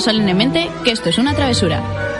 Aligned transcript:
solemnemente 0.00 0.70
que 0.84 0.92
esto 0.92 1.08
es 1.08 1.18
una 1.18 1.34
travesura. 1.34 2.15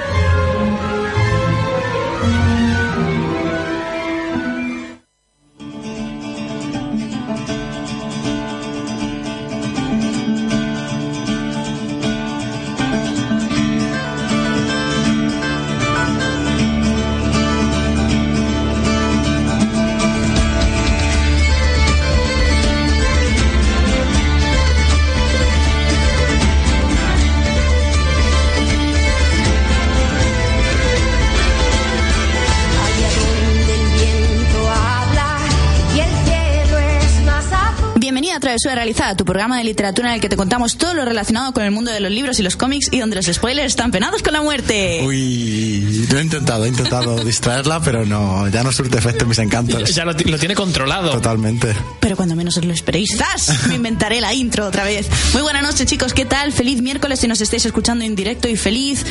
Travesura 38.57 38.75
Realizada, 38.75 39.15
tu 39.15 39.27
programa 39.27 39.59
de 39.59 39.65
literatura 39.65 40.09
en 40.09 40.15
el 40.15 40.21
que 40.23 40.31
te 40.31 40.37
contamos 40.37 40.79
todo 40.79 40.95
lo 40.95 41.05
relacionado 41.05 41.53
con 41.53 41.63
el 41.63 41.73
mundo 41.73 41.91
de 41.91 42.01
los 42.01 42.11
libros 42.11 42.41
y 42.41 42.43
los 42.43 42.57
cómics 42.57 42.89
y 42.91 43.01
donde 43.01 43.15
los 43.15 43.27
spoilers 43.27 43.67
están 43.67 43.91
penados 43.91 44.23
con 44.23 44.33
la 44.33 44.41
muerte. 44.41 45.03
Uy, 45.05 46.07
lo 46.11 46.19
he 46.19 46.23
intentado, 46.23 46.65
he 46.65 46.69
intentado 46.69 47.17
distraerla, 47.25 47.81
pero 47.81 48.07
no, 48.07 48.49
ya 48.49 48.63
no 48.63 48.73
surte 48.73 48.97
efecto 48.97 49.27
mis 49.27 49.39
encantos. 49.41 49.95
Ya 49.95 50.07
lo, 50.07 50.13
lo 50.13 50.39
tiene 50.39 50.55
controlado. 50.55 51.11
Totalmente. 51.11 51.75
Pero 52.01 52.17
cuando 52.17 52.35
menos 52.35 52.57
os 52.57 52.65
lo 52.65 52.73
esperéis, 52.73 53.11
¡zas! 53.19 53.69
Me 53.69 53.75
inventaré 53.75 54.23
la 54.23 54.33
intro 54.33 54.67
otra 54.67 54.85
vez. 54.85 55.07
Muy 55.35 55.43
buenas 55.43 55.63
noches, 55.63 55.85
chicos. 55.85 56.15
¿Qué 56.15 56.25
tal? 56.25 56.51
Feliz 56.51 56.81
miércoles 56.81 57.21
si 57.21 57.29
nos 57.29 57.43
estáis 57.43 57.67
escuchando 57.67 58.07
en 58.07 58.15
directo 58.15 58.49
y 58.49 58.57
feliz 58.57 59.05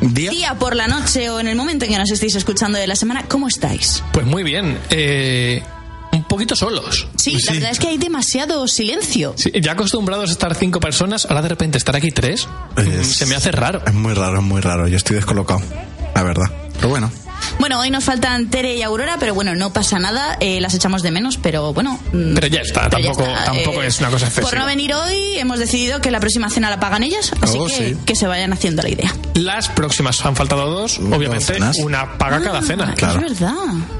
Día. 0.00 0.54
por 0.58 0.74
la 0.74 0.88
noche 0.88 1.28
o 1.28 1.38
en 1.38 1.48
el 1.48 1.56
momento 1.56 1.84
en 1.84 1.90
que 1.90 1.98
nos 1.98 2.10
estéis 2.10 2.34
escuchando 2.34 2.78
de 2.78 2.86
la 2.86 2.96
semana. 2.96 3.24
¿Cómo 3.28 3.46
estáis? 3.46 4.02
Pues 4.12 4.24
muy 4.24 4.42
bien. 4.42 4.78
Eh, 4.88 5.62
un 6.16 6.24
poquito 6.24 6.56
solos. 6.56 7.06
Sí, 7.16 7.38
la 7.46 7.52
verdad 7.52 7.70
es 7.70 7.78
que 7.78 7.88
hay 7.88 7.98
demasiado 7.98 8.66
silencio. 8.68 9.34
Sí, 9.36 9.50
ya 9.62 9.72
acostumbrados 9.72 10.30
a 10.30 10.32
estar 10.32 10.54
cinco 10.54 10.80
personas, 10.80 11.26
ahora 11.26 11.42
de 11.42 11.48
repente 11.48 11.78
estar 11.78 11.96
aquí 11.96 12.10
tres, 12.10 12.48
Es- 12.76 13.16
se 13.16 13.26
me 13.26 13.34
hace 13.34 13.50
raro. 13.52 13.82
Es 13.86 13.94
muy 13.94 14.14
raro, 14.14 14.38
es 14.38 14.44
muy 14.44 14.60
raro. 14.60 14.88
Yo 14.88 14.96
estoy 14.96 15.16
descolocado, 15.16 15.60
la 16.14 16.22
verdad. 16.22 16.46
Pero 16.76 16.88
bueno, 16.90 17.10
Bueno, 17.58 17.78
hoy 17.80 17.90
nos 17.90 18.04
faltan 18.04 18.48
Tere 18.50 18.74
y 18.76 18.82
Aurora, 18.82 19.16
pero 19.20 19.34
bueno, 19.34 19.54
no 19.54 19.72
pasa 19.72 19.98
nada. 19.98 20.36
eh, 20.40 20.60
las 20.60 20.74
echamos 20.74 21.02
de 21.02 21.10
menos, 21.10 21.36
pero 21.38 21.72
bueno. 21.72 21.98
mm, 22.12 22.34
Pero 22.34 22.46
ya 22.48 22.60
está, 22.60 22.88
pero 22.90 22.98
ya 23.02 23.08
tampoco, 23.12 23.28
está, 23.30 23.44
tampoco 23.44 23.82
eh, 23.82 23.86
es 23.86 23.98
una 24.00 24.10
cosa 24.10 24.26
excesiva. 24.26 24.50
Por 24.50 24.58
no 24.58 24.66
venir 24.66 24.92
hoy, 24.94 25.38
hemos 25.38 25.58
decidido 25.58 26.00
que 26.00 26.10
la 26.10 26.18
próxima 26.20 26.50
cena 26.50 26.68
la 26.70 26.80
pagan 26.80 27.02
ellas, 27.02 27.32
así 27.40 27.56
Oh, 27.58 27.66
que 27.66 27.72
sí. 27.90 27.96
que 28.04 28.14
se 28.16 28.26
vayan 28.26 28.52
haciendo 28.52 28.82
la 28.82 28.88
idea. 28.90 29.14
Las 29.34 29.68
próximas 29.68 30.24
han 30.26 30.34
faltado 30.36 30.68
dos, 30.70 30.98
Dos 30.98 31.12
obviamente, 31.16 31.44
cenas. 31.46 31.76
una 31.78 32.18
paga 32.18 32.40
cada 32.42 32.60
cena. 32.62 32.94
Claro. 32.94 33.24
Es 33.26 33.38
verdad. 33.38 33.54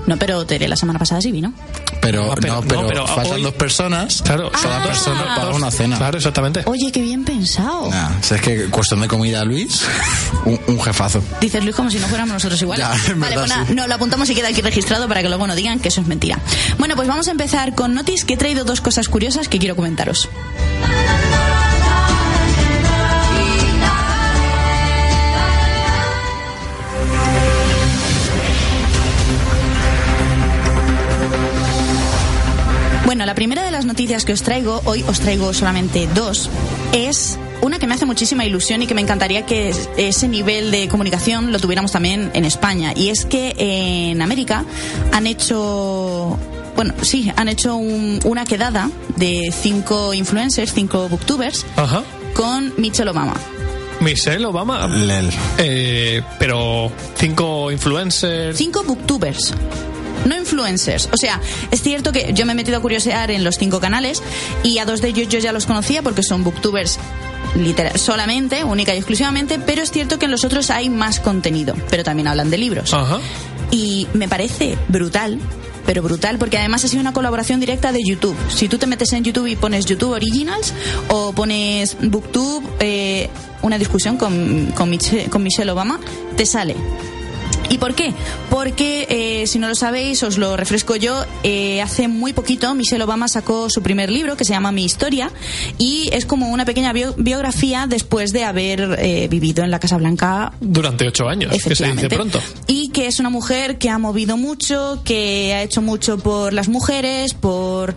No, 0.07 0.17
pero 0.17 0.47
Tere 0.47 0.69
la 0.69 0.77
semana 0.77 0.99
pasada 0.99 1.21
sí 1.21 1.33
vino. 1.33 1.53
pero, 2.01 2.27
No, 2.27 2.35
pero- 2.37 2.55
no, 2.55 2.61
pero, 2.63 2.83
no, 2.83 2.89
pero 2.89 3.07
faltan 3.07 3.35
hoy- 3.37 3.43
dos 3.43 3.55
personas. 3.55 4.23
Claro, 4.23 4.51
cada 4.53 4.81
Ah. 4.83 4.85
persona 4.87 5.35
paga 5.37 5.55
una 5.55 5.71
cena. 5.71 5.97
Claro, 5.99 6.17
exactamente. 6.19 6.63
Oye, 6.67 6.93
qué 6.93 7.03
bien 7.03 7.25
pensado. 7.25 7.91
Nah, 7.91 8.11
si 8.23 8.35
es 8.35 8.41
que 8.41 8.67
cuestión 8.67 9.01
de 9.01 9.09
comida, 9.09 9.45
Luis, 9.45 9.83
un, 10.45 10.61
un 10.69 10.81
jefazo. 10.81 11.21
Dices 11.41 11.63
Luis 11.65 11.75
como 11.75 11.91
si 11.91 11.99
no 11.99 12.07
fuéramos 12.07 12.35
nosotros 12.35 12.61
igual. 12.63 12.79
Ya, 12.79 12.95
en 13.09 13.19
vale, 13.21 13.37
verdad, 13.37 13.57
pues 13.57 13.69
sí. 13.69 13.75
no, 13.75 13.87
lo 13.89 13.95
apuntamos 13.97 14.31
y 14.31 14.35
queda 14.37 14.49
aquí 14.49 14.61
registrado 14.63 15.09
para 15.09 15.23
que 15.23 15.29
luego 15.29 15.47
no 15.47 15.55
digan 15.57 15.81
que 15.81 15.89
eso 15.89 16.01
es 16.01 16.07
mentira. 16.07 16.39
Bueno, 16.79 16.95
pues 16.95 17.09
vamos 17.09 17.27
a 17.29 17.33
empezar 17.33 17.75
con 17.75 17.95
Notis, 17.95 18.25
que 18.25 18.35
he 18.35 18.37
traído 18.37 18.65
dos 18.65 18.81
cosas 18.81 19.09
curiosas 19.09 19.49
que 19.49 19.59
quiero 19.59 19.75
comentaros. 19.75 20.29
Noticias 33.97 34.27
que 34.27 34.35
os 34.35 34.43
traigo, 34.43 34.83
hoy 34.85 35.03
os 35.09 35.21
traigo 35.21 35.55
solamente 35.55 36.07
dos, 36.15 36.51
es 36.93 37.39
una 37.63 37.79
que 37.79 37.87
me 37.87 37.95
hace 37.95 38.05
muchísima 38.05 38.45
ilusión 38.45 38.83
y 38.83 38.87
que 38.87 38.93
me 38.93 39.01
encantaría 39.01 39.47
que 39.47 39.71
es- 39.71 39.89
ese 39.97 40.29
nivel 40.29 40.71
de 40.71 40.87
comunicación 40.89 41.51
lo 41.51 41.59
tuviéramos 41.59 41.93
también 41.93 42.31
en 42.35 42.45
España. 42.45 42.93
Y 42.95 43.09
es 43.09 43.25
que 43.25 43.55
en 43.57 44.21
América 44.21 44.67
han 45.13 45.27
hecho, 45.27 46.39
bueno, 46.77 46.93
sí, 47.01 47.33
han 47.37 47.49
hecho 47.49 47.77
un- 47.77 48.21
una 48.25 48.45
quedada 48.45 48.91
de 49.17 49.51
cinco 49.59 50.13
influencers, 50.13 50.75
cinco 50.75 51.09
booktubers, 51.09 51.65
Ajá. 51.77 52.03
con 52.35 52.75
Michelle 52.77 53.09
Obama. 53.11 53.33
Michelle 54.01 54.45
Obama. 54.45 54.87
Lel. 54.89 55.31
Eh, 55.57 56.21
pero 56.39 56.93
cinco 57.19 57.73
influencers. 57.73 58.59
Cinco 58.59 58.85
booktubers. 58.85 59.55
No 60.27 60.37
influencers. 60.37 61.09
O 61.13 61.17
sea, 61.17 61.41
es 61.71 61.83
cierto 61.83 62.13
que 62.13 62.33
yo 62.35 62.45
me 62.47 62.53
he 62.53 62.55
metido 62.55 62.77
a 62.79 62.81
curiosear 62.81 63.31
en 63.31 63.45
los 63.45 63.57
cinco 63.59 63.81
canales 63.81 64.23
y 64.63 64.79
a 64.79 64.85
dos 64.85 65.01
de 65.01 65.09
ellos 65.09 65.29
yo 65.29 65.39
ya 65.39 65.53
los 65.53 65.67
conocía 65.67 66.03
porque 66.03 66.23
son 66.23 66.45
booktubers 66.45 66.99
literal, 67.55 67.99
solamente, 67.99 68.65
única 68.65 68.93
y 68.95 68.99
exclusivamente, 68.99 69.59
pero 69.59 69.83
es 69.83 69.91
cierto 69.91 70.19
que 70.19 70.27
en 70.27 70.31
los 70.33 70.45
otros 70.45 70.71
hay 70.71 70.91
más 70.91 71.21
contenido, 71.21 71.75
pero 71.91 72.03
también 72.05 72.29
hablan 72.29 72.51
de 72.51 72.59
libros. 72.59 72.93
Ajá. 72.93 73.19
Y 73.71 74.07
me 74.15 74.29
parece 74.29 74.77
brutal, 74.89 75.39
pero 75.87 76.03
brutal, 76.03 76.39
porque 76.39 76.59
además 76.59 76.85
ha 76.85 76.89
sido 76.89 77.01
una 77.01 77.13
colaboración 77.13 77.61
directa 77.61 77.93
de 77.93 78.01
YouTube. 78.05 78.37
Si 78.55 78.69
tú 78.69 78.79
te 78.79 78.87
metes 78.87 79.13
en 79.13 79.25
YouTube 79.25 79.47
y 79.47 79.57
pones 79.57 79.87
YouTube 79.87 80.11
Originals 80.13 80.75
o 81.09 81.33
pones 81.33 81.97
Booktube, 82.01 82.67
eh, 82.81 83.31
una 83.63 83.79
discusión 83.79 84.17
con, 84.17 84.67
con, 84.75 84.91
Miche- 84.91 85.29
con 85.31 85.43
Michelle 85.43 85.71
Obama, 85.71 85.99
te 86.37 86.45
sale. 86.47 86.75
¿Y 87.69 87.79
por 87.79 87.95
qué? 87.95 88.15
Porque, 88.49 89.07
eh, 89.11 89.47
si 89.47 89.59
no 89.59 89.69
lo 89.69 89.75
sabéis, 89.75 90.23
os 90.23 90.39
lo 90.39 90.57
refresco 90.57 90.97
yo, 90.97 91.25
eh, 91.43 91.83
hace 91.83 92.07
muy 92.09 92.33
poquito 92.33 92.75
Michelle 92.75 93.03
Obama 93.05 93.29
sacó 93.29 93.69
su 93.71 93.83
primer 93.83 94.11
libro 94.11 94.37
que 94.37 94.45
se 94.45 94.53
llama 94.53 94.71
Mi 94.73 94.85
Historia 94.85 95.31
y 95.79 96.09
es 96.13 96.27
como 96.27 96.49
una 96.51 96.65
pequeña 96.65 96.93
bio- 96.93 97.15
biografía 97.17 97.87
después 97.89 98.33
de 98.33 98.45
haber 98.45 98.97
eh, 99.01 99.27
vivido 99.29 99.65
en 99.65 99.71
la 99.71 99.81
Casa 99.81 99.97
Blanca 99.97 100.53
Durante 100.61 101.09
ocho 101.09 101.29
años, 101.29 101.53
que 101.63 101.75
se 101.75 101.91
dice 101.93 102.09
pronto. 102.09 102.41
Y 102.67 102.89
que 102.91 103.07
es 103.09 103.19
una 103.21 103.31
mujer 103.31 103.79
que 103.79 103.91
ha 103.91 103.99
movido 103.99 104.37
mucho, 104.37 105.01
que 105.05 105.53
ha 105.55 105.63
hecho 105.63 105.83
mucho 105.83 106.19
por 106.19 106.53
las 106.53 106.69
mujeres, 106.69 107.35
por 107.35 107.95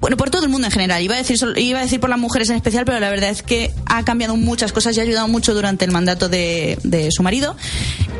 bueno, 0.00 0.16
por 0.16 0.30
todo 0.30 0.44
el 0.44 0.50
mundo 0.50 0.66
en 0.66 0.72
general. 0.72 1.02
Iba 1.02 1.14
a 1.14 1.18
decir 1.18 1.36
iba 1.56 1.78
a 1.78 1.82
decir 1.82 2.00
por 2.00 2.10
las 2.10 2.18
mujeres 2.18 2.48
en 2.50 2.56
especial, 2.56 2.84
pero 2.84 3.00
la 3.00 3.10
verdad 3.10 3.30
es 3.30 3.42
que 3.42 3.72
ha 3.86 4.04
cambiado 4.04 4.36
muchas 4.36 4.72
cosas 4.72 4.96
y 4.96 5.00
ha 5.00 5.02
ayudado 5.02 5.28
mucho 5.28 5.54
durante 5.54 5.84
el 5.84 5.90
mandato 5.90 6.28
de, 6.28 6.78
de 6.82 7.10
su 7.10 7.22
marido. 7.22 7.56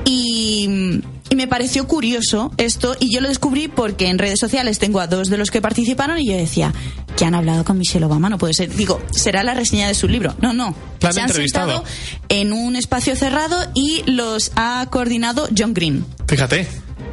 Y, 0.05 1.01
y 1.29 1.37
me 1.37 1.47
pareció 1.47 1.87
curioso 1.87 2.53
esto 2.57 2.97
y 2.99 3.15
yo 3.15 3.21
lo 3.21 3.29
descubrí 3.29 3.69
porque 3.69 4.09
en 4.09 4.19
redes 4.19 4.41
sociales 4.41 4.79
tengo 4.79 5.01
a 5.01 5.07
dos 5.07 5.29
de 5.31 5.37
los 5.39 5.51
que 5.51 5.61
participaron 5.61 6.19
y 6.19 6.27
yo 6.27 6.37
decía 6.37 6.73
que 7.17 7.25
han 7.25 7.35
hablado 7.35 7.65
con 7.65 7.79
Michelle 7.79 8.05
Obama, 8.07 8.29
no 8.29 8.39
puede 8.39 8.55
ser. 8.55 8.75
Digo, 8.75 9.01
será 9.11 9.43
la 9.43 9.55
reseña 9.55 9.89
de 9.89 9.95
su 9.95 10.09
libro. 10.09 10.35
No, 10.41 10.53
no. 10.53 10.75
La 11.01 11.13
Se 11.13 11.21
han 11.21 11.27
entrevistado. 11.29 11.85
sentado 11.85 11.95
en 12.29 12.53
un 12.53 12.77
espacio 12.77 13.15
cerrado 13.17 13.57
y 13.75 14.03
los 14.07 14.53
ha 14.57 14.87
coordinado 14.91 15.49
John 15.57 15.75
Green. 15.75 16.05
Fíjate. 16.27 16.67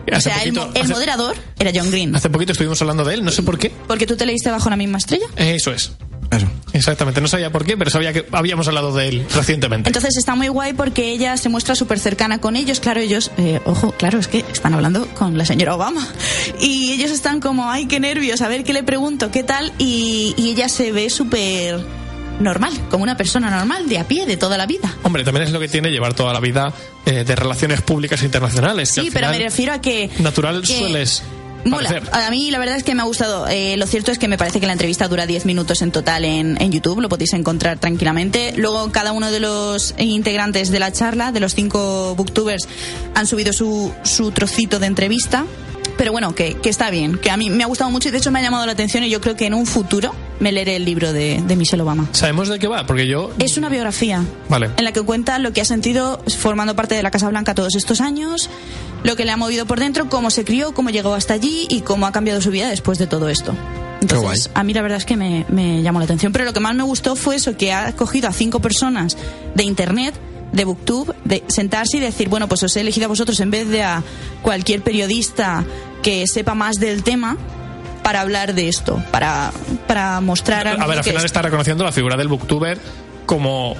O 0.12 0.16
Hace 0.16 0.30
sea, 0.30 0.38
poquito- 0.40 0.70
el 0.74 0.82
hace- 0.84 0.94
moderador 0.94 1.36
era 1.60 1.72
John 1.76 1.92
Green. 1.92 2.16
Hace 2.16 2.30
poquito 2.30 2.54
estuvimos 2.54 2.82
hablando 2.82 3.04
de 3.04 3.14
él, 3.16 3.24
no 3.26 3.32
sé 3.32 3.44
por 3.44 3.60
qué. 3.60 3.72
Porque 3.88 4.06
tú 4.08 4.16
te 4.16 4.26
leíste 4.26 4.50
bajo 4.50 4.70
la 4.70 4.76
misma 4.78 4.98
estrella. 5.00 5.26
Eso 5.36 5.72
es. 5.72 5.92
Eso. 6.30 6.46
Exactamente, 6.74 7.22
no 7.22 7.28
sabía 7.30 7.52
por 7.54 7.64
qué, 7.66 7.78
pero 7.78 7.90
sabía 7.90 8.12
que 8.12 8.26
habíamos 8.34 8.68
hablado 8.68 8.94
de 8.94 9.08
él 9.08 9.26
recientemente. 9.34 9.88
Entonces 9.90 10.18
está 10.18 10.36
muy 10.36 10.50
guay 10.50 10.74
porque 10.74 11.12
ella 11.12 11.38
se 11.38 11.48
muestra 11.48 11.74
súper 11.74 12.00
cercana 12.00 12.40
con 12.40 12.58
ellos. 12.58 12.82
Claro, 12.82 13.00
ellos, 13.00 13.32
eh, 13.38 13.62
ojo, 13.66 13.92
claro, 13.94 14.20
es 14.20 14.28
que 14.28 14.44
están 14.52 14.74
hablando 14.74 15.08
con 15.16 15.38
la 15.38 15.46
señora 15.46 15.76
Obama. 15.76 16.06
Y 16.60 16.92
ellos 16.92 17.12
están 17.12 17.40
como, 17.40 17.72
ay, 17.72 17.86
qué 17.88 18.02
nervios, 18.02 18.42
a 18.42 18.50
ver 18.50 18.66
qué 18.66 18.74
le 18.74 18.84
pregunto, 18.84 19.32
qué 19.32 19.44
tal. 19.44 19.72
Y, 19.78 20.34
y 20.38 20.50
ella 20.52 20.68
se 20.68 20.92
ve 20.92 21.10
súper 21.10 21.80
normal, 22.40 22.74
como 22.90 23.04
una 23.04 23.18
persona 23.18 23.50
normal, 23.50 23.88
de 23.90 24.00
a 24.00 24.08
pie, 24.08 24.26
de 24.26 24.38
toda 24.38 24.58
la 24.58 24.66
vida. 24.66 24.96
Hombre, 25.04 25.24
también 25.24 25.46
es 25.46 25.52
lo 25.52 25.60
que 25.60 25.68
tiene 25.68 25.90
llevar 25.90 26.14
toda 26.14 26.34
la 26.34 26.40
vida 26.40 26.74
eh, 27.06 27.24
de 27.24 27.36
relaciones 27.36 27.82
públicas 27.82 28.22
internacionales. 28.24 28.90
Sí, 28.90 29.10
pero 29.12 29.30
me 29.30 29.40
refiero 29.40 29.74
a 29.74 29.82
que... 29.82 30.10
Natural 30.20 30.62
que 30.62 30.78
sueles 30.78 31.24
Mola. 31.66 32.02
A 32.12 32.30
mí 32.32 32.52
la 32.52 32.60
verdad 32.60 32.78
es 32.78 32.84
que 32.84 32.96
me 32.96 33.02
ha 33.02 33.06
gustado. 33.06 33.48
Eh, 33.48 33.78
lo 33.78 33.88
cierto 33.88 34.12
es 34.12 34.20
que 34.20 34.28
me 34.28 34.38
parece 34.38 34.60
que 34.60 34.68
la 34.68 34.74
entrevista 34.74 35.08
dura 35.08 35.26
10 35.26 35.46
minutos 35.46 35.82
en 35.82 35.92
total 35.92 36.26
en, 36.26 36.62
en 36.62 36.72
YouTube, 36.72 37.02
lo 37.02 37.10
podéis 37.10 37.34
encontrar 37.34 37.80
tranquilamente. 37.80 38.54
Luego 38.58 38.92
cada 38.92 39.12
uno 39.12 39.32
de 39.32 39.40
los 39.40 39.94
integrantes 39.98 40.70
de 40.72 40.80
la 40.80 40.92
charla, 40.92 41.32
de 41.32 41.40
los 41.40 41.56
cinco 41.56 42.16
booktubers, 42.16 42.68
han 43.16 43.28
subido 43.28 43.54
su, 43.54 43.94
su 44.04 44.32
trocito 44.32 44.80
de 44.80 44.88
entrevista. 44.88 45.46
Pero 45.98 46.12
bueno, 46.12 46.36
que, 46.36 46.54
que 46.56 46.70
está 46.70 46.90
bien, 46.90 47.18
que 47.18 47.32
a 47.32 47.38
mí 47.38 47.50
me 47.50 47.64
ha 47.64 47.68
gustado 47.68 47.90
mucho 47.90 48.10
y 48.10 48.12
de 48.12 48.20
hecho 48.20 48.32
me 48.32 48.40
ha 48.40 48.42
llamado 48.42 48.66
la 48.66 48.72
atención 48.74 49.04
y 49.04 49.10
yo 49.10 49.20
creo 49.20 49.36
que 49.36 49.48
en 49.48 49.54
un 49.54 49.66
futuro 49.66 50.14
me 50.40 50.52
leeré 50.52 50.76
el 50.76 50.86
libro 50.86 51.12
de, 51.12 51.42
de 51.46 51.56
Michelle 51.56 51.82
Obama. 51.82 52.08
¿Sabemos 52.12 52.50
de 52.50 52.60
qué 52.60 52.68
va? 52.68 52.86
Porque 52.86 53.08
yo... 53.08 53.32
Es 53.40 53.58
una 53.58 53.70
biografía 53.70 54.24
Vale. 54.50 54.70
en 54.78 54.84
la 54.84 54.92
que 54.92 55.02
cuenta 55.02 55.40
lo 55.40 55.54
que 55.54 55.62
ha 55.62 55.66
sentido 55.66 56.22
formando 56.38 56.76
parte 56.76 56.94
de 56.94 57.02
la 57.02 57.10
Casa 57.10 57.28
Blanca 57.30 57.56
todos 57.56 57.76
estos 57.76 58.02
años, 58.02 58.50
lo 59.04 59.16
que 59.16 59.26
le 59.26 59.32
ha 59.32 59.38
movido 59.38 59.66
por 59.66 59.80
dentro, 59.80 60.08
cómo 60.10 60.30
se 60.30 60.46
crió, 60.46 60.74
cómo 60.74 60.92
llegó 60.92 61.16
hasta 61.16 61.34
allí 61.34 61.66
y 61.70 61.82
cómo 61.82 62.06
ha 62.06 62.12
cambiado 62.12 62.42
su 62.42 62.52
vida 62.52 62.70
después 62.70 63.00
de 63.00 63.08
todo 63.08 63.30
esto. 63.30 63.56
Entonces, 64.00 64.22
guay. 64.22 64.40
a 64.54 64.64
mí 64.64 64.74
la 64.76 64.84
verdad 64.84 65.00
es 65.00 65.06
que 65.06 65.18
me, 65.18 65.46
me 65.50 65.82
llamó 65.82 65.98
la 65.98 66.06
atención. 66.06 66.32
Pero 66.32 66.46
lo 66.46 66.54
que 66.54 66.60
más 66.60 66.76
me 66.76 66.84
gustó 66.84 67.16
fue 67.16 67.36
eso, 67.36 67.58
que 67.58 67.74
ha 67.74 67.96
cogido 67.96 68.30
a 68.30 68.32
cinco 68.32 68.60
personas 68.60 69.18
de 69.56 69.64
Internet, 69.64 70.14
de 70.52 70.66
Booktube, 70.66 71.14
de 71.26 71.44
sentarse 71.48 71.98
y 71.98 72.00
decir, 72.00 72.30
bueno, 72.30 72.48
pues 72.48 72.64
os 72.64 72.76
he 72.76 72.82
elegido 72.82 73.06
a 73.06 73.10
vosotros 73.10 73.40
en 73.40 73.52
vez 73.52 73.68
de 73.70 73.84
a 73.84 74.04
cualquier 74.42 74.82
periodista 74.82 75.66
que 76.02 76.26
sepa 76.28 76.56
más 76.56 76.78
del 76.80 77.04
tema 77.04 77.38
para 78.04 78.22
hablar 78.22 78.54
de 78.54 78.70
esto, 78.70 79.04
para, 79.12 79.52
para 79.88 80.22
mostrar 80.22 80.68
A 80.68 80.72
algo 80.72 80.88
ver, 80.88 80.98
al 81.00 81.04
final 81.04 81.18
es- 81.18 81.26
está 81.26 81.42
reconociendo 81.42 81.84
la 81.84 81.92
figura 81.92 82.16
del 82.16 82.30
booktuber 82.30 82.80
como, 83.28 83.76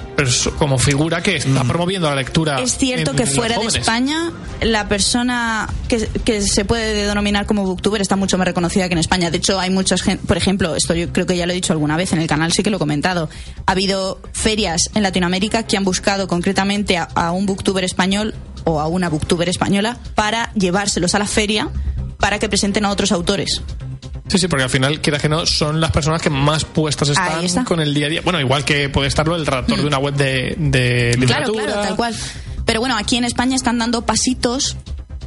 como 0.58 0.78
figura 0.78 1.22
que 1.22 1.36
está 1.36 1.64
promoviendo 1.64 2.08
la 2.08 2.14
lectura. 2.14 2.60
Es 2.60 2.76
cierto 2.76 3.10
en 3.10 3.16
que 3.16 3.26
fuera 3.26 3.58
de. 3.58 3.66
España, 3.66 4.30
la 4.60 4.88
persona 4.88 5.68
que, 5.88 6.06
que 6.24 6.42
se 6.42 6.64
puede 6.64 7.06
denominar 7.06 7.46
como 7.46 7.64
booktuber 7.64 8.00
está 8.00 8.14
mucho 8.14 8.38
más 8.38 8.46
reconocida 8.46 8.86
que 8.88 8.92
en 8.92 8.98
España. 8.98 9.30
De 9.30 9.38
hecho, 9.38 9.58
hay 9.58 9.70
muchas 9.70 10.02
por 10.26 10.36
ejemplo, 10.36 10.76
esto 10.76 10.94
yo 10.94 11.12
creo 11.12 11.26
que 11.26 11.36
ya 11.36 11.46
lo 11.46 11.52
he 11.52 11.54
dicho 11.54 11.72
alguna 11.72 11.96
vez 11.96 12.12
en 12.12 12.20
el 12.20 12.28
canal, 12.28 12.52
sí 12.52 12.62
que 12.62 12.70
lo 12.70 12.76
he 12.76 12.78
comentado. 12.78 13.28
Ha 13.66 13.72
habido 13.72 14.20
ferias 14.32 14.90
en 14.94 15.02
Latinoamérica 15.02 15.64
que 15.64 15.76
han 15.76 15.84
buscado 15.84 16.28
concretamente 16.28 16.98
a, 16.98 17.04
a 17.14 17.32
un 17.32 17.46
booktuber 17.46 17.84
español 17.84 18.34
o 18.64 18.80
a 18.80 18.86
una 18.86 19.08
booktuber 19.08 19.48
española 19.48 19.98
para 20.14 20.52
llevárselos 20.52 21.14
a 21.14 21.18
la 21.18 21.26
feria 21.26 21.70
para 22.18 22.38
que 22.38 22.48
presenten 22.48 22.84
a 22.84 22.90
otros 22.90 23.12
autores. 23.12 23.62
Sí, 24.28 24.38
sí, 24.38 24.46
porque 24.48 24.64
al 24.64 24.70
final, 24.70 25.00
quiera 25.00 25.18
que 25.18 25.28
no, 25.28 25.46
son 25.46 25.80
las 25.80 25.90
personas 25.90 26.20
que 26.22 26.30
más 26.30 26.64
puestas 26.64 27.08
están 27.08 27.64
con 27.64 27.80
el 27.80 27.92
día 27.94 28.06
a 28.06 28.10
día. 28.10 28.20
Bueno, 28.22 28.38
igual 28.40 28.64
que 28.64 28.88
puede 28.88 29.08
estarlo 29.08 29.34
el 29.36 29.46
redactor 29.46 29.78
de 29.78 29.86
una 29.86 29.98
web 29.98 30.14
de, 30.14 30.54
de 30.58 31.10
Claro, 31.26 31.46
literatura. 31.52 31.64
claro, 31.64 31.80
tal 31.82 31.96
cual. 31.96 32.14
Pero 32.66 32.80
bueno, 32.80 32.96
aquí 32.98 33.16
en 33.16 33.24
España 33.24 33.56
están 33.56 33.78
dando 33.78 34.02
pasitos 34.02 34.76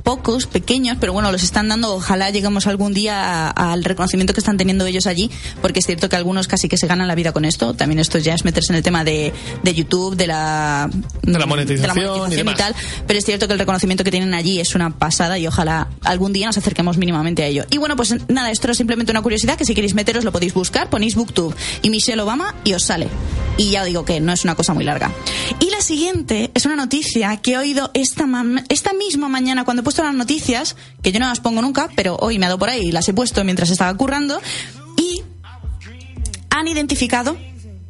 pocos, 0.04 0.48
pequeños, 0.48 0.98
pero 1.00 1.14
bueno, 1.14 1.32
los 1.32 1.44
están 1.44 1.68
dando. 1.68 1.96
Ojalá 1.96 2.30
lleguemos 2.30 2.68
algún 2.68 2.94
día 2.94 3.50
al 3.50 3.84
reconocimiento 3.84 4.34
que 4.34 4.40
están 4.40 4.58
teniendo 4.58 4.86
ellos 4.86 5.08
allí, 5.08 5.30
porque 5.62 5.80
es 5.80 5.86
cierto 5.86 6.10
que 6.10 6.16
algunos 6.16 6.48
casi 6.48 6.68
que 6.68 6.78
se 6.78 6.88
ganan 6.88 7.08
la 7.08 7.16
vida 7.16 7.32
con 7.32 7.46
esto. 7.46 7.74
También 7.74 8.00
esto 8.00 8.18
ya 8.18 8.34
es 8.34 8.46
meterse 8.46 8.74
en 8.74 8.78
el 8.78 8.84
tema 8.84 9.04
de, 9.04 9.34
de 9.64 9.74
YouTube, 9.74 10.16
de 10.16 10.28
la, 10.28 10.90
De 11.22 11.40
la 11.40 11.46
monetización 11.46 11.98
y 11.98 12.44
monetización 12.44 12.56
tal. 12.56 12.76
Pero 13.08 13.20
es 13.20 13.26
cierto 13.26 13.48
que 13.48 13.54
el 13.54 13.60
reconocimiento 13.60 14.04
que 14.04 14.12
tienen 14.12 14.34
allí 14.34 14.60
es 14.60 14.76
una 14.76 14.92
pasada 14.92 15.38
y 15.38 15.48
ojalá 15.48 15.90
algún 16.04 16.34
día 16.34 16.48
nos 16.48 16.58
acerquemos 16.58 16.98
mínimamente 16.98 17.44
a 17.44 17.48
ello. 17.48 17.66
Y 17.70 17.78
bueno, 17.78 17.96
pues 17.96 18.14
nada, 18.28 18.52
esto 18.52 18.68
era 18.68 18.74
simplemente 18.74 19.12
una 19.12 19.22
curiosidad 19.22 19.58
que 19.58 19.66
si 19.66 19.74
queréis 19.74 19.94
meteros 19.94 20.24
lo 20.24 20.32
podéis 20.32 20.54
buscar, 20.54 20.90
ponéis 20.90 21.16
Booktube 21.16 21.56
y 21.82 21.90
Michelle 21.90 22.22
Obama 22.22 22.56
y 22.64 22.74
os 22.74 22.84
sale. 22.84 23.08
Y 23.58 23.72
ya 23.72 23.82
os 23.82 23.88
digo 23.88 24.06
que 24.06 24.20
no 24.20 24.32
es 24.32 24.44
una 24.44 24.56
cosa 24.56 24.74
muy 24.74 24.84
larga. 24.84 25.12
Y 25.60 25.70
la 25.70 25.82
siguiente 25.82 26.52
es 26.54 26.66
una 26.66 26.76
noticia 26.76 27.38
que 27.38 27.54
he 27.54 27.58
oído 27.58 27.92
esta, 27.94 28.26
esta 28.70 28.94
misma 28.94 29.30
mañana 29.30 29.66
cuando 29.66 29.82
he 29.82 29.84
puesto 29.92 30.04
las 30.04 30.16
noticias, 30.16 30.78
que 31.02 31.12
yo 31.12 31.20
no 31.20 31.28
las 31.28 31.42
pongo 31.42 31.62
nunca, 31.62 31.90
pero 31.98 32.16
hoy 32.16 32.40
me 32.40 32.46
ha 32.46 32.50
dado 32.50 32.60
por 32.60 32.70
ahí 32.70 32.88
y 32.88 32.92
las 32.94 33.10
he 33.10 33.14
puesto 33.14 33.44
mientras 33.44 33.70
estaba 33.70 33.94
currando, 33.98 34.40
y 34.96 35.22
han 36.50 36.68
identificado, 36.70 37.36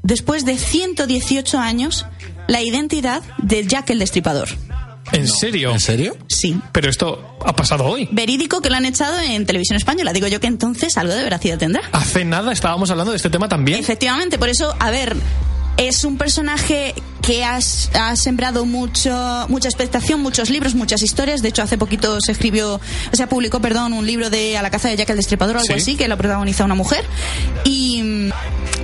después 0.02 0.44
de 0.44 0.58
118 0.58 1.60
años, 1.60 2.08
la 2.48 2.64
identidad 2.64 3.22
de 3.38 3.68
Jack 3.68 3.92
el 3.92 4.00
Destripador. 4.00 4.50
¿En 5.12 5.28
serio? 5.28 5.72
¿En 5.72 5.80
serio? 5.80 6.18
Sí. 6.28 6.60
Pero 6.72 6.90
esto 6.90 7.38
ha 7.46 7.56
pasado 7.56 7.86
hoy. 7.86 8.10
Verídico 8.12 8.62
que 8.62 8.72
lo 8.72 8.78
han 8.78 8.86
echado 8.86 9.20
en 9.20 9.46
televisión 9.46 9.78
española. 9.78 10.12
Digo 10.12 10.26
yo 10.26 10.40
que 10.40 10.48
entonces 10.48 10.98
algo 10.98 11.14
de 11.14 11.22
veracidad 11.22 11.60
tendrá. 11.60 11.84
Hace 11.92 12.26
nada 12.26 12.52
estábamos 12.52 12.90
hablando 12.90 13.12
de 13.12 13.18
este 13.18 13.30
tema 13.30 13.48
también. 13.48 13.80
Efectivamente, 13.80 14.40
por 14.40 14.50
eso, 14.50 14.76
a 14.80 14.90
ver, 14.90 15.16
es 15.88 16.04
un 16.06 16.18
personaje 16.18 16.94
que 17.22 17.44
has- 17.44 17.90
ha 17.94 18.16
sembrado 18.16 18.66
mucho, 18.66 19.46
mucha 19.50 19.68
expectación, 19.68 20.22
muchos 20.22 20.50
libros, 20.50 20.74
muchas 20.76 21.02
historias. 21.04 21.42
De 21.42 21.50
hecho, 21.50 21.62
hace 21.62 21.78
poquito 21.78 22.20
se 22.20 22.32
escribió, 22.32 22.76
o 22.76 23.16
sea, 23.16 23.28
publicó, 23.30 23.60
perdón, 23.62 23.94
un 23.94 24.06
libro 24.08 24.30
de 24.30 24.58
A 24.58 24.62
la 24.62 24.72
caza 24.72 24.90
de 24.90 24.96
Jack 24.98 25.10
el 25.12 25.18
Destripador 25.18 25.58
o 25.58 25.60
algo 25.60 25.74
Sí. 25.74 25.80
así, 25.80 25.96
que 25.96 26.08
lo 26.08 26.18
protagoniza 26.18 26.66
una 26.66 26.76
mujer. 26.76 27.06
Y 27.64 28.02
mm, 28.02 28.32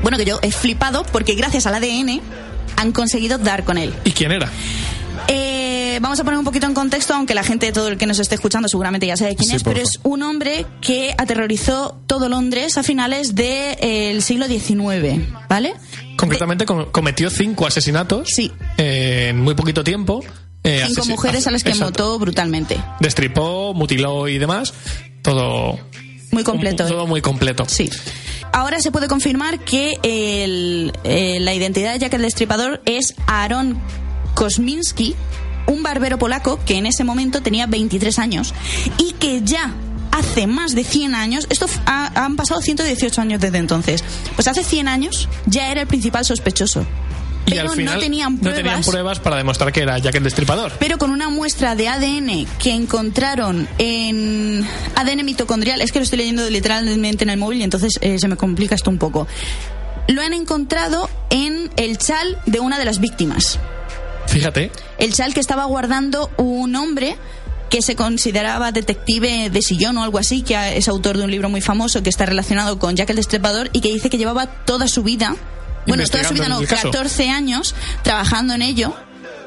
bueno, 0.04 0.18
que 0.18 0.26
yo 0.26 0.40
he 0.42 0.52
flipado 0.52 1.04
porque 1.12 1.34
gracias 1.34 1.66
al 1.66 1.74
ADN 1.76 2.22
han 2.76 2.92
conseguido 2.92 3.38
dar 3.40 3.64
con 3.64 3.78
él. 3.80 3.94
¿Y 4.04 4.12
quién 4.12 4.32
era? 4.32 4.50
Eh, 5.30 5.98
vamos 6.02 6.20
a 6.20 6.24
poner 6.24 6.38
un 6.38 6.46
poquito 6.46 6.68
en 6.68 6.74
contexto, 6.74 7.14
aunque 7.16 7.34
la 7.34 7.44
gente, 7.44 7.72
todo 7.72 7.88
el 7.90 7.98
que 7.98 8.06
nos 8.06 8.20
esté 8.20 8.36
escuchando, 8.36 8.70
seguramente 8.70 9.08
ya 9.08 9.18
sabe 9.18 9.36
quién 9.36 9.50
Sí, 9.50 9.56
es, 9.58 9.64
pero 9.64 9.82
es 9.82 10.00
un 10.04 10.22
hombre 10.24 10.66
que 10.80 11.14
aterrorizó 11.18 11.98
todo 12.06 12.30
Londres 12.30 12.78
a 12.78 12.84
finales 12.84 13.34
del 13.36 14.22
siglo 14.22 14.48
XIX, 14.48 15.20
¿vale? 15.50 15.74
Concretamente 16.18 16.66
com- 16.66 16.86
cometió 16.92 17.30
cinco 17.30 17.66
asesinatos 17.68 18.28
Sí. 18.30 18.52
eh, 18.78 19.28
en 19.30 19.40
muy 19.42 19.56
poquito 19.56 19.84
tiempo. 19.84 20.24
Eh, 20.64 20.84
Cinco 20.88 21.06
mujeres 21.06 21.48
a 21.48 21.52
las 21.52 21.64
que 21.64 21.70
Exacto. 21.70 21.92
mató 21.92 22.20
brutalmente. 22.20 22.78
Destripó, 23.00 23.74
mutiló 23.74 24.28
y 24.28 24.38
demás. 24.38 24.74
Todo. 25.22 25.80
Muy 26.32 26.44
completo. 26.44 26.84
un- 26.84 26.90
todo 26.90 27.08
muy 27.08 27.22
completo. 27.22 27.64
Sí. 27.70 27.90
Ahora 28.52 28.82
se 28.82 28.92
puede 28.92 29.08
confirmar 29.08 29.60
que 29.60 29.94
el- 30.04 30.92
eh, 31.06 31.38
la 31.40 31.54
identidad 31.54 31.94
de 31.94 32.00
Jack 32.00 32.14
el 32.16 32.24
Destripador 32.24 32.82
es 32.86 33.14
Aaron 33.28 33.80
Kosminski, 34.34 35.16
un 35.68 35.84
barbero 35.84 36.18
polaco 36.18 36.60
que 36.66 36.76
en 36.76 36.86
ese 36.86 37.04
momento 37.04 37.42
tenía 37.42 37.66
23 37.68 38.20
años 38.20 38.54
y 38.98 39.14
que 39.14 39.42
ya 39.44 39.74
hace 40.18 40.48
más 40.48 40.74
de 40.76 40.84
100 40.84 41.16
años, 41.16 41.48
esto 41.50 41.66
ha- 41.86 42.12
han 42.26 42.36
pasado 42.36 42.62
118 42.62 43.22
años 43.22 43.40
desde 43.42 43.58
entonces, 43.58 44.04
pues 44.36 44.48
hace 44.48 44.64
100 44.64 44.88
años 44.88 45.28
ya 45.46 45.72
era 45.72 45.82
el 45.82 45.88
principal 45.88 46.26
sospechoso. 46.26 46.86
Y 47.46 47.52
Pero 47.52 47.70
al 47.70 47.76
final 47.78 47.94
no 47.96 48.00
tenían 48.02 48.34
no 48.34 48.40
pruebas. 48.42 48.58
tenían 48.62 48.82
pruebas 48.84 49.20
para 49.20 49.38
demostrar 49.38 49.72
que 49.72 49.80
era 49.82 49.98
Jack 50.00 50.16
el 50.16 50.24
Destripador. 50.24 50.74
pero 50.80 50.98
con 50.98 51.12
una 51.12 51.30
muestra 51.30 51.76
de 51.76 51.88
ADN 51.88 52.46
que 52.60 52.74
encontraron 52.74 53.70
en 53.78 54.68
ADN 54.96 55.24
mitocondrial, 55.24 55.80
es 55.80 55.94
que 55.94 56.00
lo 56.00 56.04
estoy 56.04 56.18
leyendo 56.18 56.50
literalmente 56.50 57.24
en 57.24 57.30
el 57.30 57.38
móvil 57.38 57.60
y 57.62 57.64
entonces 57.64 57.94
eh, 58.02 58.18
se 58.20 58.28
me 58.28 58.36
complica 58.36 58.76
esto 58.76 58.90
un 58.90 58.98
poco. 58.98 59.28
Lo 60.10 60.22
han 60.22 60.34
encontrado 60.34 61.10
en 61.30 61.70
el 61.78 61.98
chal 61.98 62.38
de 62.46 62.60
una 62.60 62.78
de 62.80 62.84
las 62.86 63.00
víctimas. 63.00 63.60
Fíjate. 64.28 64.70
El 64.98 65.14
chal 65.14 65.34
que 65.34 65.40
estaba 65.40 65.64
guardando 65.66 66.30
un 66.36 66.76
hombre 66.76 67.16
que 67.70 67.82
se 67.82 67.96
consideraba 67.96 68.72
detective 68.72 69.50
de 69.50 69.62
sillón 69.62 69.98
o 69.98 70.04
algo 70.04 70.20
así, 70.20 70.42
que 70.42 70.78
es 70.78 70.88
autor 70.88 71.18
de 71.18 71.26
un 71.26 71.32
libro 71.32 71.50
muy 71.50 71.62
famoso 71.62 72.02
que 72.04 72.10
está 72.10 72.26
relacionado 72.26 72.80
con 72.80 72.96
Jack 72.96 73.10
el 73.10 73.18
Destripador 73.18 73.70
y 73.74 73.82
que 73.82 73.90
dice 73.90 74.10
que 74.10 74.18
llevaba 74.18 74.48
toda 74.48 74.88
su 74.88 75.04
vida, 75.04 75.36
bueno, 75.86 76.04
toda 76.06 76.24
su 76.24 76.34
vida 76.34 76.50
no, 76.50 76.60
el 76.60 76.68
caso. 76.68 76.92
14 76.92 77.30
años 77.30 77.76
trabajando 78.04 78.54
en 78.54 78.62
ello 78.62 78.94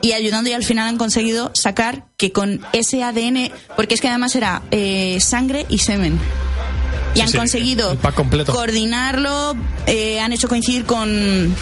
y 0.03 0.13
ayudando 0.13 0.51
y 0.51 0.55
al 0.55 0.65
final 0.65 0.89
han 0.89 0.99
conseguido 0.99 1.51
sacar 1.55 2.07
que 2.17 2.33
con 2.33 2.61
ese 2.73 3.03
ADN, 3.03 3.53
porque 3.77 3.95
es 3.95 4.01
que 4.01 4.09
además 4.09 4.35
era 4.35 4.63
eh, 4.71 5.19
sangre 5.21 5.67
y 5.69 5.79
semen. 5.79 6.19
Y 7.13 7.17
Sí, 7.17 7.21
han 7.23 7.29
sí, 7.29 7.37
conseguido 7.37 7.99
coordinarlo, 8.47 9.57
eh, 9.87 10.21
han 10.21 10.33
hecho 10.33 10.49
coincidir 10.49 10.85
con 10.85 11.55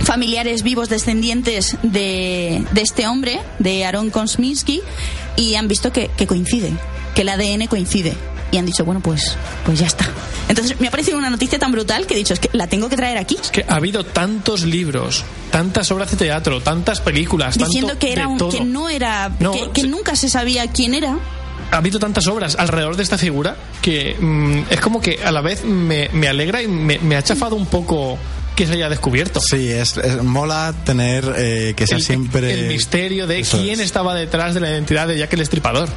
familiares 0.00 0.62
vivos 0.62 0.88
descendientes 0.88 1.76
de, 1.82 2.64
de 2.72 2.80
este 2.82 3.06
hombre, 3.06 3.40
de 3.58 3.84
Aaron 3.84 4.10
Kosminski, 4.10 4.82
y 5.38 5.54
han 5.54 5.68
visto 5.68 5.92
que, 5.92 6.10
que 6.16 6.26
coincide, 6.26 6.72
que 7.14 7.22
el 7.22 7.28
ADN 7.28 7.66
coincide. 7.68 8.14
Y 8.50 8.56
han 8.56 8.66
dicho, 8.66 8.84
bueno, 8.84 9.00
pues, 9.00 9.36
pues 9.64 9.78
ya 9.78 9.86
está. 9.86 10.06
Entonces 10.48 10.80
me 10.80 10.88
ha 10.88 10.90
parecido 10.90 11.18
una 11.18 11.28
noticia 11.30 11.58
tan 11.58 11.70
brutal 11.70 12.06
que 12.06 12.14
he 12.14 12.16
dicho, 12.16 12.32
es 12.32 12.40
que 12.40 12.48
la 12.54 12.66
tengo 12.66 12.88
que 12.88 12.96
traer 12.96 13.18
aquí. 13.18 13.36
Que 13.52 13.64
ha 13.68 13.76
habido 13.76 14.04
tantos 14.04 14.64
libros, 14.64 15.22
tantas 15.50 15.90
obras 15.92 16.10
de 16.10 16.16
teatro, 16.16 16.60
tantas 16.62 17.00
películas, 17.00 17.56
Diciendo 17.58 17.88
tanto 17.88 18.00
que, 18.00 18.12
era 18.12 18.26
un, 18.26 18.38
que 18.38 18.64
no 18.64 18.88
era, 18.88 19.30
No, 19.38 19.52
que, 19.72 19.82
nunca 19.82 20.16
se 20.16 20.30
sabía 20.30 20.66
quién 20.68 20.94
era. 20.94 21.18
ha 21.70 21.76
habido 21.76 21.98
tantas 21.98 22.26
obras 22.26 22.56
alrededor 22.58 22.96
de 22.96 23.02
esta 23.02 23.18
figura 23.18 23.56
que 23.82 24.16
mm, 24.18 24.72
es 24.72 24.80
como 24.80 25.00
que 25.02 25.20
a 25.22 25.30
la 25.30 25.42
vez 25.42 25.64
me, 25.64 26.08
me 26.14 26.26
alegra 26.26 26.62
y 26.62 26.68
me, 26.68 26.98
me 27.00 27.16
ha 27.16 27.22
chafado 27.22 27.54
un 27.54 27.66
poco 27.66 28.18
que 28.58 28.66
se 28.66 28.72
haya 28.74 28.88
descubierto. 28.88 29.40
Sí, 29.40 29.68
es, 29.70 29.96
es- 29.96 30.22
mola 30.22 30.74
tener 30.84 31.24
que 31.74 31.86
sea 31.86 31.96
el, 31.98 32.02
siempre. 32.02 32.52
el 32.52 32.68
misterio 32.68 33.26
de 33.26 33.38
Eso 33.40 33.58
quién 33.58 33.80
es. 33.80 33.86
estaba 33.86 34.14
detrás 34.14 34.54
de 34.54 34.60
la 34.60 34.70
identidad 34.70 35.06
de 35.08 35.16
Jack 35.18 35.32
el 35.32 35.40
Estripador. 35.40 35.88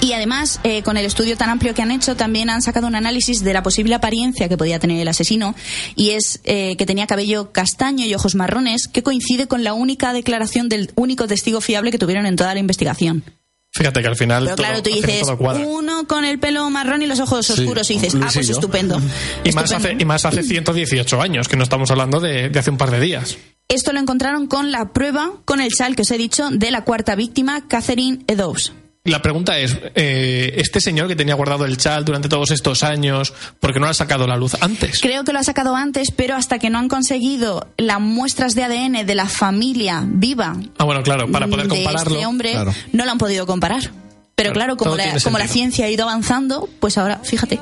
Y 0.00 0.12
además, 0.12 0.60
eh, 0.64 0.82
con 0.82 0.96
el 0.96 1.04
estudio 1.04 1.36
tan 1.36 1.50
amplio 1.50 1.74
que 1.74 1.82
han 1.82 1.90
hecho, 1.90 2.16
también 2.16 2.48
han 2.48 2.62
sacado 2.62 2.86
un 2.86 2.94
análisis 2.94 3.42
de 3.44 3.52
la 3.52 3.62
posible 3.62 3.94
apariencia 3.94 4.48
que 4.48 4.56
podía 4.56 4.78
tener 4.78 5.00
el 5.00 5.08
asesino, 5.08 5.54
y 5.96 6.10
es 6.10 6.40
eh, 6.44 6.76
que 6.76 6.86
tenía 6.86 7.06
cabello 7.06 7.52
castaño 7.52 8.04
y 8.06 8.14
ojos 8.14 8.34
marrones, 8.34 8.88
que 8.88 9.02
coincide 9.02 9.46
con 9.46 9.62
la 9.64 9.72
única 9.74 10.12
declaración 10.12 10.68
del 10.68 10.92
único 10.96 11.26
testigo 11.26 11.60
fiable 11.60 11.90
que 11.90 11.98
tuvieron 11.98 12.26
en 12.26 12.36
toda 12.36 12.54
la 12.54 12.60
investigación. 12.60 13.24
Fíjate 13.72 14.02
que 14.02 14.08
al 14.08 14.16
final 14.16 14.44
Pero 14.44 14.56
todo, 14.56 14.66
claro, 14.66 14.82
tú 14.82 14.90
dices, 14.90 15.22
uno 15.64 16.06
con 16.08 16.24
el 16.24 16.38
pelo 16.40 16.68
marrón 16.70 17.02
y 17.02 17.06
los 17.06 17.20
ojos 17.20 17.46
Sí, 17.46 17.52
oscuros, 17.52 17.88
y 17.90 17.94
dices, 17.94 18.14
ah, 18.16 18.18
Luis 18.18 18.34
pues 18.34 18.50
estupendo. 18.50 19.00
y, 19.44 19.52
más 19.52 19.70
hace, 19.72 19.96
y 19.98 20.04
más 20.04 20.24
hace 20.24 20.42
118 20.42 21.22
años, 21.22 21.48
que 21.48 21.56
no 21.56 21.62
estamos 21.62 21.90
hablando 21.90 22.18
de, 22.20 22.48
de 22.48 22.58
hace 22.58 22.70
un 22.70 22.76
par 22.76 22.90
de 22.90 22.98
días. 23.00 23.38
Esto 23.68 23.92
lo 23.92 24.00
encontraron 24.00 24.48
con 24.48 24.72
la 24.72 24.92
prueba, 24.92 25.30
con 25.44 25.60
el 25.60 25.70
chal 25.70 25.94
que 25.94 26.02
os 26.02 26.10
he 26.10 26.18
dicho, 26.18 26.48
de 26.50 26.72
la 26.72 26.82
cuarta 26.82 27.14
víctima, 27.14 27.68
Catherine 27.68 28.24
Eddowes. 28.26 28.72
La 29.04 29.22
pregunta 29.22 29.58
es, 29.58 29.78
eh, 29.94 30.52
este 30.56 30.78
señor 30.78 31.08
que 31.08 31.16
tenía 31.16 31.34
guardado 31.34 31.64
el 31.64 31.78
chal 31.78 32.04
durante 32.04 32.28
todos 32.28 32.50
estos 32.50 32.82
años, 32.82 33.32
¿por 33.58 33.72
qué 33.72 33.80
no 33.80 33.86
lo 33.86 33.90
ha 33.92 33.94
sacado 33.94 34.24
a 34.24 34.26
la 34.26 34.36
luz 34.36 34.56
antes? 34.60 35.00
Creo 35.00 35.24
que 35.24 35.32
lo 35.32 35.38
ha 35.38 35.42
sacado 35.42 35.74
antes, 35.74 36.10
pero 36.10 36.36
hasta 36.36 36.58
que 36.58 36.68
no 36.68 36.78
han 36.78 36.88
conseguido 36.88 37.66
las 37.78 37.98
muestras 37.98 38.54
de 38.54 38.64
ADN 38.64 39.06
de 39.06 39.14
la 39.14 39.26
familia 39.26 40.02
viva 40.06 40.54
Ah, 40.76 40.84
bueno, 40.84 41.02
claro, 41.02 41.30
para 41.32 41.46
poder 41.46 41.66
de 41.68 41.82
este 41.82 42.26
hombre, 42.26 42.52
Claro. 42.52 42.74
no 42.92 43.06
lo 43.06 43.10
han 43.10 43.18
podido 43.18 43.46
comparar. 43.46 43.90
Pero 44.34 44.52
Claro, 44.52 44.76
claro, 44.76 44.76
como, 44.76 44.96
la, 44.96 45.18
como 45.24 45.38
la 45.38 45.48
ciencia 45.48 45.86
ha 45.86 45.90
ido 45.90 46.04
avanzando, 46.06 46.68
pues 46.78 46.98
ahora, 46.98 47.20
fíjate. 47.24 47.58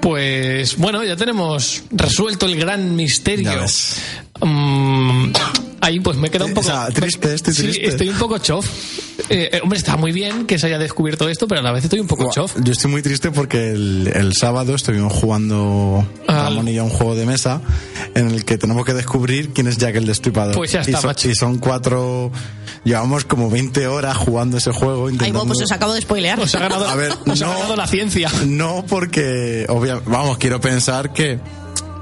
Pues 0.00 0.76
bueno, 0.76 1.02
ya 1.04 1.16
tenemos 1.16 1.82
resuelto 1.90 2.46
el 2.46 2.56
gran 2.58 2.94
misterio. 2.96 3.64
Mm, 4.40 5.32
ahí 5.80 6.00
pues 6.00 6.16
me 6.16 6.30
queda 6.30 6.44
un 6.44 6.50
Eh, 6.52 6.54
poco 6.54 6.66
o 6.68 6.70
sea, 6.70 6.88
triste, 6.88 7.34
estoy 7.34 7.54
Sí, 7.54 7.62
triste. 7.62 7.86
estoy 7.86 8.08
un 8.08 8.18
poco 8.18 8.38
chof. 8.38 8.66
Eh, 9.28 9.50
eh, 9.52 9.60
hombre, 9.62 9.78
está 9.78 9.96
muy 9.96 10.12
bien 10.12 10.46
que 10.46 10.58
se 10.58 10.66
haya 10.66 10.78
descubierto 10.78 11.28
esto, 11.28 11.48
pero 11.48 11.60
a 11.60 11.64
la 11.64 11.72
vez 11.72 11.84
estoy 11.84 12.00
un 12.00 12.06
poco 12.06 12.30
chof. 12.32 12.54
Yo 12.62 12.72
estoy 12.72 12.90
muy 12.90 13.02
triste 13.02 13.30
porque 13.30 13.70
el, 13.70 14.10
el 14.14 14.32
sábado 14.34 14.74
estuvimos 14.74 15.12
jugando 15.12 16.06
Al- 16.28 16.36
Ramón 16.36 16.68
y 16.68 16.74
yo 16.74 16.84
un 16.84 16.90
juego 16.90 17.14
de 17.14 17.26
mesa 17.26 17.60
en 18.14 18.28
el 18.30 18.44
que 18.44 18.58
tenemos 18.58 18.84
que 18.84 18.94
descubrir 18.94 19.50
quién 19.52 19.66
es 19.66 19.78
Jack 19.78 19.96
el 19.96 20.06
Destripador. 20.06 20.54
Pues 20.54 20.72
ya 20.72 20.80
está, 20.80 20.90
y 20.92 20.94
son, 20.94 21.06
macho. 21.06 21.30
y 21.30 21.34
son 21.34 21.58
cuatro. 21.58 22.30
Llevamos 22.84 23.24
como 23.24 23.50
20 23.50 23.86
horas 23.88 24.16
jugando 24.16 24.58
ese 24.58 24.70
juego. 24.70 25.08
Ay, 25.08 25.14
Intentando... 25.14 25.46
pues 25.46 25.62
os 25.62 25.72
acabo 25.72 25.92
de 25.92 26.00
spoilear. 26.02 26.38
Os 26.38 26.54
ha 26.54 26.60
ganado, 26.60 26.86
A 26.88 26.94
ver, 26.94 27.10
os 27.26 27.42
ha 27.42 27.46
no. 27.46 27.52
ganado 27.54 27.74
la 27.76 27.86
ciencia. 27.88 28.30
No, 28.46 28.84
porque, 28.88 29.66
obvia- 29.68 30.00
vamos, 30.06 30.38
quiero 30.38 30.60
pensar 30.60 31.12
que 31.12 31.40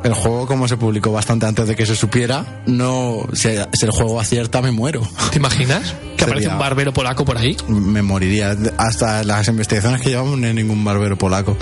el 0.04 0.14
juego, 0.14 0.46
como 0.46 0.68
se 0.68 0.76
publicó 0.76 1.10
bastante 1.10 1.46
antes 1.46 1.66
de 1.66 1.74
que 1.74 1.84
se 1.86 1.96
supiera, 1.96 2.62
no, 2.66 3.26
si, 3.32 3.48
si 3.72 3.84
el 3.86 3.90
juego 3.90 4.20
acierta, 4.20 4.62
me 4.62 4.70
muero. 4.70 5.02
¿Te 5.32 5.38
imaginas? 5.38 5.94
Que 6.16 6.24
aparece 6.24 6.48
un 6.48 6.58
barbero 6.58 6.92
polaco 6.92 7.24
por 7.24 7.36
ahí. 7.38 7.56
Me 7.68 8.02
moriría. 8.02 8.56
Hasta 8.78 9.24
las 9.24 9.48
investigaciones 9.48 10.00
que 10.02 10.10
llevamos 10.10 10.38
no 10.38 10.46
hay 10.46 10.54
ningún 10.54 10.84
barbero 10.84 11.16
polaco. 11.18 11.56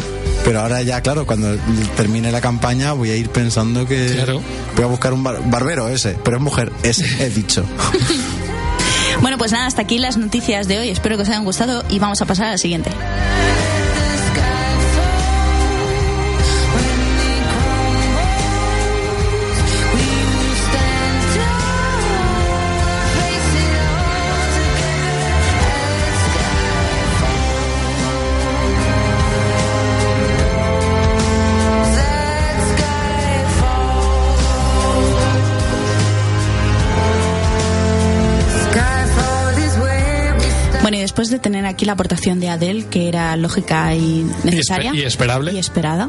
Pero 0.45 0.61
ahora 0.61 0.83
ya, 0.83 1.01
claro, 1.01 1.25
cuando 1.25 1.57
termine 1.97 2.31
la 2.33 2.41
campaña 2.41 2.93
voy 2.93 3.11
a 3.11 3.17
ir 3.17 3.29
pensando 3.31 3.87
que 3.87 4.09
Claro. 4.17 4.43
voy 4.75 4.85
a 4.85 4.89
buscar 4.89 5.13
un 5.13 5.23
bar- 5.23 5.41
barbero 5.49 5.89
ese, 5.89 6.17
pero 6.25 6.37
es 6.39 6.43
mujer, 6.43 6.73
ese 6.83 7.07
he 7.25 7.31
dicho. 7.31 7.65
Bueno, 9.21 9.39
pues 9.39 9.53
nada, 9.53 9.67
hasta 9.67 9.83
aquí 9.83 9.99
las 9.99 10.17
noticias 10.17 10.67
de 10.67 10.79
hoy. 10.81 10.89
Espero 10.89 11.17
que 11.17 11.23
os 11.23 11.29
hayan 11.29 11.45
gustado 11.45 11.85
y 11.89 11.99
vamos 12.01 12.21
a 12.23 12.25
pasar 12.25 12.47
a 12.47 12.51
la 12.53 12.59
siguiente. 12.59 12.91
Tener 41.43 41.67
aquí 41.67 41.85
la 41.85 41.93
aportación 41.93 42.41
de 42.41 42.49
Adele, 42.49 42.87
que 42.87 43.09
era 43.09 43.37
lógica 43.37 43.95
y 43.95 44.25
necesaria. 44.45 44.93
Y 44.95 44.97
espe- 44.99 45.03
y 45.03 45.03
esperable. 45.05 45.53
Y 45.53 45.59
esperada, 45.59 46.09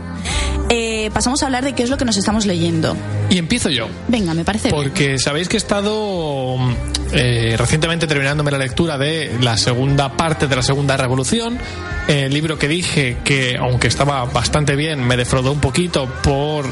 eh, 0.69 1.09
pasamos 1.13 1.43
a 1.43 1.47
hablar 1.47 1.63
de 1.65 1.73
qué 1.73 1.83
es 1.83 1.89
lo 1.89 1.97
que 1.97 2.05
nos 2.05 2.15
estamos 2.17 2.45
leyendo. 2.45 2.95
Y 3.29 3.37
empiezo 3.37 3.69
yo. 3.69 3.87
Venga, 4.07 4.33
me 4.33 4.45
parece. 4.45 4.69
bien. 4.69 4.81
Porque 4.81 5.17
sabéis 5.19 5.49
que 5.49 5.57
he 5.57 5.59
estado 5.59 6.55
eh, 7.11 7.55
recientemente 7.57 8.07
terminándome 8.07 8.51
la 8.51 8.57
lectura 8.59 8.97
de 8.97 9.35
la 9.41 9.57
segunda 9.57 10.15
parte 10.15 10.47
de 10.47 10.55
la 10.55 10.61
segunda 10.63 10.95
revolución, 10.97 11.57
eh, 12.07 12.25
el 12.25 12.33
libro 12.33 12.57
que 12.57 12.67
dije 12.67 13.17
que, 13.23 13.57
aunque 13.57 13.87
estaba 13.87 14.23
bastante 14.25 14.75
bien, 14.75 15.05
me 15.05 15.17
defraudó 15.17 15.51
un 15.51 15.59
poquito 15.59 16.07
por 16.23 16.65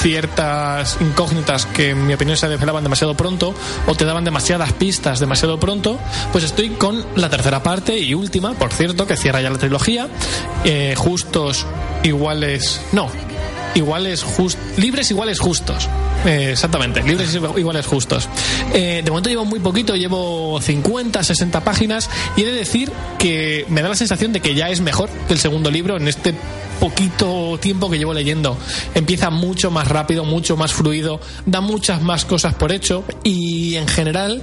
ciertas 0.00 0.96
incógnitas 1.00 1.66
que 1.66 1.90
en 1.90 2.06
mi 2.06 2.14
opinión 2.14 2.36
se 2.36 2.48
desvelaban 2.48 2.82
demasiado 2.82 3.14
pronto 3.14 3.54
o 3.86 3.94
te 3.94 4.04
daban 4.04 4.24
demasiadas 4.24 4.72
pistas 4.72 5.20
demasiado 5.20 5.58
pronto, 5.58 5.98
pues 6.32 6.44
estoy 6.44 6.70
con 6.70 7.04
la 7.16 7.28
tercera 7.28 7.62
parte 7.62 7.98
y 7.98 8.14
última, 8.14 8.54
por 8.54 8.72
cierto, 8.72 9.06
que 9.06 9.16
cierra 9.16 9.40
ya 9.40 9.50
la 9.50 9.58
trilogía, 9.58 10.08
eh, 10.64 10.94
justos 10.96 11.66
iguales, 12.02 12.80
no, 12.92 13.10
iguales 13.74 14.22
just, 14.22 14.58
libres 14.76 15.10
iguales 15.10 15.40
justos. 15.40 15.88
Eh, 16.26 16.50
exactamente 16.52 17.02
libres 17.02 17.34
iguales 17.34 17.86
justos. 17.86 18.28
Eh, 18.72 19.02
de 19.04 19.10
momento 19.10 19.30
llevo 19.30 19.44
muy 19.44 19.60
poquito 19.60 19.94
llevo 19.94 20.60
50 20.60 21.22
60 21.22 21.64
páginas 21.64 22.10
y 22.36 22.42
he 22.42 22.46
de 22.46 22.52
decir 22.52 22.90
que 23.18 23.64
me 23.68 23.82
da 23.82 23.88
la 23.88 23.94
sensación 23.94 24.32
de 24.32 24.40
que 24.40 24.54
ya 24.54 24.68
es 24.70 24.80
mejor 24.80 25.08
que 25.26 25.34
el 25.34 25.38
segundo 25.38 25.70
libro 25.70 25.96
en 25.96 26.08
este 26.08 26.34
poquito 26.80 27.58
tiempo 27.60 27.90
que 27.90 27.98
llevo 27.98 28.14
leyendo. 28.14 28.56
Empieza 28.94 29.30
mucho 29.30 29.70
más 29.70 29.88
rápido 29.88 30.24
mucho 30.24 30.56
más 30.56 30.72
fluido 30.72 31.20
da 31.46 31.60
muchas 31.60 32.02
más 32.02 32.24
cosas 32.24 32.54
por 32.54 32.72
hecho 32.72 33.04
y 33.22 33.76
en 33.76 33.88
general 33.88 34.42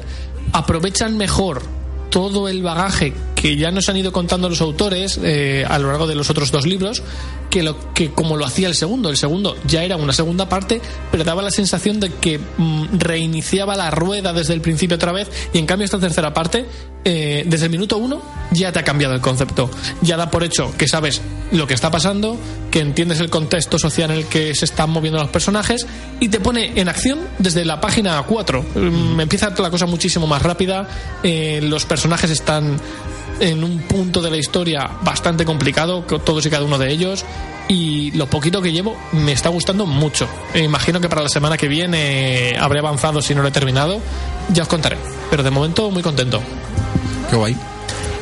aprovechan 0.54 1.18
mejor 1.18 1.62
todo 2.10 2.48
el 2.48 2.64
bagaje 2.64 3.14
que 3.46 3.58
ya 3.58 3.70
nos 3.70 3.90
han 3.90 3.98
ido 3.98 4.12
contando 4.12 4.50
los 4.50 4.60
autores 4.60 5.20
eh, 5.22 5.68
a 5.70 5.78
lo 5.78 5.90
largo 5.90 6.08
de 6.08 6.16
los 6.16 6.32
otros 6.32 6.52
dos 6.52 6.66
libros 6.66 7.04
que 7.52 7.62
lo 7.62 7.94
que 7.94 8.10
como 8.10 8.38
lo 8.38 8.46
hacía 8.46 8.68
el 8.68 8.74
segundo. 8.74 9.12
El 9.12 9.18
segundo 9.18 9.56
ya 9.68 9.84
era 9.84 9.98
una 9.98 10.14
segunda 10.14 10.50
parte 10.50 10.82
pero 11.12 11.24
daba 11.24 11.44
la 11.44 11.52
sensación 11.52 12.00
de 12.00 12.12
que 12.12 12.40
mm, 12.40 12.98
reiniciaba 12.98 13.76
la 13.76 13.92
rueda 13.92 14.34
desde 14.34 14.56
el 14.56 14.62
principio 14.62 14.96
otra 14.96 15.12
vez 15.12 15.30
y 15.54 15.60
en 15.60 15.68
cambio 15.68 15.86
esta 15.86 16.00
tercera 16.00 16.34
parte 16.34 16.66
eh, 17.04 17.44
desde 17.46 17.66
el 17.66 17.72
minuto 17.72 17.98
uno 17.98 18.20
ya 18.52 18.72
te 18.72 18.80
ha 18.80 18.84
cambiado 18.84 19.14
el 19.14 19.22
concepto. 19.22 19.70
Ya 20.02 20.18
da 20.18 20.32
por 20.32 20.44
hecho 20.44 20.76
que 20.76 20.88
sabes 20.88 21.22
lo 21.52 21.68
que 21.68 21.76
está 21.76 21.92
pasando 21.92 22.40
que 22.72 22.80
entiendes 22.80 23.20
el 23.20 23.30
contexto 23.30 23.78
social 23.78 24.10
en 24.10 24.18
el 24.18 24.26
que 24.26 24.56
se 24.56 24.66
están 24.66 24.90
moviendo 24.90 25.20
los 25.20 25.30
personajes 25.30 25.86
y 26.20 26.30
te 26.30 26.40
pone 26.40 26.72
en 26.80 26.90
acción 26.90 27.20
desde 27.38 27.64
la 27.64 27.80
página 27.80 28.24
4 28.24 28.66
Mm, 28.76 29.20
empieza 29.20 29.54
la 29.58 29.70
cosa 29.70 29.86
muchísimo 29.86 30.28
más 30.28 30.42
rápida 30.42 30.88
eh, 31.24 31.60
los 31.62 31.86
personajes 31.86 32.32
están 32.32 32.78
en 33.40 33.64
un 33.64 33.80
punto 33.80 34.22
de 34.22 34.32
la 34.32 34.38
historia 34.38 34.90
bastante 35.04 35.46
complicado, 35.46 36.02
todos 36.04 36.46
y 36.46 36.50
cada 36.50 36.64
uno 36.66 36.78
de 36.78 36.92
ellos, 36.92 37.26
y 37.68 38.12
lo 38.12 38.28
poquito 38.28 38.62
que 38.62 38.72
llevo 38.72 38.96
me 39.12 39.32
está 39.32 39.50
gustando 39.50 39.86
mucho. 39.86 40.28
E 40.54 40.64
imagino 40.64 41.02
que 41.02 41.10
para 41.10 41.22
la 41.24 41.30
semana 41.30 41.58
que 41.58 41.68
viene 41.68 42.56
habré 42.60 42.80
avanzado 42.80 43.22
si 43.22 43.34
no 43.36 43.42
lo 43.42 43.48
he 43.48 43.52
terminado, 43.52 44.00
ya 44.54 44.64
os 44.64 44.70
contaré. 44.70 44.98
Pero 45.30 45.44
de 45.44 45.52
momento 45.52 45.90
muy 45.92 46.04
contento. 46.04 46.42
Qué 47.30 47.36
guay. 47.36 47.56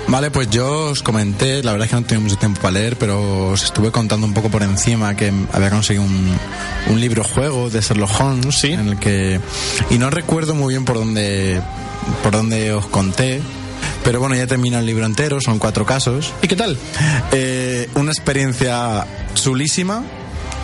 Vale, 0.07 0.31
pues 0.31 0.49
yo 0.49 0.89
os 0.91 1.01
comenté, 1.01 1.63
la 1.63 1.71
verdad 1.71 1.85
es 1.85 1.91
que 1.91 1.95
no 1.95 2.05
tengo 2.05 2.21
mucho 2.23 2.35
tiempo 2.35 2.59
para 2.61 2.73
leer, 2.73 2.97
pero 2.97 3.49
os 3.51 3.63
estuve 3.63 3.89
contando 3.89 4.27
un 4.27 4.33
poco 4.33 4.49
por 4.49 4.61
encima 4.61 5.15
que 5.15 5.31
había 5.53 5.69
conseguido 5.69 6.03
un, 6.03 6.29
un 6.89 6.99
libro 6.99 7.23
juego 7.23 7.69
de 7.69 7.79
Sherlock 7.79 8.19
Holmes, 8.19 8.53
Sí. 8.55 8.73
en 8.73 8.89
el 8.89 8.99
que 8.99 9.39
y 9.89 9.97
no 9.97 10.09
recuerdo 10.09 10.55
muy 10.55 10.73
bien 10.73 10.83
por 10.83 10.97
dónde 10.97 11.61
por 12.21 12.33
dónde 12.33 12.73
os 12.73 12.85
conté, 12.87 13.41
pero 14.03 14.19
bueno 14.19 14.35
ya 14.35 14.47
termina 14.47 14.79
el 14.79 14.85
libro 14.85 15.05
entero, 15.05 15.39
son 15.41 15.59
cuatro 15.59 15.85
casos, 15.85 16.33
¿Y 16.41 16.47
qué 16.47 16.55
tal? 16.55 16.77
Eh, 17.31 17.89
una 17.95 18.11
experiencia 18.11 19.05
chulísima 19.33 20.03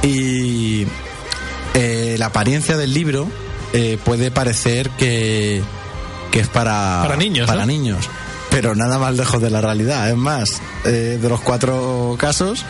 y 0.04 0.86
eh, 1.74 2.16
la 2.18 2.28
apariencia 2.28 2.78
del 2.78 2.94
libro 2.94 3.28
eh, 3.74 3.98
puede 4.04 4.32
parecer 4.32 4.90
que, 4.92 5.62
que 6.32 6.40
es 6.40 6.48
para, 6.48 7.00
Para 7.04 7.16
niños, 7.16 7.48
para 7.48 7.62
¿no? 7.62 7.68
niños, 7.68 8.10
pero 8.50 8.76
nada 8.76 8.98
más 8.98 9.16
lejos 9.16 9.42
de 9.42 9.50
la 9.50 9.62
realidad. 9.62 10.10
Es 10.10 10.18
más, 10.18 10.62
eh, 10.86 11.18
de 11.22 11.30
los 11.30 11.42
cuatro 11.42 12.16
casos 12.20 12.66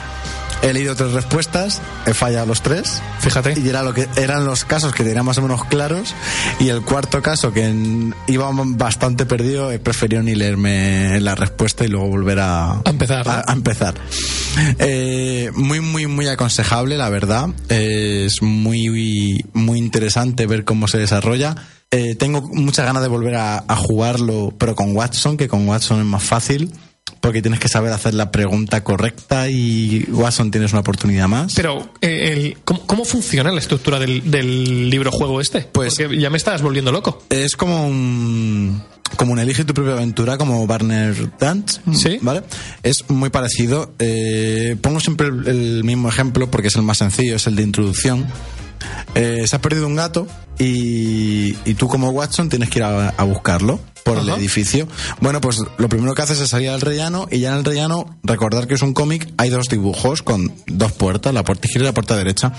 he 0.62 0.74
leído 0.74 0.96
tres 0.96 1.12
respuestas, 1.14 1.82
he 2.06 2.14
fallado 2.14 2.46
los 2.46 2.62
tres. 2.62 3.02
Fíjate. 3.20 3.60
Y 3.60 3.68
era 3.70 3.84
lo 3.84 3.94
que 3.94 4.08
eran 4.16 4.46
los 4.46 4.66
casos 4.66 4.94
que 4.94 5.04
tenía 5.04 5.24
más 5.24 5.38
o 5.38 5.42
menos 5.42 5.64
claros. 5.66 6.14
Y 6.60 6.70
el 6.70 6.82
cuarto 6.82 7.22
caso, 7.22 7.52
que 7.54 7.66
en- 7.66 8.14
iba 8.28 8.50
bastante 8.54 9.26
perdido, 9.26 9.72
he 9.72 9.80
preferido 9.80 10.22
ni 10.24 10.36
leerme 10.36 11.20
la 11.22 11.36
respuesta 11.36 11.86
y 11.86 11.88
luego 11.88 12.08
volver 12.08 12.40
a, 12.40 12.72
A 12.74 12.82
empezar, 12.90 13.26
¿no? 13.26 13.32
a- 13.34 13.44
a 13.48 13.54
empezar. 13.54 13.94
Eh, 14.80 15.52
muy, 15.56 15.80
muy, 15.80 16.08
muy 16.08 16.28
aconsejable, 16.28 16.98
la 16.98 17.10
verdad. 17.10 17.50
Eh, 17.70 18.24
es 18.28 18.42
muy, 18.42 19.44
muy 19.54 19.78
interesante 19.80 20.46
ver 20.48 20.66
cómo 20.66 20.88
se 20.88 20.98
desarrolla. 20.98 21.56
Eh, 21.92 22.16
tengo 22.16 22.42
muchas 22.42 22.86
ganas 22.86 23.02
de 23.02 23.08
volver 23.08 23.36
a, 23.36 23.64
a 23.68 23.76
jugarlo, 23.76 24.54
pero 24.58 24.76
con 24.76 24.96
Watson, 24.96 25.38
que 25.38 25.48
con 25.48 25.68
Watson 25.68 26.00
es 26.00 26.06
más 26.06 26.24
fácil. 26.24 26.72
Porque 27.22 27.42
tienes 27.42 27.60
que 27.60 27.68
saber 27.68 27.92
hacer 27.92 28.14
la 28.14 28.32
pregunta 28.32 28.84
correcta 28.84 29.50
y 29.50 30.06
Watson 30.10 30.52
tienes 30.52 30.72
una 30.72 30.80
oportunidad 30.82 31.28
más. 31.28 31.54
Pero, 31.54 31.92
eh, 32.02 32.32
el- 32.34 32.58
¿cómo, 32.64 32.86
cómo 32.88 33.04
funciona 33.06 33.52
la 33.52 33.60
estructura 33.60 34.00
del, 34.00 34.32
del 34.32 34.90
libro 34.90 35.12
juego 35.12 35.42
este? 35.42 35.62
Pues- 35.62 35.96
Porque 35.98 36.18
ya 36.18 36.30
me 36.30 36.38
estás 36.38 36.62
volviendo 36.62 36.92
loco. 36.92 37.24
Es 37.30 37.56
como 37.56 37.86
un 37.88 38.82
como 39.18 39.34
un 39.34 39.40
elige 39.40 39.66
tu 39.66 39.74
propia 39.74 39.94
aventura 39.94 40.38
como 40.38 40.68
Barner 40.68 41.32
Dance, 41.40 41.82
Sí. 41.94 42.20
¿vale? 42.22 42.44
Es 42.84 43.10
muy 43.10 43.30
parecido. 43.32 43.92
Eh, 43.98 44.76
pongo 44.82 45.00
siempre 45.00 45.28
el, 45.28 45.48
el 45.48 45.84
mismo 45.84 46.08
ejemplo 46.10 46.50
porque 46.52 46.68
es 46.68 46.76
el 46.76 46.84
más 46.84 47.00
sencillo, 47.00 47.36
es 47.36 47.48
el 47.48 47.56
de 47.56 47.64
introducción. 47.64 48.28
Eh, 49.16 49.46
se 49.46 49.56
ha 49.56 49.62
perdido 49.62 49.88
un 49.88 49.96
gato 49.96 50.28
y, 50.58 51.56
y 51.66 51.74
tú 51.76 51.88
como 51.88 52.10
Watson 52.10 52.50
tienes 52.50 52.70
que 52.70 52.80
ir 52.80 52.84
a, 52.84 53.10
a 53.10 53.24
buscarlo 53.24 53.80
por 54.04 54.18
el 54.18 54.30
edificio. 54.30 54.88
Bueno, 55.20 55.42
pues 55.42 55.60
lo 55.78 55.90
primero 55.90 56.16
que 56.16 56.22
haces 56.22 56.40
es 56.40 56.50
salir 56.50 56.70
al 56.70 56.82
rellano 56.82 57.28
y 57.30 57.40
ya 57.40 57.52
en 57.52 57.58
el 57.60 57.66
rellano 57.66 58.18
recordar 58.24 58.68
que 58.68 58.74
es 58.74 58.82
un 58.82 58.94
cómic, 58.94 59.32
hay 59.38 59.50
dos 59.50 59.68
dibujos 59.68 60.24
con 60.24 60.54
dos 60.68 60.92
puertas, 60.94 61.34
la 61.34 61.44
puerta 61.44 61.68
izquierda 61.68 61.86
y 61.86 61.90
la 61.90 61.94
puerta 61.94 62.16
derecha. 62.16 62.52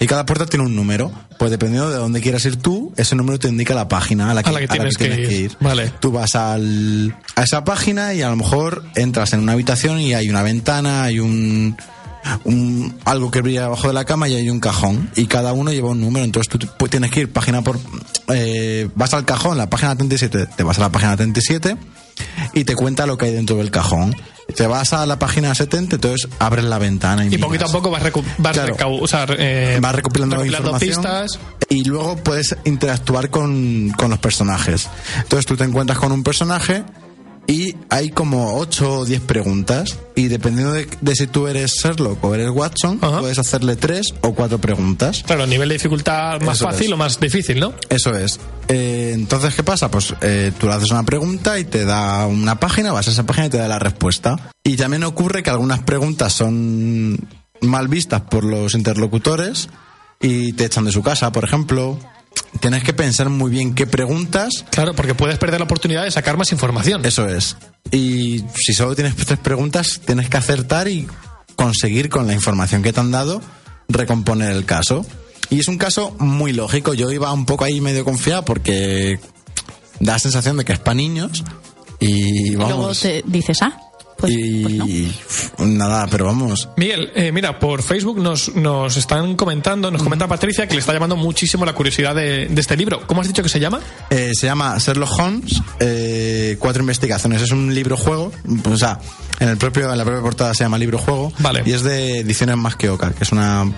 Y 0.00 0.06
cada 0.06 0.24
puerta 0.24 0.46
tiene 0.46 0.64
un 0.64 0.74
número. 0.74 1.12
Pues 1.38 1.50
dependiendo 1.50 1.90
de 1.90 1.96
dónde 1.96 2.20
quieras 2.20 2.44
ir 2.44 2.56
tú, 2.56 2.92
ese 2.96 3.16
número 3.16 3.38
te 3.38 3.48
indica 3.48 3.74
la 3.74 3.88
página 3.88 4.30
a 4.30 4.34
la 4.34 4.42
que, 4.42 4.50
A 4.50 4.52
la 4.52 4.60
que 4.60 4.68
tienes 4.68 4.96
que 4.96 5.32
ir. 5.32 5.56
Vale. 5.60 5.92
Tú 6.00 6.12
vas 6.12 6.36
al, 6.36 7.14
a 7.34 7.42
esa 7.42 7.64
página 7.64 8.14
y 8.14 8.22
a 8.22 8.30
lo 8.30 8.36
mejor 8.36 8.84
entras 8.94 9.32
en 9.32 9.40
una 9.40 9.52
habitación 9.52 10.00
y 10.00 10.14
hay 10.14 10.30
una 10.30 10.42
ventana, 10.42 11.02
hay 11.02 11.18
un 11.18 11.76
un, 12.44 12.96
algo 13.04 13.30
que 13.30 13.40
brilla 13.40 13.62
debajo 13.62 13.88
de 13.88 13.94
la 13.94 14.04
cama 14.04 14.28
y 14.28 14.34
hay 14.34 14.50
un 14.50 14.60
cajón. 14.60 15.10
Y 15.16 15.26
cada 15.26 15.52
uno 15.52 15.72
lleva 15.72 15.90
un 15.90 16.00
número. 16.00 16.24
Entonces 16.24 16.48
tú 16.50 16.66
pues, 16.78 16.90
tienes 16.90 17.10
que 17.10 17.20
ir 17.20 17.32
página 17.32 17.62
por. 17.62 17.78
eh, 18.28 18.88
vas 18.94 19.14
al 19.14 19.24
cajón, 19.24 19.58
la 19.58 19.68
página 19.70 19.96
37, 19.96 20.46
te 20.56 20.62
vas 20.62 20.78
a 20.78 20.82
la 20.82 20.90
página 20.90 21.16
37 21.16 21.76
y 22.52 22.64
te 22.64 22.74
cuenta 22.76 23.06
lo 23.06 23.18
que 23.18 23.26
hay 23.26 23.32
dentro 23.32 23.56
del 23.56 23.70
cajón. 23.70 24.14
Te 24.56 24.66
vas 24.66 24.92
a 24.92 25.06
la 25.06 25.18
página 25.18 25.54
70, 25.54 25.96
entonces 25.96 26.28
abres 26.38 26.66
la 26.66 26.78
ventana 26.78 27.24
y, 27.24 27.34
Y 27.34 27.38
poquito 27.38 27.64
a 27.64 27.68
poco 27.72 27.90
vas, 27.90 28.02
recu- 28.02 28.22
vas 28.36 28.52
Claro. 28.52 28.76
recau- 28.76 28.98
o 29.00 29.06
sea, 29.08 29.26
eh, 29.38 29.78
vas 29.80 29.94
recopilando, 29.94 30.44
información 30.44 30.78
pistas. 31.02 31.38
y 31.70 31.82
luego 31.84 32.16
puedes 32.16 32.54
interactuar 32.64 33.30
con, 33.30 33.90
con 33.96 34.10
los 34.10 34.18
personajes. 34.18 34.88
Entonces 35.22 35.46
tú 35.46 35.56
te 35.56 35.64
encuentras 35.64 35.98
con 35.98 36.12
un 36.12 36.22
personaje 36.22 36.84
y 37.46 37.74
hay 37.90 38.10
como 38.10 38.56
8 38.56 39.00
o 39.00 39.04
10 39.04 39.20
preguntas 39.22 39.98
y 40.14 40.28
dependiendo 40.28 40.72
de, 40.72 40.88
de 41.00 41.14
si 41.14 41.26
tú 41.26 41.46
eres 41.46 41.72
Sherlock 41.74 42.24
o 42.24 42.34
eres 42.34 42.50
Watson, 42.50 42.98
Ajá. 43.02 43.20
puedes 43.20 43.38
hacerle 43.38 43.76
3 43.76 44.14
o 44.22 44.34
4 44.34 44.58
preguntas. 44.58 45.22
Claro, 45.26 45.46
nivel 45.46 45.68
de 45.68 45.74
dificultad 45.74 46.40
más 46.40 46.56
Eso 46.56 46.64
fácil 46.66 46.86
es. 46.86 46.92
o 46.92 46.96
más 46.96 47.20
difícil, 47.20 47.60
¿no? 47.60 47.74
Eso 47.90 48.16
es. 48.16 48.40
Eh, 48.68 49.12
entonces, 49.14 49.54
¿qué 49.54 49.62
pasa? 49.62 49.90
Pues 49.90 50.14
eh, 50.22 50.52
tú 50.58 50.66
le 50.68 50.72
haces 50.74 50.90
una 50.90 51.02
pregunta 51.02 51.58
y 51.58 51.64
te 51.64 51.84
da 51.84 52.26
una 52.26 52.58
página, 52.58 52.92
vas 52.92 53.08
a 53.08 53.10
esa 53.10 53.24
página 53.26 53.46
y 53.46 53.50
te 53.50 53.58
da 53.58 53.68
la 53.68 53.78
respuesta. 53.78 54.50
Y 54.62 54.76
también 54.76 55.04
ocurre 55.04 55.42
que 55.42 55.50
algunas 55.50 55.80
preguntas 55.80 56.32
son 56.32 57.18
mal 57.60 57.88
vistas 57.88 58.22
por 58.22 58.44
los 58.44 58.74
interlocutores 58.74 59.68
y 60.20 60.52
te 60.54 60.64
echan 60.64 60.84
de 60.86 60.92
su 60.92 61.02
casa, 61.02 61.30
por 61.32 61.44
ejemplo. 61.44 61.98
Tienes 62.60 62.82
que 62.84 62.92
pensar 62.94 63.28
muy 63.28 63.50
bien 63.50 63.74
qué 63.74 63.86
preguntas. 63.86 64.64
Claro, 64.70 64.94
porque 64.94 65.14
puedes 65.14 65.38
perder 65.38 65.60
la 65.60 65.64
oportunidad 65.64 66.04
de 66.04 66.10
sacar 66.10 66.36
más 66.36 66.52
información. 66.52 67.04
Eso 67.04 67.28
es. 67.28 67.56
Y 67.90 68.44
si 68.54 68.72
solo 68.72 68.94
tienes 68.94 69.16
tres 69.16 69.38
preguntas, 69.38 70.00
tienes 70.04 70.28
que 70.28 70.36
acertar 70.36 70.88
y 70.88 71.06
conseguir 71.56 72.08
con 72.08 72.26
la 72.26 72.32
información 72.32 72.82
que 72.82 72.92
te 72.92 73.00
han 73.00 73.10
dado 73.10 73.42
recomponer 73.88 74.52
el 74.52 74.64
caso. 74.64 75.04
Y 75.50 75.60
es 75.60 75.68
un 75.68 75.76
caso 75.78 76.16
muy 76.18 76.52
lógico. 76.52 76.94
Yo 76.94 77.10
iba 77.10 77.32
un 77.32 77.44
poco 77.44 77.64
ahí 77.64 77.80
medio 77.80 78.04
confiado 78.04 78.44
porque 78.44 79.20
da 80.00 80.14
la 80.14 80.18
sensación 80.18 80.56
de 80.56 80.64
que 80.64 80.72
es 80.72 80.78
para 80.78 80.94
niños. 80.94 81.44
Y 82.00 82.48
Y 82.48 82.50
luego 82.52 82.70
vamos. 82.78 83.00
te 83.00 83.22
dices, 83.26 83.58
ah, 83.62 83.78
pues, 84.16 84.32
pues 84.62 84.74
no. 84.74 84.86
y 84.86 85.06
pf, 85.06 85.64
nada, 85.64 86.06
pero 86.10 86.26
vamos. 86.26 86.68
Miguel, 86.76 87.10
eh, 87.14 87.32
mira, 87.32 87.58
por 87.58 87.82
Facebook 87.82 88.18
nos, 88.20 88.54
nos 88.54 88.96
están 88.96 89.36
comentando, 89.36 89.90
nos 89.90 90.02
comenta 90.02 90.26
Patricia 90.28 90.66
que 90.66 90.74
le 90.74 90.80
está 90.80 90.92
llamando 90.92 91.16
muchísimo 91.16 91.64
la 91.64 91.74
curiosidad 91.74 92.14
de, 92.14 92.48
de 92.48 92.60
este 92.60 92.76
libro. 92.76 93.06
¿Cómo 93.06 93.20
has 93.20 93.26
dicho 93.26 93.42
que 93.42 93.48
se 93.48 93.60
llama? 93.60 93.80
Eh, 94.10 94.32
se 94.34 94.46
llama 94.46 94.76
Sherlock 94.78 95.18
Holmes, 95.18 95.62
eh, 95.80 96.56
Cuatro 96.58 96.82
Investigaciones. 96.82 97.42
Es 97.42 97.50
un 97.50 97.74
libro 97.74 97.96
juego. 97.96 98.32
O 98.70 98.76
sea, 98.76 98.98
en, 99.40 99.48
el 99.48 99.56
propio, 99.56 99.90
en 99.90 99.98
la 99.98 100.04
propia 100.04 100.22
portada 100.22 100.54
se 100.54 100.64
llama 100.64 100.78
libro 100.78 100.98
juego. 100.98 101.32
Vale. 101.38 101.62
Y 101.66 101.72
es 101.72 101.82
de 101.82 102.20
Ediciones 102.20 102.56
Más 102.56 102.76
que 102.76 102.90
Oca, 102.90 103.12
que 103.12 103.24
es 103.24 103.32
una. 103.32 103.70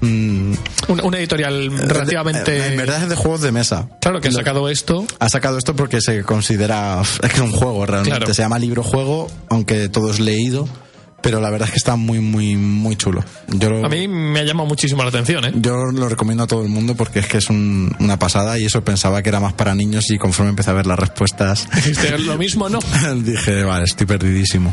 Mm, 0.00 0.52
Una, 0.88 1.02
una 1.04 1.18
editorial 1.18 1.70
relativamente... 1.88 2.56
Eh, 2.58 2.66
En 2.72 2.76
verdad 2.76 3.02
es 3.02 3.08
de 3.08 3.16
juegos 3.16 3.40
de 3.40 3.52
mesa. 3.52 3.88
Claro, 4.00 4.20
que 4.20 4.28
ha 4.28 4.32
sacado 4.32 4.68
esto. 4.68 5.04
Ha 5.18 5.28
sacado 5.28 5.58
esto 5.58 5.74
porque 5.76 6.00
se 6.00 6.22
considera. 6.22 7.00
Es 7.02 7.18
que 7.30 7.36
es 7.36 7.40
un 7.42 7.52
juego 7.52 7.86
realmente. 7.86 8.16
Claro. 8.18 8.34
Se 8.34 8.42
llama 8.42 8.58
libro 8.58 8.82
juego, 8.82 9.30
aunque 9.48 9.88
todo 9.88 10.10
es 10.10 10.20
leído. 10.20 10.68
Pero 11.22 11.38
la 11.42 11.50
verdad 11.50 11.68
es 11.68 11.72
que 11.72 11.76
está 11.78 11.96
muy, 11.96 12.18
muy, 12.18 12.56
muy 12.56 12.96
chulo. 12.96 13.22
Yo 13.48 13.68
lo, 13.68 13.84
A 13.84 13.90
mí 13.90 14.08
me 14.08 14.40
ha 14.40 14.42
llamado 14.42 14.66
muchísimo 14.66 15.02
la 15.02 15.10
atención, 15.10 15.44
¿eh? 15.44 15.52
yo 15.54 15.74
lo 15.92 16.08
recomiendo 16.08 16.44
a 16.44 16.46
todo 16.46 16.62
el 16.62 16.70
mundo 16.70 16.94
porque 16.94 17.18
es 17.18 17.26
que 17.26 17.36
es 17.36 17.50
un- 17.50 17.94
una 18.00 18.18
pasada 18.18 18.58
y 18.58 18.64
eso 18.64 18.82
pensaba 18.82 19.22
que 19.22 19.28
era 19.28 19.38
más 19.38 19.52
para 19.52 19.74
niños 19.74 20.10
y 20.10 20.16
conforme 20.16 20.48
empecé 20.48 20.70
a 20.70 20.72
ver 20.72 20.86
las 20.86 20.98
respuestas 20.98 21.68
Dijiste, 21.74 22.16
lo 22.20 22.38
mismo 22.38 22.70
no. 22.70 22.78
dije, 23.22 23.64
vale, 23.64 23.84
estoy 23.84 24.06
perdidísimo. 24.06 24.72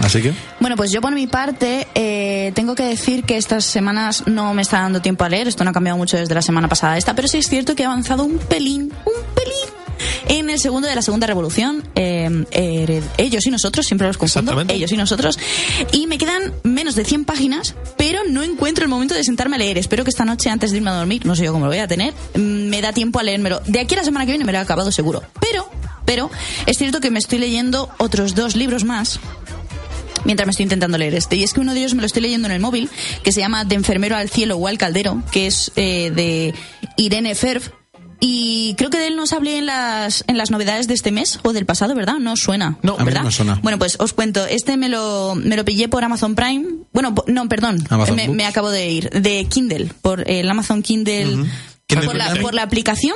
Así 0.00 0.20
que, 0.22 0.32
Bueno, 0.60 0.76
pues 0.76 0.90
yo 0.90 1.00
por 1.00 1.12
mi 1.14 1.26
parte 1.26 1.86
eh, 1.94 2.52
tengo 2.54 2.74
que 2.74 2.84
decir 2.84 3.24
que 3.24 3.36
estas 3.36 3.64
semanas 3.64 4.24
no 4.26 4.52
me 4.54 4.62
está 4.62 4.80
dando 4.80 5.00
tiempo 5.00 5.24
a 5.24 5.28
leer. 5.28 5.48
Esto 5.48 5.64
no 5.64 5.70
ha 5.70 5.72
cambiado 5.72 5.96
mucho 5.98 6.16
desde 6.16 6.34
la 6.34 6.42
semana 6.42 6.68
pasada 6.68 6.98
esta, 6.98 7.14
pero 7.14 7.28
sí 7.28 7.38
es 7.38 7.48
cierto 7.48 7.74
que 7.74 7.82
he 7.84 7.86
avanzado 7.86 8.24
un 8.24 8.38
pelín, 8.38 8.92
un 9.04 9.34
pelín 9.34 9.54
en 10.26 10.50
el 10.50 10.58
segundo 10.58 10.88
de 10.88 10.94
la 10.96 11.02
segunda 11.02 11.26
revolución. 11.26 11.84
eh, 11.94 12.28
hered- 12.50 13.02
ellos 13.18 13.46
y 13.46 13.50
nosotros, 13.50 13.86
siempre 13.86 14.06
los 14.08 14.18
confundo. 14.18 14.60
Ellos 14.68 14.90
y 14.90 14.96
nosotros. 14.96 15.38
Y 15.92 16.06
me 16.08 16.18
quedan 16.18 16.52
menos 16.64 16.94
de 16.96 17.04
100 17.04 17.24
páginas, 17.24 17.74
pero 17.96 18.20
no 18.28 18.42
encuentro 18.42 18.84
el 18.84 18.90
momento 18.90 19.14
de 19.14 19.22
sentarme 19.22 19.56
a 19.56 19.58
leer. 19.60 19.78
Espero 19.78 20.02
que 20.02 20.10
esta 20.10 20.24
noche, 20.24 20.50
antes 20.50 20.72
de 20.72 20.78
irme 20.78 20.90
a 20.90 20.94
dormir, 20.94 21.24
no 21.24 21.36
sé 21.36 21.44
yo 21.44 21.52
cómo 21.52 21.66
lo 21.66 21.70
voy 21.70 21.78
a 21.78 21.86
tener, 21.86 22.12
mm, 22.34 22.40
me 22.68 22.80
da 22.82 22.92
tiempo 22.92 23.20
a 23.20 23.22
leérmelo. 23.22 23.60
De 23.66 23.78
aquí 23.80 23.94
a 23.94 23.98
la 23.98 24.04
semana 24.04 24.26
que 24.26 24.32
viene 24.32 24.44
me 24.44 24.50
lo 24.52 24.58
he 24.58 24.60
acabado 24.60 24.90
seguro. 24.90 25.22
Pero, 25.40 25.68
pero, 26.04 26.30
es 26.66 26.76
cierto 26.78 27.00
que 27.00 27.10
me 27.10 27.18
estoy 27.20 27.38
leyendo 27.38 27.88
otros 27.98 28.34
dos 28.34 28.56
libros 28.56 28.84
más 28.84 29.20
mientras 30.24 30.46
me 30.46 30.50
estoy 30.50 30.64
intentando 30.64 30.98
leer 30.98 31.14
este. 31.14 31.36
Y 31.36 31.44
es 31.44 31.52
que 31.52 31.60
uno 31.60 31.74
de 31.74 31.80
ellos 31.80 31.94
me 31.94 32.00
lo 32.00 32.06
estoy 32.06 32.22
leyendo 32.22 32.46
en 32.46 32.52
el 32.52 32.60
móvil, 32.60 32.90
que 33.22 33.32
se 33.32 33.40
llama 33.40 33.64
De 33.64 33.74
enfermero 33.74 34.16
al 34.16 34.30
cielo 34.30 34.56
o 34.56 34.66
al 34.66 34.78
caldero, 34.78 35.22
que 35.30 35.46
es 35.46 35.72
eh, 35.76 36.10
de 36.14 36.54
Irene 36.96 37.34
Ferb. 37.34 37.62
Y 38.20 38.74
creo 38.78 38.88
que 38.88 38.98
de 38.98 39.08
él 39.08 39.16
nos 39.16 39.34
hablé 39.34 39.58
en 39.58 39.66
las, 39.66 40.24
en 40.28 40.38
las 40.38 40.50
novedades 40.50 40.88
de 40.88 40.94
este 40.94 41.12
mes 41.12 41.40
o 41.42 41.52
del 41.52 41.66
pasado, 41.66 41.94
¿verdad? 41.94 42.14
No 42.14 42.36
suena. 42.36 42.78
No, 42.82 42.96
¿verdad? 42.96 43.22
no 43.22 43.30
suena. 43.30 43.60
Bueno, 43.62 43.78
pues 43.78 43.96
os 43.98 44.14
cuento. 44.14 44.46
Este 44.46 44.78
me 44.78 44.88
lo, 44.88 45.34
me 45.34 45.56
lo 45.56 45.64
pillé 45.64 45.88
por 45.88 46.04
Amazon 46.04 46.34
Prime. 46.34 46.64
Bueno, 46.92 47.14
no, 47.26 47.48
perdón. 47.48 47.84
Me, 48.32 48.46
acabo 48.46 48.70
de 48.70 48.88
ir. 48.88 49.10
De 49.10 49.46
Kindle, 49.50 49.90
por 50.00 50.30
el 50.30 50.48
Amazon 50.48 50.82
Kindle. 50.82 51.50
Kindle 51.86 52.06
por, 52.06 52.16
la, 52.16 52.34
por 52.36 52.54
la 52.54 52.62
aplicación 52.62 53.14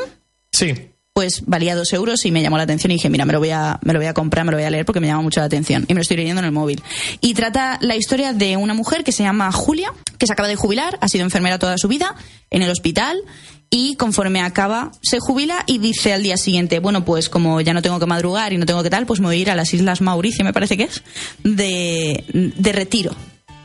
Sí. 0.52 0.74
Pues 1.18 1.42
valía 1.46 1.74
dos 1.74 1.92
euros 1.94 2.24
y 2.26 2.30
me 2.30 2.42
llamó 2.42 2.58
la 2.58 2.62
atención 2.62 2.92
y 2.92 2.94
dije, 2.94 3.10
mira, 3.10 3.24
me 3.24 3.32
lo 3.32 3.40
voy 3.40 3.50
a, 3.50 3.80
me 3.82 3.92
lo 3.92 3.98
voy 3.98 4.06
a 4.06 4.14
comprar, 4.14 4.44
me 4.44 4.52
lo 4.52 4.56
voy 4.56 4.64
a 4.64 4.70
leer 4.70 4.86
porque 4.86 5.00
me 5.00 5.08
llama 5.08 5.22
mucho 5.22 5.40
la 5.40 5.46
atención. 5.46 5.84
Y 5.88 5.94
me 5.94 5.98
lo 5.98 6.02
estoy 6.02 6.16
leyendo 6.16 6.38
en 6.38 6.44
el 6.44 6.52
móvil. 6.52 6.80
Y 7.20 7.34
trata 7.34 7.76
la 7.80 7.96
historia 7.96 8.32
de 8.32 8.56
una 8.56 8.72
mujer 8.72 9.02
que 9.02 9.10
se 9.10 9.24
llama 9.24 9.50
Julia, 9.50 9.92
que 10.16 10.28
se 10.28 10.32
acaba 10.32 10.48
de 10.48 10.54
jubilar, 10.54 10.96
ha 11.00 11.08
sido 11.08 11.24
enfermera 11.24 11.58
toda 11.58 11.76
su 11.76 11.88
vida 11.88 12.14
en 12.50 12.62
el 12.62 12.70
hospital 12.70 13.20
y 13.68 13.96
conforme 13.96 14.42
acaba 14.42 14.92
se 15.02 15.18
jubila 15.18 15.64
y 15.66 15.78
dice 15.78 16.12
al 16.12 16.22
día 16.22 16.36
siguiente, 16.36 16.78
bueno, 16.78 17.04
pues 17.04 17.28
como 17.28 17.60
ya 17.62 17.74
no 17.74 17.82
tengo 17.82 17.98
que 17.98 18.06
madrugar 18.06 18.52
y 18.52 18.56
no 18.56 18.64
tengo 18.64 18.84
que 18.84 18.90
tal, 18.90 19.04
pues 19.04 19.18
me 19.18 19.26
voy 19.26 19.38
a 19.38 19.40
ir 19.40 19.50
a 19.50 19.56
las 19.56 19.74
Islas 19.74 20.00
Mauricio, 20.00 20.44
me 20.44 20.52
parece 20.52 20.76
que 20.76 20.84
es, 20.84 21.02
de, 21.42 22.22
de 22.32 22.72
retiro 22.72 23.16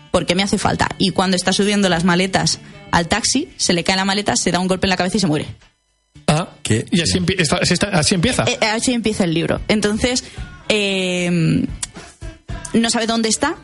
porque 0.09 0.33
me 0.33 0.41
hace 0.41 0.57
falta. 0.57 0.89
Y 0.97 1.11
cuando 1.11 1.35
está 1.35 1.53
subiendo 1.53 1.87
las 1.87 2.03
maletas 2.03 2.57
al 2.89 3.07
taxi, 3.07 3.49
se 3.57 3.73
le 3.73 3.83
cae 3.83 3.95
la 3.95 4.05
maleta, 4.05 4.35
se 4.37 4.51
da 4.51 4.57
un 4.57 4.67
golpe 4.67 4.87
en 4.87 4.89
la 4.89 4.97
cabeza 4.97 5.17
y 5.17 5.19
se 5.19 5.27
muere. 5.27 5.45
Ah, 6.33 6.49
¿Qué? 6.63 6.85
Y 6.91 7.01
así, 7.01 7.19
empie- 7.19 7.35
está- 7.39 7.57
así 7.57 7.73
está- 7.73 7.87
así 7.89 8.15
empieza. 8.15 8.43
Eh, 8.47 8.57
así 8.61 8.93
empieza 8.93 9.23
el 9.23 9.33
libro. 9.33 9.59
Entonces, 9.67 10.23
eh, 10.69 11.65
no 12.73 12.89
sabe 12.89 13.05
dónde 13.07 13.29
está, 13.29 13.55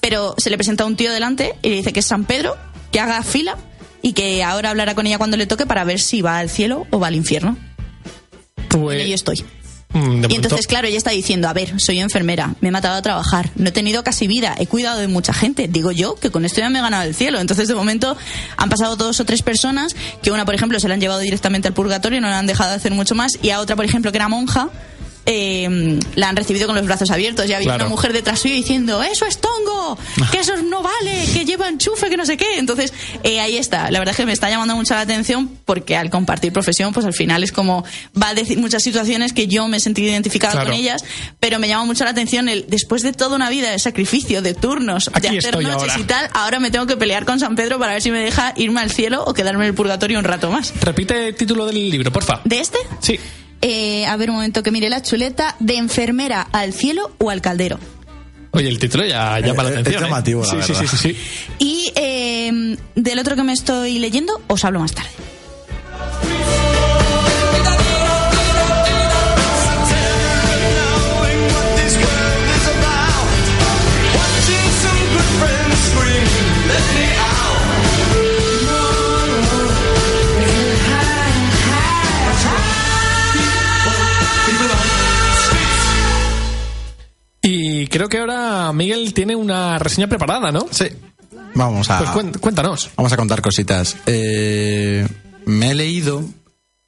pero 0.00 0.34
se 0.38 0.50
le 0.50 0.56
presenta 0.56 0.84
un 0.84 0.96
tío 0.96 1.12
delante 1.12 1.54
y 1.62 1.68
le 1.70 1.74
dice 1.76 1.92
que 1.92 2.00
es 2.00 2.06
San 2.06 2.24
Pedro, 2.24 2.56
que 2.90 3.00
haga 3.00 3.22
fila 3.22 3.56
y 4.02 4.12
que 4.12 4.42
ahora 4.44 4.70
hablará 4.70 4.94
con 4.94 5.06
ella 5.06 5.18
cuando 5.18 5.36
le 5.36 5.46
toque 5.46 5.66
para 5.66 5.84
ver 5.84 6.00
si 6.00 6.22
va 6.22 6.38
al 6.38 6.50
cielo 6.50 6.86
o 6.90 6.98
va 7.00 7.08
al 7.08 7.14
infierno. 7.16 7.56
pues, 8.68 8.98
Y 9.00 9.02
ahí 9.04 9.12
estoy. 9.12 9.44
Mm, 9.92 10.24
Y 10.28 10.34
entonces, 10.34 10.66
claro, 10.66 10.86
ella 10.88 10.98
está 10.98 11.10
diciendo, 11.10 11.48
a 11.48 11.52
ver, 11.52 11.74
soy 11.78 12.00
enfermera, 12.00 12.54
me 12.60 12.68
he 12.68 12.70
matado 12.70 12.96
a 12.96 13.02
trabajar, 13.02 13.50
no 13.56 13.68
he 13.68 13.72
tenido 13.72 14.02
casi 14.04 14.26
vida, 14.26 14.54
he 14.58 14.66
cuidado 14.66 15.00
de 15.00 15.08
mucha 15.08 15.32
gente. 15.32 15.68
Digo 15.68 15.90
yo 15.90 16.14
que 16.16 16.30
con 16.30 16.44
esto 16.44 16.60
ya 16.60 16.70
me 16.70 16.78
he 16.78 16.82
ganado 16.82 17.04
el 17.04 17.14
cielo. 17.14 17.40
Entonces, 17.40 17.68
de 17.68 17.74
momento, 17.74 18.16
han 18.56 18.68
pasado 18.68 18.96
dos 18.96 19.20
o 19.20 19.24
tres 19.24 19.42
personas, 19.42 19.94
que 20.22 20.30
una, 20.30 20.44
por 20.44 20.54
ejemplo, 20.54 20.78
se 20.80 20.88
la 20.88 20.94
han 20.94 21.00
llevado 21.00 21.20
directamente 21.20 21.68
al 21.68 21.74
purgatorio, 21.74 22.20
no 22.20 22.28
la 22.28 22.38
han 22.38 22.46
dejado 22.46 22.70
de 22.70 22.76
hacer 22.76 22.92
mucho 22.92 23.14
más, 23.14 23.38
y 23.42 23.50
a 23.50 23.60
otra, 23.60 23.76
por 23.76 23.84
ejemplo, 23.84 24.12
que 24.12 24.18
era 24.18 24.28
monja, 24.28 24.68
eh, 25.26 25.98
la 26.16 26.28
han 26.28 26.36
recibido 26.36 26.66
con 26.66 26.76
los 26.76 26.84
brazos 26.84 27.10
abiertos. 27.10 27.46
Ya 27.46 27.56
había 27.56 27.66
Claro. 27.68 27.84
una 27.84 27.90
mujer 27.90 28.12
detrás 28.12 28.40
suyo 28.40 28.54
diciendo, 28.54 29.02
eso 29.02 29.24
es 29.26 29.38
tongo, 29.40 29.96
que 30.30 30.38
eso 30.40 30.56
no 30.62 30.82
vale, 30.82 31.24
que 31.32 31.44
lleva 31.44 31.68
enchufe, 31.68 32.08
que 32.10 32.16
no 32.16 32.26
sé 32.26 32.36
qué. 32.36 32.58
Entonces, 32.58 32.92
eh, 33.22 33.40
ahí 33.40 33.56
está. 33.56 33.90
La 33.90 33.98
verdad 33.98 34.12
es 34.12 34.16
que 34.16 34.26
me 34.26 34.32
está 34.32 34.50
llamando 34.50 34.74
mucho 34.76 34.94
la 34.94 35.00
atención 35.02 35.50
porque 35.64 35.96
al 35.96 36.10
compartir 36.10 36.52
profesión, 36.52 36.92
pues 36.92 37.06
al 37.06 37.14
final 37.14 37.42
es 37.44 37.52
como 37.52 37.84
va 38.20 38.30
a 38.30 38.34
decir 38.34 38.58
muchas 38.58 38.82
situaciones 38.82 39.32
que 39.32 39.46
yo 39.46 39.68
me 39.68 39.76
he 39.76 39.80
sentido 39.80 40.08
identificada 40.10 40.52
Claro. 40.52 40.70
con 40.70 40.78
ellas, 40.78 41.04
pero 41.40 41.58
me 41.58 41.68
llama 41.68 41.84
mucho 41.84 42.04
la 42.04 42.10
atención 42.10 42.48
el 42.48 42.66
después 42.68 43.02
de 43.02 43.12
toda 43.12 43.36
una 43.36 43.48
vida 43.50 43.70
de 43.70 43.78
sacrificio, 43.78 44.42
de 44.42 44.54
turnos, 44.54 45.08
Aquí 45.12 45.28
de 45.28 45.38
hacer 45.38 45.54
noches 45.62 45.90
ahora. 45.90 45.98
y 45.98 46.04
tal, 46.04 46.30
ahora 46.34 46.58
me 46.60 46.70
tengo 46.70 46.86
que 46.86 46.96
pelear 46.96 47.24
con 47.24 47.38
San 47.40 47.54
Pedro 47.56 47.78
para 47.78 47.92
ver 47.92 48.02
si 48.02 48.10
me 48.10 48.20
deja 48.20 48.52
irme 48.56 48.80
al 48.80 48.90
cielo 48.90 49.22
o 49.24 49.34
quedarme 49.34 49.64
en 49.64 49.68
el 49.68 49.74
purgatorio 49.74 50.18
un 50.18 50.24
rato 50.24 50.50
más. 50.50 50.72
Repite 50.80 51.28
el 51.28 51.34
título 51.34 51.64
del 51.66 51.90
libro, 51.90 52.10
porfa. 52.12 52.40
¿De 52.44 52.60
este? 52.60 52.78
Sí. 53.00 53.18
Eh, 53.62 54.04
a 54.06 54.16
ver 54.16 54.28
un 54.30 54.36
momento 54.36 54.62
que 54.62 54.70
mire 54.72 54.90
la 54.90 55.00
chuleta, 55.02 55.56
de 55.60 55.76
enfermera 55.76 56.42
al 56.52 56.72
cielo 56.74 57.12
o 57.18 57.30
al 57.30 57.40
caldero. 57.40 57.78
Oye, 58.50 58.68
el 58.68 58.78
título 58.78 59.06
ya 59.06 59.38
llama 59.40 59.62
la 59.62 59.70
Eh, 59.70 59.72
es 59.74 59.78
atención. 59.80 60.02
¿eh? 60.02 60.06
llamativo, 60.06 60.42
la 60.44 60.50
sí, 60.50 60.56
sí, 60.62 60.72
verdad. 60.72 60.86
sí, 60.90 60.96
sí, 60.96 61.14
sí. 61.14 61.54
Y 61.58 61.92
eh, 61.96 62.76
del 62.96 63.18
otro 63.18 63.34
que 63.36 63.42
me 63.44 63.52
estoy 63.52 63.98
leyendo, 63.98 64.40
os 64.48 64.64
hablo 64.64 64.80
más 64.80 64.92
tarde. 64.92 65.08
Y 87.42 87.88
creo 87.88 88.08
que 88.08 88.18
ahora 88.18 88.72
Miguel 88.72 89.12
tiene 89.14 89.34
una 89.34 89.78
reseña 89.78 90.06
preparada, 90.06 90.52
¿no? 90.52 90.66
sí. 90.70 90.86
vamos 91.54 91.90
a, 91.90 91.98
Pues 92.12 92.38
cuéntanos. 92.38 92.90
vamos 92.96 93.12
a 93.12 93.16
contar 93.16 93.42
cositas. 93.42 93.96
Eh, 94.06 95.06
me 95.46 95.70
he 95.70 95.74
leído 95.74 96.24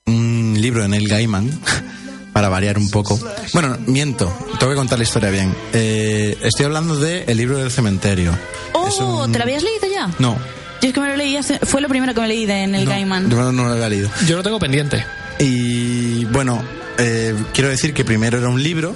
un 0.06 0.56
libro 0.60 0.82
de 0.82 0.88
Neil 0.88 1.08
Gaiman, 1.08 1.50
para 2.32 2.48
variar 2.48 2.78
un 2.78 2.88
poco. 2.90 3.18
Bueno, 3.52 3.76
miento, 3.86 4.32
tengo 4.58 4.70
que 4.72 4.76
contar 4.76 4.98
la 4.98 5.04
historia 5.04 5.30
bien. 5.30 5.54
Eh, 5.72 6.36
estoy 6.42 6.66
hablando 6.66 6.96
de 6.96 7.24
El 7.26 7.36
libro 7.36 7.58
del 7.58 7.70
cementerio. 7.70 8.32
Oh, 8.74 9.24
un- 9.24 9.32
¿te 9.32 9.38
lo 9.38 9.44
habías 9.44 9.62
leído 9.62 9.86
ya? 9.92 10.08
No, 10.20 10.36
Yo 10.82 10.88
es 10.88 10.94
que 10.94 11.00
me 11.00 11.08
lo 11.08 11.16
leí 11.16 11.36
hace- 11.36 11.58
fue 11.60 11.80
lo 11.80 11.88
primero 11.88 12.14
que 12.14 12.20
me 12.20 12.28
leí 12.28 12.46
de 12.46 12.66
no, 12.68 12.84
Gaiman. 12.84 13.28
yo 13.28 13.50
no 13.52 13.64
lo 13.66 13.72
había 13.72 13.88
leído. 13.88 14.08
Yo 14.28 14.36
lo 14.36 14.42
tengo 14.44 14.58
pendiente. 14.60 15.04
Y 15.40 16.24
bueno, 16.26 16.62
eh, 16.98 17.34
quiero 17.52 17.70
decir 17.70 17.92
que 17.92 18.04
primero 18.04 18.38
era 18.38 18.48
un 18.48 18.62
libro 18.62 18.94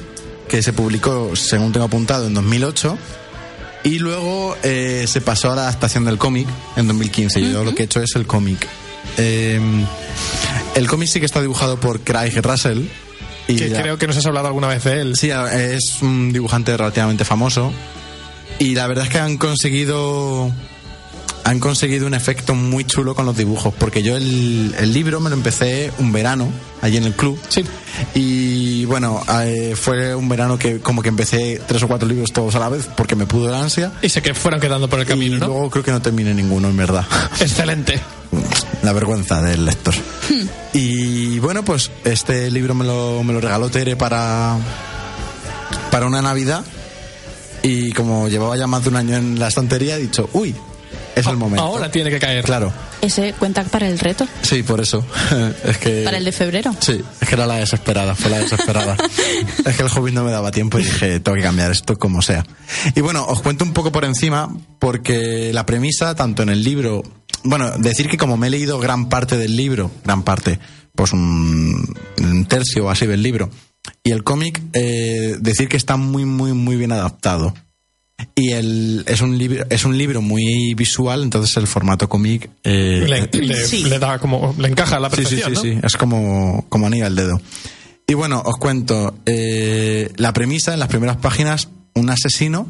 que 0.49 0.63
se 0.63 0.73
publicó, 0.73 1.37
según 1.37 1.73
tengo 1.73 1.87
apuntado, 1.87 2.27
en 2.27 2.35
2008. 2.35 2.99
Y 3.85 3.99
luego 4.01 4.57
eh, 4.63 5.05
se 5.07 5.21
pasó 5.21 5.53
a 5.53 5.55
la 5.55 5.63
adaptación 5.63 6.05
del 6.05 6.19
cómic 6.19 6.49
en 6.77 6.89
2015. 6.89 7.41
Yo 7.53 7.65
lo 7.65 7.75
que 7.75 7.83
he 7.83 7.87
hecho 7.87 8.03
es 8.03 8.17
el 8.17 8.27
cómic. 8.27 8.67
Eh, 9.17 9.61
el 10.75 10.89
cómic 10.89 11.09
sí 11.09 11.21
que 11.21 11.27
está 11.27 11.41
dibujado 11.41 11.79
por 11.79 12.01
Craig 12.01 12.35
Russell. 12.43 12.87
Y 13.47 13.57
Que 13.57 13.71
creo 13.73 13.97
que 13.97 14.07
nos 14.07 14.17
has 14.17 14.27
hablado 14.27 14.49
alguna 14.49 14.69
vez 14.69 14.85
de 14.85 15.01
él. 15.01 15.17
Sí, 15.17 15.31
es 15.31 15.99
un 16.03 16.33
dibujante 16.33 16.77
relativamente 16.77 17.25
famoso. 17.25 17.73
Y 18.59 18.75
la 18.75 18.87
verdad 18.89 19.05
es 19.05 19.11
que 19.11 19.19
han 19.19 19.39
conseguido. 19.39 20.53
Han 21.49 21.61
conseguido 21.61 22.07
un 22.07 22.13
efecto 22.13 22.55
muy 22.55 22.85
chulo 22.85 23.15
con 23.15 23.25
los 23.25 23.35
dibujos. 23.35 23.73
Porque 23.73 24.03
yo 24.03 24.19
el, 24.19 24.75
el 24.79 24.93
libro 24.93 25.19
me 25.19 25.31
lo 25.31 25.37
empecé 25.37 25.91
un 25.97 26.13
verano, 26.13 26.53
allí 26.83 26.99
en 26.99 27.05
el 27.05 27.15
club. 27.15 27.41
Sí. 27.49 27.65
Y 28.15 28.85
bueno, 28.85 29.23
eh, 29.45 29.75
fue 29.75 30.15
un 30.15 30.29
verano 30.29 30.59
que 30.59 30.81
como 30.81 31.01
que 31.01 31.09
empecé 31.09 31.59
tres 31.67 31.83
o 31.83 31.89
cuatro 31.89 32.07
libros 32.07 32.35
todos 32.35 32.55
a 32.55 32.59
la 32.59 32.69
vez 32.69 32.91
porque 32.95 33.17
me 33.17 33.25
pudo 33.25 33.49
el 33.49 33.55
ansia. 33.55 33.95
Y 34.03 34.11
sé 34.11 34.21
que 34.21 34.35
fueron 34.35 34.61
quedando 34.61 34.91
por 34.91 35.01
el 35.01 35.07
camino, 35.07 35.37
y 35.37 35.41
¿no? 35.41 35.47
luego 35.47 35.71
creo 35.71 35.83
que 35.83 35.91
no 35.91 36.03
terminé 36.03 36.35
ninguno, 36.35 36.69
en 36.69 36.77
verdad. 36.77 37.07
Excelente. 37.41 37.99
La 38.83 38.93
vergüenza 38.93 39.41
del 39.41 39.65
lector. 39.65 39.95
Y 40.75 41.39
bueno, 41.39 41.65
pues 41.65 41.91
este 42.05 42.51
libro 42.51 42.75
me 42.75 42.85
lo, 42.85 43.25
me 43.25 43.33
lo 43.33 43.41
regaló 43.41 43.71
Tere 43.71 43.97
para, 43.97 44.59
para 45.91 46.05
una 46.05 46.21
Navidad. 46.21 46.63
Y 47.63 47.93
como 47.93 48.29
llevaba 48.29 48.55
ya 48.59 48.67
más 48.67 48.83
de 48.83 48.91
un 48.91 48.97
año 48.97 49.17
en 49.17 49.39
la 49.39 49.49
estantería, 49.49 49.97
he 49.97 50.01
dicho, 50.01 50.29
uy, 50.35 50.55
es 51.21 51.27
el 51.27 51.37
momento. 51.37 51.63
Ahora 51.63 51.91
tiene 51.91 52.11
que 52.11 52.19
caer. 52.19 52.45
Claro, 52.45 52.73
Ese 53.01 53.33
cuenta 53.35 53.65
para 53.65 53.89
el 53.89 53.99
reto, 53.99 54.27
sí, 54.43 54.63
por 54.63 54.81
eso. 54.81 55.05
es 55.65 55.79
que... 55.79 56.03
para 56.05 56.19
el 56.19 56.25
de 56.25 56.33
febrero. 56.33 56.75
Sí, 56.81 57.03
es 57.21 57.29
que 57.29 57.35
era 57.35 57.47
la 57.47 57.57
desesperada, 57.57 58.15
fue 58.15 58.31
la 58.31 58.39
desesperada. 58.39 58.97
es 59.65 59.77
que 59.77 59.83
el 59.83 59.89
hobby 59.89 60.13
no 60.13 60.25
me 60.25 60.31
daba 60.31 60.51
tiempo 60.51 60.79
y 60.79 60.85
dije, 60.85 61.21
tengo 61.21 61.37
que 61.37 61.43
cambiar 61.43 61.71
esto 61.71 61.97
como 61.99 62.23
sea. 62.23 62.45
Y 62.95 63.01
bueno, 63.01 63.25
os 63.27 63.43
cuento 63.43 63.65
un 63.65 63.73
poco 63.73 63.93
por 63.93 64.05
encima, 64.05 64.55
porque 64.79 65.53
la 65.53 65.67
premisa, 65.67 66.15
tanto 66.15 66.43
en 66.43 66.49
el 66.49 66.63
libro, 66.63 67.03
bueno, 67.45 67.71
decir 67.79 68.09
que 68.09 68.17
como 68.17 68.37
me 68.37 68.49
he 68.49 68.51
leído 68.51 68.79
gran 68.79 69.09
parte 69.09 69.37
del 69.37 69.57
libro, 69.57 69.91
gran 70.05 70.23
parte, 70.23 70.59
pues 70.95 71.13
un, 71.13 71.95
un 72.19 72.45
tercio 72.47 72.87
o 72.87 72.91
así 72.91 73.07
del 73.07 73.23
libro, 73.23 73.51
y 74.03 74.13
el 74.13 74.25
cómic, 74.25 74.61
eh, 74.73 75.37
decir 75.41 75.69
que 75.69 75.77
está 75.77 75.97
muy, 75.97 76.25
muy, 76.25 76.53
muy 76.53 76.77
bien 76.77 76.93
adaptado. 76.93 77.55
Y 78.35 78.51
el, 78.53 79.05
es, 79.07 79.21
un 79.21 79.37
libro, 79.39 79.65
es 79.71 79.85
un 79.85 79.97
libro 79.97 80.21
muy 80.23 80.75
visual, 80.75 81.23
entonces 81.23 81.57
el 81.57 81.67
formato 81.67 82.09
cómic... 82.09 82.51
eh, 82.65 83.05
Le, 83.09 83.29
le- 83.47 83.67
Sí. 83.67 83.85
le 83.85 83.99
da 83.99 84.19
como. 84.19 84.55
Le 84.59 84.69
encaja 84.69 84.97
a 84.97 85.01
la 85.01 85.11
Sí, 85.11 85.17
sí, 85.25 85.37
perfección, 85.37 85.51
sí, 85.51 85.75
¿no? 85.75 85.81
sí, 85.81 85.87
es 85.87 85.97
como, 85.97 86.67
como 86.69 86.87
anillo 86.87 87.07
al 87.07 87.15
dedo. 87.17 87.41
Y 88.07 88.15
bueno, 88.15 88.43
os 88.45 88.57
cuento, 88.57 89.15
eh, 89.27 90.11
la 90.17 90.33
premisa 90.33 90.73
en 90.73 90.81
las 90.81 90.89
primeras 90.89 91.17
páginas, 91.19 91.69
un 91.95 92.11
asesino 92.11 92.67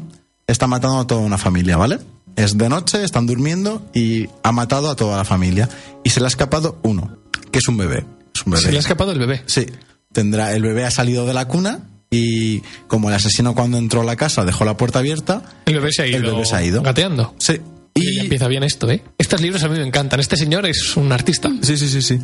está 0.47 0.67
matando 0.67 0.99
a 0.99 1.07
toda 1.07 1.21
una 1.21 1.37
familia, 1.37 1.77
¿vale? 1.77 1.99
Es 2.35 2.57
de 2.57 2.69
noche, 2.69 3.03
están 3.03 3.25
durmiendo 3.25 3.81
y 3.93 4.27
ha 4.43 4.51
matado 4.51 4.89
a 4.89 4.95
toda 4.95 5.17
la 5.17 5.25
familia. 5.25 5.69
Y 6.03 6.09
se 6.11 6.19
le 6.19 6.25
ha 6.25 6.29
escapado 6.29 6.79
uno, 6.83 7.17
que 7.51 7.59
es 7.59 7.67
un 7.67 7.77
bebé. 7.77 8.05
Es 8.35 8.45
un 8.45 8.51
bebé. 8.53 8.63
Se 8.63 8.71
le 8.71 8.77
ha 8.77 8.81
escapado 8.81 9.11
el 9.11 9.19
bebé. 9.19 9.41
Sí, 9.45 9.65
tendrá, 10.13 10.53
el 10.53 10.61
bebé 10.63 10.85
ha 10.85 10.91
salido 10.91 11.25
de 11.25 11.33
la 11.33 11.47
cuna 11.47 11.81
y 12.11 12.61
como 12.87 13.09
el 13.09 13.15
asesino 13.15 13.53
cuando 13.53 13.77
entró 13.77 14.01
a 14.01 14.03
la 14.03 14.15
casa 14.15 14.45
dejó 14.45 14.65
la 14.65 14.77
puerta 14.77 14.99
abierta, 14.99 15.43
El 15.65 15.75
bebé 15.75 15.91
se 15.91 16.03
ha 16.03 16.07
ido. 16.07 16.17
El 16.17 16.23
bebé 16.23 16.45
se 16.45 16.55
ha 16.55 16.63
ido. 16.63 16.81
Gateando. 16.81 17.35
sí. 17.37 17.59
Y 17.95 18.19
empieza 18.19 18.47
bien 18.47 18.63
esto, 18.63 18.89
¿eh? 18.89 19.03
Estos 19.17 19.41
libros 19.41 19.61
a 19.63 19.67
mí 19.67 19.77
me 19.77 19.85
encantan. 19.85 20.21
Este 20.21 20.37
señor 20.37 20.65
es 20.65 20.95
un 20.95 21.11
artista. 21.11 21.49
Sí, 21.61 21.75
sí, 21.75 21.89
sí, 21.89 22.01
sí. 22.01 22.19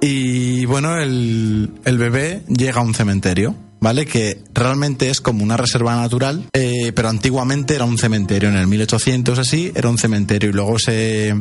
Y 0.00 0.64
bueno, 0.64 0.98
el, 0.98 1.70
el 1.84 1.98
bebé 1.98 2.42
llega 2.48 2.80
a 2.80 2.82
un 2.82 2.92
cementerio, 2.92 3.54
¿vale? 3.78 4.04
Que 4.04 4.42
realmente 4.52 5.08
es 5.10 5.20
como 5.20 5.44
una 5.44 5.56
reserva 5.56 5.94
natural, 5.94 6.46
eh, 6.52 6.92
pero 6.94 7.08
antiguamente 7.08 7.76
era 7.76 7.84
un 7.84 7.98
cementerio. 7.98 8.48
En 8.48 8.56
el 8.56 8.66
1800 8.66 9.38
así, 9.38 9.70
era 9.76 9.88
un 9.88 9.98
cementerio 9.98 10.50
y 10.50 10.52
luego 10.54 10.78
se, 10.78 11.34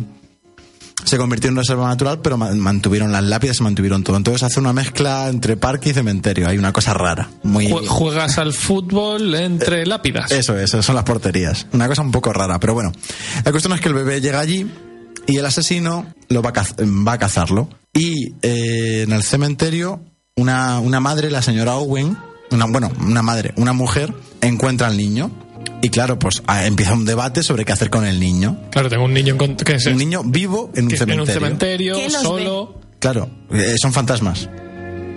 se 1.06 1.18
convirtió 1.18 1.50
en 1.50 1.56
reserva 1.56 1.88
natural, 1.88 2.20
pero 2.22 2.38
ma- 2.38 2.52
mantuvieron 2.54 3.12
las 3.12 3.24
lápidas, 3.24 3.58
se 3.58 3.64
mantuvieron 3.64 4.04
todo. 4.04 4.18
Entonces 4.18 4.44
hace 4.44 4.60
una 4.60 4.74
mezcla 4.74 5.30
entre 5.30 5.56
parque 5.56 5.90
y 5.92 5.94
cementerio. 5.94 6.48
Hay 6.50 6.58
una 6.58 6.74
cosa 6.74 6.94
rara. 6.94 7.30
Muy... 7.44 7.68
Jue- 7.68 7.88
Juegas 7.88 8.38
al 8.38 8.52
fútbol 8.54 9.34
entre 9.36 9.86
lápidas. 9.86 10.32
Eso 10.32 10.58
es, 10.58 10.66
eso 10.66 10.82
son 10.84 10.96
las 10.96 11.04
porterías. 11.06 11.68
Una 11.72 11.88
cosa 11.88 12.02
un 12.02 12.12
poco 12.12 12.34
rara, 12.34 12.60
pero 12.60 12.74
bueno. 12.74 12.92
La 13.44 13.52
cuestión 13.52 13.74
es 13.74 13.82
que 13.82 13.88
el 13.90 13.94
bebé 13.96 14.20
llega 14.20 14.40
allí 14.40 14.70
y 15.28 15.38
el 15.38 15.46
asesino 15.46 16.06
lo 16.30 16.42
va 16.42 16.50
a, 16.50 16.54
caz- 16.54 16.76
va 17.08 17.14
a 17.14 17.18
cazarlo. 17.18 17.70
Y 17.94 18.34
eh, 18.42 19.04
en 19.04 19.14
el 19.14 19.24
cementerio, 19.24 20.02
una, 20.36 20.80
una 20.80 21.00
madre, 21.00 21.32
la 21.32 21.42
señora 21.42 21.76
Owen, 21.76 22.18
una, 22.52 22.66
bueno, 22.66 22.92
una 23.00 23.22
madre, 23.22 23.54
una 23.56 23.74
mujer, 23.74 24.14
encuentra 24.42 24.88
al 24.88 24.98
niño. 24.98 25.32
Y 25.82 25.90
claro, 25.90 26.18
pues 26.18 26.42
ah, 26.48 26.66
empieza 26.66 26.94
un 26.94 27.06
debate 27.06 27.44
sobre 27.44 27.64
qué 27.66 27.72
hacer 27.74 27.90
con 27.90 28.06
el 28.06 28.20
niño. 28.20 28.58
Claro, 28.72 28.90
tengo 28.90 29.06
un 29.06 29.14
niño 29.14 29.36
en 29.40 29.58
es 29.68 29.86
Un 29.86 29.98
niño 29.98 30.24
vivo 30.24 30.72
en 30.76 30.86
un 30.86 30.90
que 30.90 30.96
en 30.96 31.00
cementerio. 31.00 31.22
un 31.22 31.28
cementerio, 31.28 31.96
¿Qué 31.96 32.10
los 32.10 32.22
solo. 32.22 32.82
Claro, 33.00 33.30
eh, 33.52 33.76
son 33.80 33.94
fantasmas. 33.94 34.50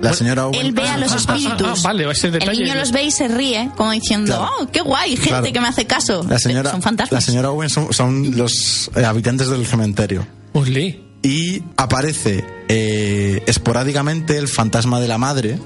La 0.02 0.12
señora 0.12 0.46
Owen. 0.46 0.60
Él 0.60 0.72
ve 0.72 0.86
a 0.88 0.96
los 0.98 1.10
ah, 1.10 1.14
ah, 1.16 1.18
espíritus. 1.36 1.66
ah, 1.78 1.88
vale, 1.88 2.08
ese 2.10 2.28
el 2.28 2.38
niño 2.58 2.74
los 2.74 2.92
ve 2.92 3.04
y 3.04 3.10
se 3.10 3.26
ríe, 3.28 3.70
como 3.76 3.90
diciendo, 3.92 4.26
Claro. 4.36 4.50
oh, 4.60 4.66
qué 4.70 4.80
guay, 4.80 5.10
gente 5.16 5.28
Claro. 5.28 5.52
que 5.52 5.60
me 5.60 5.68
hace 5.68 5.86
caso. 5.86 6.24
La 6.28 6.38
señora, 6.38 6.70
Son 6.70 6.82
fantasmas. 6.82 7.12
la 7.12 7.20
señora 7.20 7.50
Owen 7.50 7.68
son, 7.70 7.92
son 7.92 8.36
los 8.36 8.90
eh, 8.94 9.04
habitantes 9.04 9.48
del 9.48 9.66
cementerio. 9.66 10.26
Lee. 10.66 11.04
y 11.22 11.62
aparece 11.76 12.44
eh, 12.68 13.42
esporádicamente 13.46 14.36
el 14.36 14.48
fantasma 14.48 15.00
de 15.00 15.06
la 15.08 15.16
madre 15.18 15.58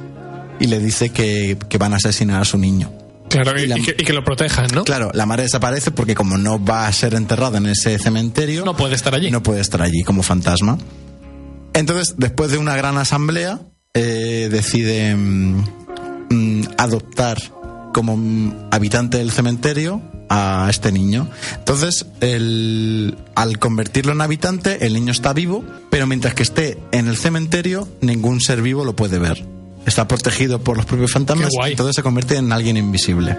y 0.61 0.67
le 0.67 0.79
dice 0.79 1.09
que, 1.11 1.57
que 1.69 1.79
van 1.79 1.93
a 1.95 1.97
asesinar 1.97 2.41
a 2.43 2.45
su 2.45 2.57
niño. 2.59 2.93
Claro, 3.41 3.59
y, 3.61 3.65
Y 3.65 3.67
la- 3.67 3.79
y 3.79 3.83
que, 3.83 3.91
y 3.99 4.05
que 4.05 4.13
lo 4.13 4.25
protejan, 4.25 4.67
¿no? 4.75 4.85
Claro, 4.85 5.11
la 5.15 5.27
madre 5.27 5.45
desaparece 5.45 5.91
porque 5.91 6.15
como 6.15 6.37
no 6.39 6.63
va 6.65 6.87
a 6.87 6.93
ser 6.93 7.15
enterrada 7.15 7.59
en 7.59 7.67
ese 7.67 7.99
cementerio, 7.99 8.65
No 8.65 8.77
puede 8.77 8.95
estar 8.95 9.15
allí. 9.15 9.31
no 9.31 9.43
puede 9.43 9.61
estar 9.61 9.83
allí 9.83 10.03
como 10.03 10.23
fantasma. 10.23 10.79
Entonces, 11.75 12.15
después 12.19 12.51
de 12.51 12.59
una 12.59 12.77
gran 12.77 12.99
asamblea, 12.99 13.61
eh, 13.95 14.49
decide 14.51 15.15
mm, 15.17 15.65
mm, 16.31 16.63
adoptar 16.79 17.39
como 17.95 18.17
mm, 18.17 18.69
habitante 18.71 19.19
del 19.19 19.31
cementerio 19.33 20.03
a 20.29 20.67
este 20.71 20.93
niño. 20.93 21.29
Entonces, 21.59 22.07
el- 22.21 23.17
al 23.35 23.59
convertirlo 23.59 24.13
en 24.13 24.21
habitante, 24.23 24.87
el 24.87 24.95
niño 24.95 25.13
está 25.13 25.33
vivo, 25.35 25.65
pero 25.91 26.07
mientras 26.07 26.35
que 26.35 26.43
esté 26.43 26.79
en 26.91 27.09
el 27.09 27.17
cementerio, 27.17 27.87
ningún 28.01 28.41
ser 28.41 28.63
vivo 28.63 28.85
lo 28.85 28.97
puede 28.97 29.19
ver. 29.19 29.45
Está 29.87 30.07
protegido 30.07 30.61
por 30.61 30.77
los 30.77 30.87
propios 30.87 31.11
fantasmas, 31.13 31.49
guay. 31.57 31.73
entonces 31.73 31.97
se 31.97 32.03
convierte 32.03 32.37
en 32.37 32.53
alguien 32.53 32.77
invisible. 32.77 33.37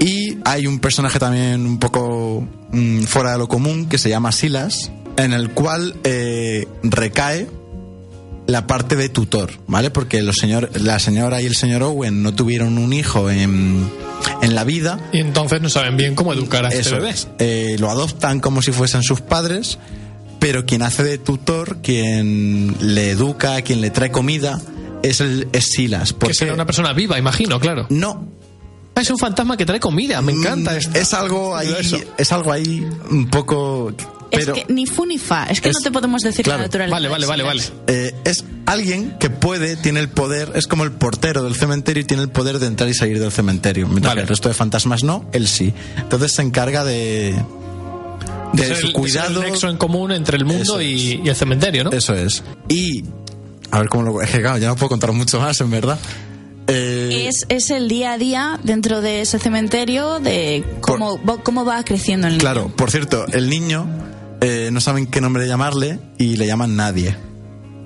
Y 0.00 0.38
hay 0.44 0.66
un 0.66 0.78
personaje 0.80 1.18
también 1.18 1.64
un 1.66 1.78
poco 1.78 2.46
mm, 2.72 3.02
fuera 3.02 3.32
de 3.32 3.38
lo 3.38 3.48
común 3.48 3.88
que 3.88 3.98
se 3.98 4.08
llama 4.08 4.32
Silas, 4.32 4.90
en 5.16 5.32
el 5.32 5.50
cual 5.50 5.94
eh, 6.04 6.66
recae 6.82 7.48
la 8.46 8.66
parte 8.66 8.96
de 8.96 9.08
tutor, 9.08 9.52
¿vale? 9.68 9.90
Porque 9.90 10.20
los 10.22 10.36
señor, 10.36 10.70
la 10.80 10.98
señora 10.98 11.40
y 11.40 11.46
el 11.46 11.54
señor 11.54 11.82
Owen 11.84 12.22
no 12.22 12.34
tuvieron 12.34 12.78
un 12.78 12.92
hijo 12.92 13.30
en, 13.30 13.88
en 14.40 14.54
la 14.54 14.64
vida. 14.64 14.98
Y 15.12 15.18
entonces 15.18 15.60
no 15.62 15.68
saben 15.68 15.96
bien 15.96 16.16
cómo 16.16 16.32
educar 16.32 16.64
a 16.64 16.68
este 16.68 16.80
Eso 16.80 16.96
bebé. 16.96 17.10
es. 17.10 17.28
Eh, 17.38 17.76
lo 17.78 17.88
adoptan 17.88 18.40
como 18.40 18.60
si 18.60 18.72
fuesen 18.72 19.04
sus 19.04 19.20
padres, 19.20 19.78
pero 20.40 20.66
quien 20.66 20.82
hace 20.82 21.04
de 21.04 21.18
tutor, 21.18 21.78
quien 21.82 22.74
le 22.80 23.10
educa, 23.10 23.62
quien 23.62 23.80
le 23.80 23.90
trae 23.90 24.10
comida, 24.10 24.60
es, 25.02 25.20
el, 25.20 25.48
es 25.52 25.66
Silas. 25.66 26.12
Que 26.12 26.34
será 26.34 26.54
una 26.54 26.66
persona 26.66 26.92
viva, 26.92 27.18
imagino, 27.18 27.58
claro. 27.60 27.86
no, 27.90 28.28
Ah, 28.94 29.00
es 29.00 29.08
un 29.10 29.16
fantasma 29.18 29.56
que 29.56 29.64
trae 29.64 29.80
comida, 29.80 30.20
me 30.20 30.32
encanta 30.32 30.72
Mm, 30.72 30.76
esto. 30.76 30.98
Es 30.98 31.14
algo 31.14 31.56
ahí, 31.56 31.74
Eso. 31.78 31.96
es 32.18 32.30
algo 32.30 32.52
ahí 32.52 32.86
un 33.10 33.26
poco. 33.28 33.90
Pero 34.30 34.54
es 34.54 34.64
que 34.64 34.72
ni 34.72 34.84
fu 34.84 35.06
ni 35.06 35.16
fa, 35.16 35.44
es 35.44 35.62
que 35.62 35.70
Es- 35.70 35.76
no 35.76 35.80
te 35.80 35.90
podemos 35.90 36.20
decir 36.20 36.44
claro. 36.44 36.58
la 36.60 36.66
naturaleza. 36.66 36.94
Vale, 36.94 37.08
vale, 37.08 37.26
vale, 37.26 37.42
vale. 37.42 37.62
Eh, 37.86 38.14
es 38.24 38.44
alguien 38.66 39.16
que 39.18 39.30
puede, 39.30 39.76
tiene 39.76 40.00
el 40.00 40.10
poder, 40.10 40.52
es 40.56 40.66
como 40.66 40.84
el 40.84 40.92
portero 40.92 41.42
del 41.42 41.54
cementerio 41.54 42.02
y 42.02 42.04
tiene 42.04 42.22
el 42.22 42.28
poder 42.28 42.58
de 42.58 42.66
entrar 42.66 42.86
y 42.90 42.92
salir 42.94 43.18
del 43.18 43.32
cementerio. 43.32 43.86
Mientras 43.88 44.10
Vale. 44.10 44.20
que 44.20 44.22
el 44.24 44.28
resto 44.28 44.50
de 44.50 44.54
fantasmas 44.54 45.02
no, 45.04 45.24
él 45.32 45.48
sí. 45.48 45.72
Entonces 45.96 46.32
se 46.32 46.42
encarga 46.42 46.84
de. 46.84 47.34
de, 48.52 48.62
el- 48.66 48.76
su 48.76 48.86
es 48.88 48.92
cuidado. 48.92 49.42
el 49.42 49.50
nexo 49.52 49.68
en 49.70 49.78
común 49.78 50.12
entre 50.12 50.36
el 50.36 50.44
mundo 50.44 50.82
y 50.82 51.22
el 51.24 51.34
cementerio, 51.36 51.84
¿no? 51.84 51.90
Eso 51.92 52.12
es. 52.14 52.42
Y. 52.68 53.04
A 53.72 53.78
ver 53.80 53.88
cómo 53.88 54.04
lo. 54.04 54.22
Es 54.22 54.30
que 54.30 54.40
claro, 54.40 54.58
ya 54.58 54.68
no 54.68 54.76
puedo 54.76 54.90
contar 54.90 55.12
mucho 55.12 55.40
más, 55.40 55.60
en 55.60 55.70
verdad. 55.70 55.98
Eh, 56.68 57.26
Es, 57.26 57.46
es 57.48 57.70
el 57.70 57.88
día 57.88 58.12
a 58.12 58.18
día 58.18 58.60
dentro 58.62 59.00
de 59.00 59.22
ese 59.22 59.38
cementerio 59.38 60.20
de 60.20 60.62
cómo, 60.80 61.18
cómo 61.42 61.64
va 61.64 61.82
creciendo 61.82 62.26
el 62.26 62.34
niño. 62.34 62.40
Claro, 62.40 62.68
por 62.68 62.90
cierto, 62.90 63.26
el 63.32 63.48
niño 63.48 63.86
eh, 64.42 64.68
no 64.70 64.80
saben 64.80 65.06
qué 65.06 65.20
nombre 65.20 65.48
llamarle 65.48 65.98
y 66.18 66.36
le 66.36 66.46
llaman 66.46 66.76
Nadie. 66.76 67.16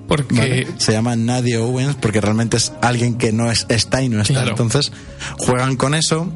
Porque 0.08 0.34
¿vale? 0.34 0.66
Se 0.78 0.92
llama 0.92 1.14
Nadie 1.14 1.56
Owens 1.58 1.94
porque 1.94 2.20
realmente 2.20 2.56
es 2.56 2.72
alguien 2.82 3.16
que 3.16 3.32
no 3.32 3.50
es, 3.50 3.66
está 3.68 4.02
y 4.02 4.08
no 4.08 4.20
está. 4.20 4.34
Claro. 4.34 4.50
Entonces 4.50 4.90
juegan 5.38 5.76
con 5.76 5.94
eso 5.94 6.32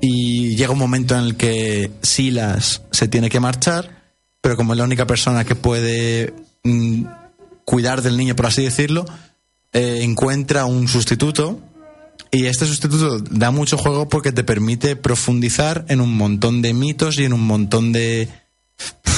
y 0.00 0.54
llega 0.54 0.72
un 0.72 0.78
momento 0.78 1.16
en 1.16 1.24
el 1.24 1.36
que 1.36 1.90
Silas 2.02 2.82
se 2.92 3.08
tiene 3.08 3.28
que 3.28 3.40
marchar, 3.40 4.04
pero 4.40 4.56
como 4.56 4.72
es 4.72 4.78
la 4.78 4.84
única 4.84 5.06
persona 5.06 5.44
que 5.44 5.54
puede 5.54 6.34
mm, 6.62 7.04
cuidar 7.64 8.02
del 8.02 8.16
niño, 8.16 8.36
por 8.36 8.46
así 8.46 8.62
decirlo, 8.62 9.04
eh, 9.72 10.00
encuentra 10.02 10.64
un 10.66 10.88
sustituto. 10.88 11.60
Y 12.30 12.46
este 12.46 12.66
sustituto 12.66 13.20
da 13.30 13.50
mucho 13.52 13.76
juego 13.78 14.08
porque 14.08 14.32
te 14.32 14.42
permite 14.42 14.96
profundizar 14.96 15.84
en 15.88 16.00
un 16.00 16.16
montón 16.16 16.62
de 16.62 16.74
mitos 16.74 17.18
y 17.18 17.24
en 17.24 17.32
un 17.32 17.46
montón 17.46 17.92
de. 17.92 18.28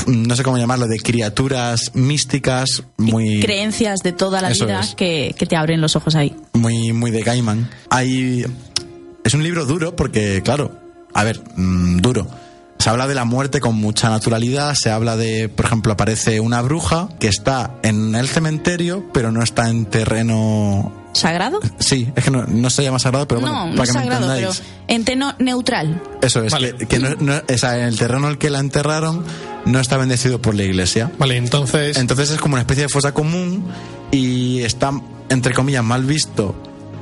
no 0.06 0.36
sé 0.36 0.42
cómo 0.42 0.58
llamarlo, 0.58 0.86
de 0.86 0.98
criaturas 0.98 1.94
místicas 1.94 2.84
muy. 2.98 3.40
Creencias 3.40 4.00
de 4.00 4.12
toda 4.12 4.42
la 4.42 4.50
Eso 4.50 4.66
vida 4.66 4.80
es. 4.80 4.94
que, 4.94 5.34
que 5.38 5.46
te 5.46 5.56
abren 5.56 5.80
los 5.80 5.96
ojos 5.96 6.14
ahí. 6.14 6.34
muy, 6.52 6.92
muy 6.92 7.10
de 7.10 7.22
Gaiman. 7.22 7.70
Hay, 7.90 8.44
es 9.24 9.34
un 9.34 9.42
libro 9.42 9.64
duro 9.64 9.96
porque, 9.96 10.42
claro, 10.44 10.78
a 11.14 11.24
ver, 11.24 11.40
mm, 11.56 11.98
duro. 11.98 12.26
Se 12.78 12.90
habla 12.90 13.06
de 13.08 13.14
la 13.14 13.24
muerte 13.24 13.58
con 13.60 13.74
mucha 13.76 14.08
naturalidad, 14.10 14.74
se 14.74 14.90
habla 14.90 15.16
de, 15.16 15.48
por 15.48 15.64
ejemplo, 15.66 15.92
aparece 15.92 16.40
una 16.40 16.60
bruja 16.62 17.08
que 17.18 17.26
está 17.28 17.74
en 17.82 18.14
el 18.14 18.28
cementerio, 18.28 19.04
pero 19.12 19.32
no 19.32 19.42
está 19.42 19.68
en 19.70 19.86
terreno... 19.86 20.92
¿Sagrado? 21.14 21.60
Sí, 21.78 22.12
es 22.14 22.24
que 22.24 22.30
no, 22.30 22.44
no 22.44 22.68
se 22.68 22.82
llama 22.82 22.98
sagrado, 22.98 23.26
pero 23.26 23.40
bueno, 23.40 23.56
no, 23.64 23.70
no 23.70 23.76
para 23.76 23.86
que 23.86 23.92
me 23.98 24.00
sagrado, 24.04 24.26
pero 24.26 24.50
entendáis. 24.50 24.62
en 24.88 25.04
tono 25.06 25.34
neutral. 25.38 26.02
Eso 26.20 26.42
es, 26.42 26.52
Vale. 26.52 26.74
que, 26.76 26.86
que 26.86 26.98
no, 26.98 27.14
no- 27.18 27.40
o 27.52 27.58
sea, 27.58 27.78
en 27.78 27.84
el 27.86 27.98
terreno 27.98 28.26
en 28.26 28.32
el 28.32 28.38
que 28.38 28.50
la 28.50 28.58
enterraron 28.58 29.24
no 29.64 29.80
está 29.80 29.96
bendecido 29.96 30.42
por 30.42 30.54
la 30.54 30.64
iglesia. 30.64 31.10
Vale, 31.18 31.38
entonces. 31.38 31.96
Entonces 31.96 32.30
es 32.30 32.38
como 32.38 32.54
una 32.56 32.60
especie 32.60 32.82
de 32.82 32.88
fosa 32.90 33.12
común 33.14 33.64
y 34.12 34.60
está, 34.60 34.90
entre 35.30 35.54
comillas, 35.54 35.82
mal 35.82 36.04
visto 36.04 36.54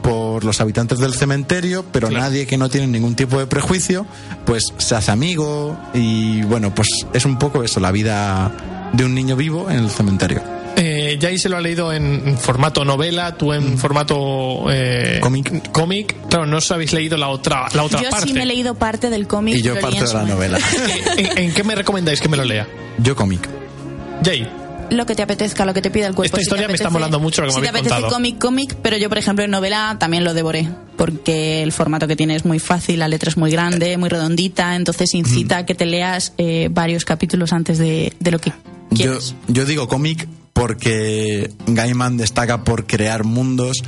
por 0.05 0.45
los 0.45 0.61
habitantes 0.61 0.99
del 0.99 1.14
cementerio, 1.14 1.83
pero 1.90 2.09
Claro. 2.09 2.25
nadie 2.27 2.47
que 2.47 2.59
no 2.59 2.69
tiene 2.69 2.87
ningún 2.87 3.14
tipo 3.17 3.38
de 3.38 3.47
prejuicio, 3.47 4.05
pues 4.45 4.64
se 4.77 4.95
hace 4.95 5.11
amigo 5.11 5.77
y 5.95 6.43
bueno, 6.43 6.75
pues 6.75 6.88
es 7.14 7.25
un 7.25 7.38
poco 7.38 7.64
eso, 7.64 7.81
la 7.81 7.90
vida 7.90 8.53
de 8.93 9.05
un 9.07 9.14
niño 9.14 9.35
vivo 9.35 9.71
en 9.71 9.79
el 9.79 9.90
cementerio. 9.90 10.43
Eh, 10.77 11.19
Jay 11.21 11.38
se 11.38 11.49
lo 11.49 11.57
ha 11.57 11.61
leído 11.61 11.93
en 11.93 12.37
formato 12.37 12.85
novela, 12.85 13.37
tú 13.38 13.53
en 13.55 13.79
formato 13.79 14.67
eh, 14.71 15.17
Mm. 15.19 15.23
Cómic. 15.23 15.71
cómic. 15.73 16.17
Claro, 16.29 16.47
no 16.47 16.59
os 16.59 16.71
habéis 16.71 16.93
leído 16.93 17.17
la 17.17 17.29
otra, 17.29 17.69
la 17.73 17.85
otra 17.85 18.03
Yo 18.03 18.11
parte. 18.11 18.27
sí 18.27 18.35
me 18.35 18.43
he 18.43 18.47
leído 18.47 18.75
parte 18.75 19.09
del 19.09 19.27
cómic. 19.27 19.57
Y 19.57 19.62
yo 19.62 19.79
parte 19.81 20.01
de 20.01 20.07
la 20.07 20.12
momento. 20.21 20.35
novela. 20.35 20.59
¿En, 21.17 21.38
en 21.38 21.55
qué 21.55 21.64
me 21.64 21.75
recomendáis 21.77 22.21
que 22.21 22.29
me 22.29 22.37
lo 22.37 22.45
lea? 22.45 22.67
Yo 22.99 23.14
cómic. 23.17 23.49
Jay, 24.25 24.49
Lo 24.90 25.07
que 25.07 25.14
te 25.14 25.23
apetezca, 25.23 25.64
lo 25.64 25.75
que 25.75 25.83
te 25.83 25.90
pida 25.90 26.07
el 26.07 26.14
cuerpo. 26.14 26.37
Esta 26.37 26.42
historia 26.42 26.66
te 26.66 26.73
me 26.73 26.75
está 26.77 26.90
molando 26.90 27.20
mucho 27.20 27.42
lo 27.42 27.49
que 27.49 27.55
si 27.55 27.61
me 27.61 27.66
te 27.66 27.79
apetece 27.79 28.03
cómic, 28.09 28.38
cómic, 28.38 28.77
pero 28.83 28.97
yo, 28.97 29.09
por 29.09 29.18
ejemplo, 29.18 29.44
en 29.44 29.51
novela 29.51 29.97
también 29.99 30.25
lo 30.25 30.35
devoré. 30.35 30.68
Porque 30.97 31.62
el 31.62 31.73
formato 31.73 32.07
que 32.07 32.16
tiene 32.16 32.37
es 32.37 32.44
muy 32.44 32.59
fácil, 32.59 33.01
la 33.01 33.09
letra 33.09 33.29
es 33.29 33.37
muy 33.37 33.51
grande, 33.51 33.97
muy 33.97 34.09
redondita, 34.09 34.77
entonces 34.77 35.12
incita 35.14 35.59
a 35.59 35.66
que 35.66 35.75
te 35.75 35.87
leas 35.87 36.33
eh, 36.38 36.68
varios 36.70 37.05
capítulos 37.05 37.53
antes 37.53 37.79
de, 37.79 38.12
de 38.20 38.31
lo 38.31 38.38
que 38.38 38.51
Yo, 38.90 38.97
quieres. 38.97 39.35
yo 39.49 39.64
digo 39.64 39.88
cómic 39.88 40.29
porque 40.53 41.51
Gaiman 41.66 42.16
destaca 42.16 42.62
por 42.62 42.87
crear 42.87 43.25
mundos, 43.25 43.83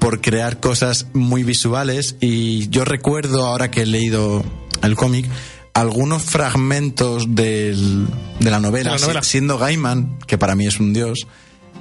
por 0.00 0.20
crear 0.20 0.58
cosas 0.58 1.06
muy 1.12 1.44
visuales 1.44 2.16
y 2.20 2.68
yo 2.68 2.84
recuerdo 2.84 3.46
ahora 3.46 3.70
que 3.70 3.82
he 3.82 3.86
leído 3.86 4.44
el 4.82 4.96
cómic 4.96 5.26
algunos 5.74 6.22
fragmentos 6.22 7.34
del- 7.34 8.06
de 8.40 8.50
la 8.50 8.60
novela, 8.60 8.92
la 8.94 8.98
novela. 8.98 9.22
si- 9.22 9.30
siendo 9.30 9.58
Gaiman, 9.58 10.18
que 10.26 10.38
para 10.38 10.54
mí 10.54 10.66
es 10.66 10.80
un 10.80 10.92
dios, 10.92 11.26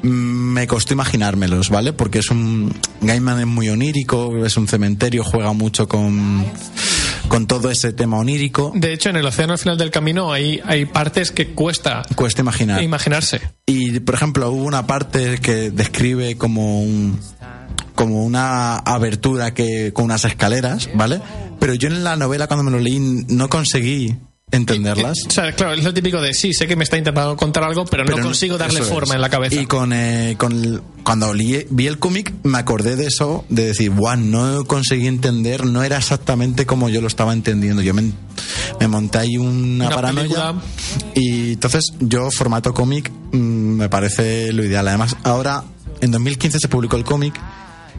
mm, 0.03 0.07
me 0.07 0.67
costó 0.67 0.93
imaginármelos, 0.93 1.69
¿vale? 1.69 1.93
Porque 1.93 2.19
es 2.19 2.29
un 2.29 2.73
Gaiman 3.01 3.39
es 3.39 3.47
muy 3.47 3.69
onírico, 3.69 4.45
es 4.45 4.57
un 4.57 4.67
cementerio, 4.67 5.23
juega 5.23 5.53
mucho 5.53 5.87
con 5.87 6.45
con 7.27 7.45
todo 7.45 7.69
ese 7.69 7.93
tema 7.93 8.17
onírico, 8.17 8.71
de 8.75 8.91
hecho, 8.91 9.09
en 9.09 9.15
el 9.17 9.25
océano 9.25 9.53
al 9.53 9.59
final 9.59 9.77
del 9.77 9.91
camino 9.91 10.33
hay, 10.33 10.59
hay 10.65 10.85
partes 10.85 11.31
que 11.31 11.49
cuesta 11.49 12.01
cuesta 12.15 12.41
imaginar. 12.41 12.81
imaginarse. 12.81 13.39
Y, 13.67 13.99
por 13.99 14.15
ejemplo, 14.15 14.49
hubo 14.49 14.63
una 14.63 14.87
parte 14.87 15.37
que 15.37 15.69
describe 15.69 16.37
como 16.37 16.81
un 16.81 17.19
como 17.93 18.23
una 18.23 18.77
abertura 18.77 19.53
que 19.53 19.91
con 19.93 20.05
unas 20.05 20.23
escaleras, 20.25 20.89
¿vale? 20.95 21.21
Pero 21.59 21.73
yo 21.73 21.87
en 21.89 22.03
la 22.03 22.15
novela 22.15 22.47
cuando 22.47 22.63
me 22.63 22.71
lo 22.71 22.79
leí 22.79 22.99
no 22.99 23.49
conseguí 23.49 24.15
entenderlas. 24.51 25.17
O 25.27 25.31
sea, 25.31 25.51
claro, 25.51 25.73
es 25.73 25.83
lo 25.83 25.93
típico 25.93 26.19
de 26.21 26.33
sí, 26.33 26.53
sé 26.53 26.65
que 26.67 26.75
me 26.75 26.83
está 26.83 26.97
intentando 26.97 27.35
contar 27.37 27.63
algo, 27.63 27.85
pero, 27.85 28.03
Pero 28.05 28.17
no 28.17 28.23
consigo 28.23 28.57
darle 28.57 28.81
forma 28.81 29.09
es. 29.13 29.15
en 29.15 29.21
la 29.21 29.29
cabeza. 29.29 29.55
Y 29.61 29.67
con, 29.67 29.93
eh, 29.93 30.35
con 30.39 30.81
cuando 31.03 31.33
li- 31.35 31.67
vi 31.69 31.85
el 31.85 31.99
cómic 31.99 32.33
me 32.43 32.57
acordé 32.57 32.95
de 32.95 33.05
eso, 33.05 33.45
de 33.49 33.65
decir, 33.67 33.91
guau, 33.91 34.17
no 34.17 34.65
conseguí 34.65 35.05
entender, 35.05 35.65
no 35.65 35.83
era 35.83 35.97
exactamente 35.97 36.65
como 36.65 36.89
yo 36.89 36.99
lo 37.01 37.07
estaba 37.07 37.33
entendiendo. 37.33 37.83
Yo 37.83 37.93
me, 37.93 38.11
me 38.79 38.87
monté 38.87 39.19
ahí 39.19 39.37
una, 39.37 39.85
Una 39.87 39.95
paranoia. 39.95 40.23
película. 40.23 40.55
Y 41.13 41.53
entonces 41.53 41.93
yo, 41.99 42.31
formato 42.31 42.73
cómic, 42.73 43.11
mm, 43.31 43.37
me 43.37 43.89
parece 43.89 44.51
lo 44.51 44.63
ideal. 44.63 44.87
Además, 44.87 45.15
ahora, 45.23 45.63
en 46.01 46.09
2015 46.09 46.57
se 46.59 46.67
publicó 46.69 46.95
el 46.95 47.03
cómic. 47.03 47.39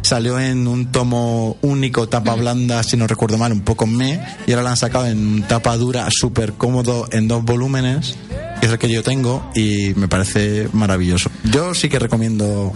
Salió 0.02 0.38
en 0.40 0.66
un 0.66 0.90
tomo 0.90 1.56
único, 1.62 2.08
tapa 2.08 2.34
blanda, 2.34 2.82
si 2.82 2.96
no 2.96 3.06
recuerdo 3.06 3.38
mal, 3.38 3.52
un 3.52 3.60
poco 3.60 3.86
me, 3.86 4.20
y 4.46 4.52
ahora 4.52 4.62
lo 4.62 4.68
han 4.70 4.76
sacado 4.76 5.06
en 5.06 5.42
tapa 5.42 5.76
dura, 5.76 6.08
súper 6.10 6.54
cómodo, 6.54 7.06
en 7.12 7.28
dos 7.28 7.44
volúmenes, 7.44 8.16
que 8.60 8.66
es 8.66 8.72
el 8.72 8.78
que 8.78 8.88
yo 8.88 9.02
tengo, 9.02 9.48
y 9.54 9.92
me 9.94 10.08
parece 10.08 10.68
maravilloso. 10.72 11.30
Yo 11.44 11.74
sí 11.74 11.88
que 11.88 11.98
recomiendo, 11.98 12.72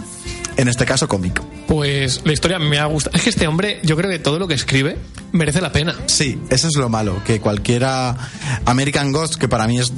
en 0.57 0.67
este 0.67 0.85
caso, 0.85 1.07
cómic. 1.07 1.41
Pues 1.67 2.21
la 2.25 2.33
historia 2.33 2.59
me 2.59 2.77
ha 2.77 2.85
gustado. 2.85 3.15
Es 3.15 3.23
que 3.23 3.31
este 3.31 3.47
hombre, 3.47 3.79
yo 3.83 3.97
creo 3.97 4.09
que 4.09 4.19
todo 4.19 4.39
lo 4.39 4.47
que 4.47 4.53
escribe 4.53 4.97
merece 5.31 5.61
la 5.61 5.71
pena. 5.71 5.95
Sí, 6.05 6.39
eso 6.49 6.67
es 6.67 6.75
lo 6.75 6.89
malo, 6.89 7.23
que 7.25 7.41
cualquiera... 7.41 8.15
American 8.65 9.11
Ghost, 9.11 9.35
que 9.35 9.47
para 9.47 9.67
mí 9.67 9.79
es... 9.79 9.91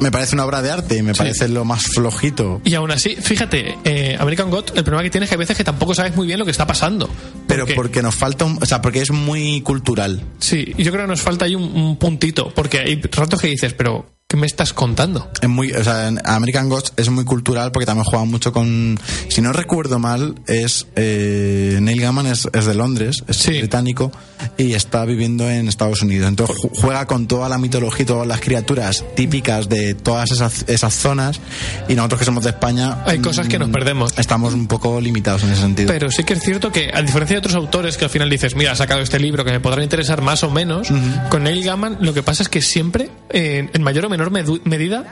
Me 0.00 0.10
parece 0.10 0.34
una 0.34 0.44
obra 0.44 0.60
de 0.60 0.70
arte 0.70 0.96
y 0.98 1.02
me 1.02 1.14
parece 1.14 1.48
lo 1.48 1.64
más 1.64 1.82
flojito. 1.84 2.60
Y 2.64 2.74
aún 2.74 2.90
así, 2.90 3.16
fíjate, 3.16 3.78
eh, 3.84 4.16
American 4.18 4.50
God, 4.50 4.64
el 4.76 4.84
problema 4.84 5.02
que 5.02 5.10
tiene 5.10 5.24
es 5.24 5.30
que 5.30 5.34
hay 5.34 5.38
veces 5.38 5.56
que 5.56 5.64
tampoco 5.64 5.94
sabes 5.94 6.14
muy 6.14 6.26
bien 6.26 6.38
lo 6.38 6.44
que 6.44 6.50
está 6.50 6.66
pasando. 6.66 7.08
Pero 7.46 7.62
Porque- 7.64 7.74
porque 7.74 8.02
nos 8.02 8.14
falta 8.14 8.44
un... 8.44 8.58
O 8.62 8.66
sea, 8.66 8.82
porque 8.82 9.00
es 9.00 9.10
muy 9.10 9.60
cultural. 9.62 10.22
Sí, 10.38 10.74
y 10.76 10.82
yo 10.82 10.92
creo 10.92 11.04
que 11.04 11.08
nos 11.10 11.20
falta 11.22 11.44
ahí 11.46 11.54
un, 11.54 11.62
un 11.64 11.96
puntito, 11.96 12.52
porque 12.54 12.80
hay 12.80 13.00
ratos 13.00 13.40
que 13.40 13.48
dices, 13.48 13.72
pero 13.74 14.06
¿qué 14.28 14.36
me 14.36 14.46
estás 14.46 14.72
contando? 14.72 15.30
Es 15.40 15.48
muy, 15.48 15.70
o 15.72 15.84
sea, 15.84 16.08
American 16.24 16.68
Ghost 16.68 16.98
es 16.98 17.08
muy 17.10 17.24
cultural 17.24 17.70
porque 17.72 17.86
también 17.86 18.04
juega 18.04 18.24
mucho 18.24 18.52
con. 18.52 18.98
Si 19.28 19.40
no 19.40 19.52
recuerdo 19.52 19.98
mal, 19.98 20.34
es 20.46 20.86
eh, 20.96 21.78
Neil 21.80 22.00
Gaiman 22.00 22.26
es, 22.26 22.48
es 22.52 22.64
de 22.66 22.74
Londres, 22.74 23.22
es 23.28 23.36
Sí. 23.36 23.58
británico 23.58 24.10
y 24.56 24.72
está 24.74 25.04
viviendo 25.04 25.48
en 25.48 25.68
Estados 25.68 26.02
Unidos. 26.02 26.28
Entonces 26.28 26.56
ju- 26.56 26.70
juega 26.80 27.06
con 27.06 27.26
toda 27.28 27.48
la 27.48 27.58
mitología 27.58 28.02
y 28.02 28.06
todas 28.06 28.26
las 28.26 28.40
criaturas 28.40 29.04
típicas 29.14 29.68
de 29.68 29.94
todas 29.94 30.30
esas, 30.32 30.64
esas 30.68 30.94
zonas 30.94 31.40
y 31.88 31.94
nosotros 31.94 32.20
que 32.20 32.24
somos 32.24 32.44
de 32.44 32.50
España. 32.50 33.02
Hay 33.06 33.18
cosas 33.20 33.46
que 33.48 33.58
nos 33.58 33.68
mm, 33.68 33.72
perdemos. 33.72 34.14
Estamos 34.18 34.54
un 34.54 34.66
poco 34.66 35.00
limitados 35.00 35.42
en 35.44 35.50
ese 35.52 35.60
sentido. 35.62 35.88
Pero 35.92 36.10
sí 36.10 36.24
que 36.24 36.32
es 36.34 36.40
cierto 36.42 36.72
que, 36.72 36.90
a 36.92 37.02
diferencia 37.02 37.34
de 37.34 37.38
otros 37.38 37.54
autores 37.54 37.96
que 37.96 38.04
al 38.04 38.10
final 38.10 38.28
dices, 38.30 38.56
mira, 38.56 38.72
ha 38.72 38.76
sacado 38.76 39.00
este 39.00 39.18
libro 39.18 39.44
que 39.44 39.52
me 39.52 39.60
podrá 39.60 39.82
interesar 39.82 40.22
más 40.22 40.42
o 40.44 40.50
menos, 40.50 40.88
con 41.30 41.44
Neil 41.44 41.62
Gaiman 41.64 41.98
lo 42.00 42.12
que 42.14 42.22
pasa 42.22 42.42
es 42.42 42.48
que 42.48 42.60
siempre, 42.62 43.10
eh, 43.30 43.68
en 43.72 43.82
mayor 43.82 44.06
o 44.06 44.08
menor 44.16 44.30
medida, 44.64 45.04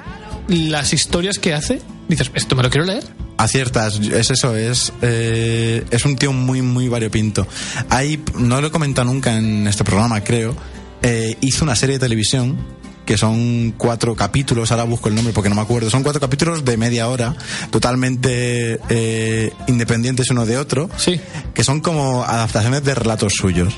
las 0.49 0.93
historias 0.93 1.39
que 1.39 1.55
hace, 1.55 1.81
dices, 2.09 2.31
¿esto 2.35 2.55
me 2.57 2.63
lo 2.63 2.71
quiero 2.71 2.87
leer? 2.87 3.05
Aciertas, 3.39 3.99
es 3.99 4.31
eso, 4.31 4.57
es, 4.57 4.93
eh, 5.03 5.85
es 5.91 6.05
un 6.05 6.17
tío 6.17 6.33
muy, 6.33 6.63
muy 6.63 6.89
variopinto. 6.89 7.47
Hay, 7.91 8.23
no 8.39 8.61
lo 8.61 8.69
he 8.69 8.71
comentado 8.71 9.11
nunca 9.13 9.37
en 9.37 9.67
este 9.67 9.83
programa, 9.85 10.23
creo, 10.23 10.55
eh, 11.03 11.37
hizo 11.41 11.65
una 11.65 11.75
serie 11.75 11.97
de 11.97 12.01
televisión 12.01 12.57
que 13.05 13.19
son 13.19 13.75
cuatro 13.77 14.15
capítulos, 14.15 14.71
ahora 14.71 14.85
busco 14.85 15.09
el 15.09 15.17
nombre 15.17 15.33
porque 15.33 15.49
no 15.49 15.57
me 15.57 15.63
acuerdo, 15.63 15.91
son 15.91 16.05
cuatro 16.05 16.21
capítulos 16.21 16.65
de 16.65 16.77
media 16.77 17.09
hora, 17.09 17.35
totalmente 17.71 18.79
eh, 18.89 19.53
independientes 19.67 20.31
uno 20.31 20.47
de 20.47 20.57
otro, 20.59 20.89
Sí. 20.97 21.21
que 21.53 21.65
son 21.65 21.81
como 21.81 22.23
adaptaciones 22.23 22.85
de 22.85 22.95
relatos 22.95 23.33
suyos. 23.35 23.75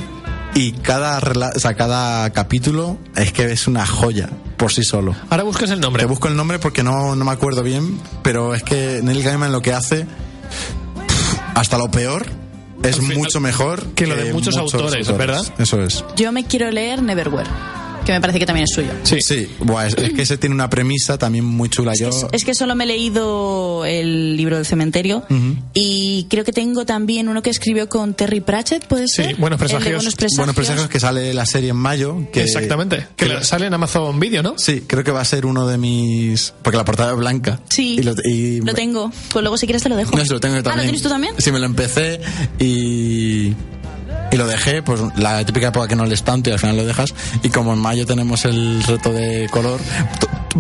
Y 0.54 0.72
cada, 0.72 1.20
rela- 1.20 1.52
o 1.54 1.58
sea, 1.58 1.74
cada 1.74 2.30
capítulo 2.30 2.96
es 3.16 3.32
que 3.32 3.50
es 3.50 3.66
una 3.66 3.86
joya 3.86 4.30
por 4.56 4.72
sí 4.72 4.84
solo. 4.84 5.14
Ahora 5.30 5.42
buscas 5.42 5.70
el 5.70 5.80
nombre. 5.80 6.02
Te 6.02 6.06
busco 6.06 6.28
el 6.28 6.36
nombre 6.36 6.58
porque 6.60 6.82
no, 6.84 7.16
no 7.16 7.24
me 7.24 7.32
acuerdo 7.32 7.62
bien, 7.62 7.98
pero 8.22 8.54
es 8.54 8.62
que 8.62 9.00
Neil 9.02 9.22
Gaiman 9.22 9.50
lo 9.50 9.62
que 9.62 9.72
hace, 9.72 10.06
hasta 11.54 11.76
lo 11.78 11.90
peor, 11.90 12.26
es 12.82 13.00
mucho 13.00 13.40
mejor 13.40 13.84
que 13.94 14.06
lo 14.06 14.14
de 14.16 14.32
muchos 14.32 14.56
autores, 14.56 15.08
¿verdad? 15.16 15.44
Eso 15.58 15.82
es. 15.82 16.04
Yo 16.16 16.30
me 16.32 16.44
quiero 16.44 16.70
leer 16.70 17.02
Neverwhere. 17.02 17.50
Que 18.04 18.12
me 18.12 18.20
parece 18.20 18.38
que 18.38 18.46
también 18.46 18.64
es 18.68 18.74
suyo. 18.74 18.88
Sí. 19.02 19.16
Sí, 19.20 19.48
buah, 19.60 19.86
es, 19.86 19.94
es 19.96 20.12
que 20.12 20.22
ese 20.22 20.36
tiene 20.38 20.54
una 20.54 20.68
premisa 20.68 21.16
también 21.18 21.44
muy 21.44 21.68
chula. 21.68 21.94
Yo, 21.94 22.10
Es 22.32 22.44
que 22.44 22.54
solo 22.54 22.74
me 22.74 22.84
he 22.84 22.86
leído 22.86 23.84
el 23.84 24.36
libro 24.36 24.56
del 24.56 24.66
cementerio 24.66 25.24
y 25.72 26.26
creo 26.28 26.44
que 26.44 26.52
tengo 26.52 26.84
también 26.84 27.28
uno 27.28 27.42
que 27.42 27.50
escribió 27.50 27.88
con 27.88 28.14
Terry 28.14 28.40
Pratchett, 28.40 28.86
¿puede 28.86 29.08
Sí, 29.08 29.16
ser? 29.22 29.36
Buenos 29.36 29.60
El 29.60 29.68
de 29.68 29.74
Presagios. 29.74 29.96
Buenos 30.02 30.14
Presagios. 30.14 30.36
Buenos 30.38 30.54
presagios 30.54 30.88
que 30.88 31.00
sale 31.00 31.34
la 31.34 31.46
serie 31.46 31.70
en 31.70 31.76
mayo. 31.76 32.28
Que, 32.32 32.42
Exactamente. 32.42 33.06
Que 33.16 33.26
que- 33.28 33.44
sale 33.44 33.66
en 33.66 33.74
Amazon 33.74 34.18
Video, 34.20 34.42
¿no? 34.42 34.54
Sí, 34.58 34.82
creo 34.86 35.02
que 35.04 35.10
va 35.10 35.20
a 35.20 35.24
ser 35.24 35.46
uno 35.46 35.66
de 35.66 35.78
mis. 35.78 36.52
Porque 36.62 36.76
la 36.76 36.84
portada 36.84 37.12
es 37.12 37.16
blanca. 37.18 37.60
Sí, 37.70 37.96
Y 37.98 38.02
lo, 38.02 38.14
y 38.24 38.58
lo 38.58 38.64
me- 38.66 38.74
tengo. 38.74 39.10
Pues 39.32 39.42
luego 39.42 39.56
si 39.56 39.66
quieres 39.66 39.82
te 39.82 39.88
lo 39.88 39.96
dejo. 39.96 40.16
No, 40.16 40.22
si 40.24 40.30
lo 40.30 40.40
tengo 40.40 40.54
yo 40.56 40.60
Ah, 40.60 40.62
también. 40.64 40.78
¿lo 40.78 40.82
tienes 40.84 41.02
tú 41.02 41.08
también? 41.08 41.34
Sí, 41.38 41.50
me 41.52 41.58
lo 41.58 41.66
empecé 41.66 42.20
y. 42.58 43.52
Y 44.34 44.36
lo 44.36 44.46
dejé, 44.48 44.82
pues 44.82 45.00
la 45.16 45.44
típica 45.46 45.68
época 45.68 45.86
que 45.86 45.94
no 45.94 46.04
lees 46.06 46.24
tanto 46.24 46.50
y 46.50 46.52
al 46.52 46.58
final 46.58 46.76
lo 46.76 46.84
dejas. 46.84 47.14
Y 47.44 47.50
como 47.50 47.72
en 47.72 47.78
mayo 47.78 48.04
tenemos 48.04 48.44
el 48.44 48.82
reto 48.82 49.12
de 49.12 49.48
color, 49.50 49.80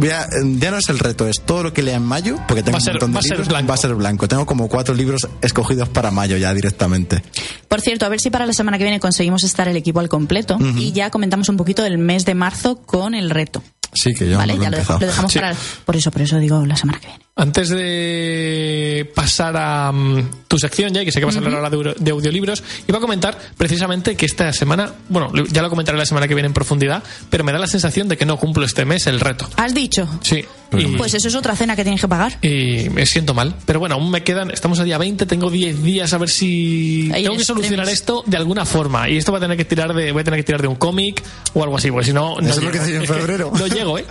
ya 0.00 0.28
no 0.70 0.76
es 0.78 0.88
el 0.88 0.98
reto, 0.98 1.26
es 1.26 1.40
todo 1.44 1.62
lo 1.64 1.72
que 1.72 1.82
lea 1.82 1.96
en 1.96 2.04
mayo, 2.04 2.36
porque 2.46 2.62
tengo 2.62 2.76
Va 2.76 2.78
a 2.78 2.80
ser- 2.80 2.92
un 2.94 2.94
montón 3.00 3.10
de 3.12 3.16
va 3.16 3.22
ser 3.22 3.30
libros, 3.32 3.48
blanco. 3.48 3.68
va 3.68 3.74
a 3.74 3.78
ser 3.78 3.94
blanco. 3.94 4.28
Tengo 4.28 4.46
como 4.46 4.68
cuatro 4.68 4.94
libros 4.94 5.26
escogidos 5.40 5.88
para 5.88 6.10
mayo 6.10 6.36
ya 6.36 6.54
directamente. 6.54 7.22
Por 7.68 7.80
cierto, 7.80 8.06
a 8.06 8.08
ver 8.08 8.20
si 8.20 8.30
para 8.30 8.46
la 8.46 8.52
semana 8.52 8.78
que 8.78 8.84
viene 8.84 9.00
conseguimos 9.00 9.42
estar 9.44 9.66
el 9.68 9.76
equipo 9.76 10.00
al 10.00 10.08
completo 10.08 10.56
y 10.76 10.92
ya 10.92 11.10
comentamos 11.10 11.48
un 11.48 11.56
poquito 11.56 11.82
del 11.82 11.98
mes 11.98 12.24
de 12.24 12.34
marzo 12.34 12.76
con 12.76 13.14
el 13.14 13.30
reto. 13.30 13.62
Sí, 13.92 14.14
que 14.14 14.28
yo 14.28 14.38
¿Vale? 14.38 14.54
no 14.54 14.58
lo 14.58 14.62
he 14.62 14.64
ya 14.66 14.70
lo, 14.70 14.76
dejo- 14.76 14.92
empezado. 14.94 15.00
lo 15.00 15.06
dejamos 15.06 15.32
Sí. 15.32 15.38
para. 15.40 15.56
Por 15.84 15.96
eso, 15.96 16.10
por 16.10 16.22
eso 16.22 16.38
digo 16.38 16.64
la 16.66 16.76
semana 16.76 16.98
que 17.00 17.06
viene. 17.08 17.23
Antes 17.36 17.68
de 17.68 19.10
pasar 19.12 19.56
a 19.56 19.90
mm, 19.90 20.44
tu 20.46 20.56
sección, 20.56 20.94
ya 20.94 21.04
que 21.04 21.10
sé 21.10 21.18
que 21.18 21.26
vas 21.26 21.34
a 21.34 21.38
hablar 21.38 21.54
ahora 21.54 21.68
de, 21.68 21.94
de 21.98 22.10
audiolibros, 22.12 22.62
iba 22.86 22.98
a 22.98 23.00
comentar 23.00 23.36
precisamente 23.56 24.16
que 24.16 24.24
esta 24.24 24.52
semana, 24.52 24.92
bueno, 25.08 25.32
ya 25.50 25.60
lo 25.60 25.68
comentaré 25.68 25.98
la 25.98 26.06
semana 26.06 26.28
que 26.28 26.34
viene 26.34 26.46
en 26.46 26.52
profundidad, 26.52 27.02
pero 27.30 27.42
me 27.42 27.50
da 27.50 27.58
la 27.58 27.66
sensación 27.66 28.08
de 28.08 28.16
que 28.16 28.24
no 28.24 28.36
cumplo 28.36 28.64
este 28.64 28.84
mes 28.84 29.08
el 29.08 29.18
reto. 29.18 29.48
¿Has 29.56 29.74
dicho? 29.74 30.08
Sí. 30.22 30.44
Y, 30.78 30.86
Pues 30.96 31.14
eso 31.14 31.26
es 31.26 31.34
otra 31.34 31.56
cena 31.56 31.74
que 31.74 31.82
tienes 31.82 32.00
que 32.00 32.08
pagar. 32.08 32.38
y 32.40 32.88
me 32.90 33.04
siento 33.06 33.34
mal. 33.34 33.56
Pero 33.66 33.80
bueno, 33.80 33.96
aún 33.96 34.10
me 34.10 34.22
quedan, 34.22 34.50
estamos 34.52 34.78
a 34.78 34.84
día 34.84 34.98
20, 34.98 35.26
tengo 35.26 35.50
10 35.50 35.82
días 35.82 36.12
a 36.12 36.18
ver 36.18 36.28
si 36.28 37.10
Ahí 37.12 37.24
tengo 37.24 37.36
que 37.36 37.44
solucionar 37.44 37.88
esto 37.88 38.22
de 38.26 38.36
alguna 38.36 38.64
forma. 38.64 39.08
Y 39.08 39.16
esto 39.16 39.32
va 39.32 39.38
a 39.38 39.40
tener 39.40 39.56
que 39.56 39.64
tirar 39.64 39.92
de, 39.92 40.12
voy 40.12 40.20
a 40.20 40.24
tener 40.24 40.38
que 40.38 40.44
tirar 40.44 40.62
de 40.62 40.68
un 40.68 40.76
cómic 40.76 41.22
o 41.52 41.64
algo 41.64 41.76
así, 41.76 41.90
porque 41.90 42.06
si 42.06 42.12
no, 42.12 42.36
no 42.40 42.48
Eso 42.48 42.60
es 42.60 42.64
lo 42.64 42.70
que 42.70 42.78
en 42.78 42.84
Es 43.02 43.10
que 43.10 43.14
febrero. 43.18 43.50
No 43.56 43.66
llego, 43.66 43.98
¿eh? 43.98 44.04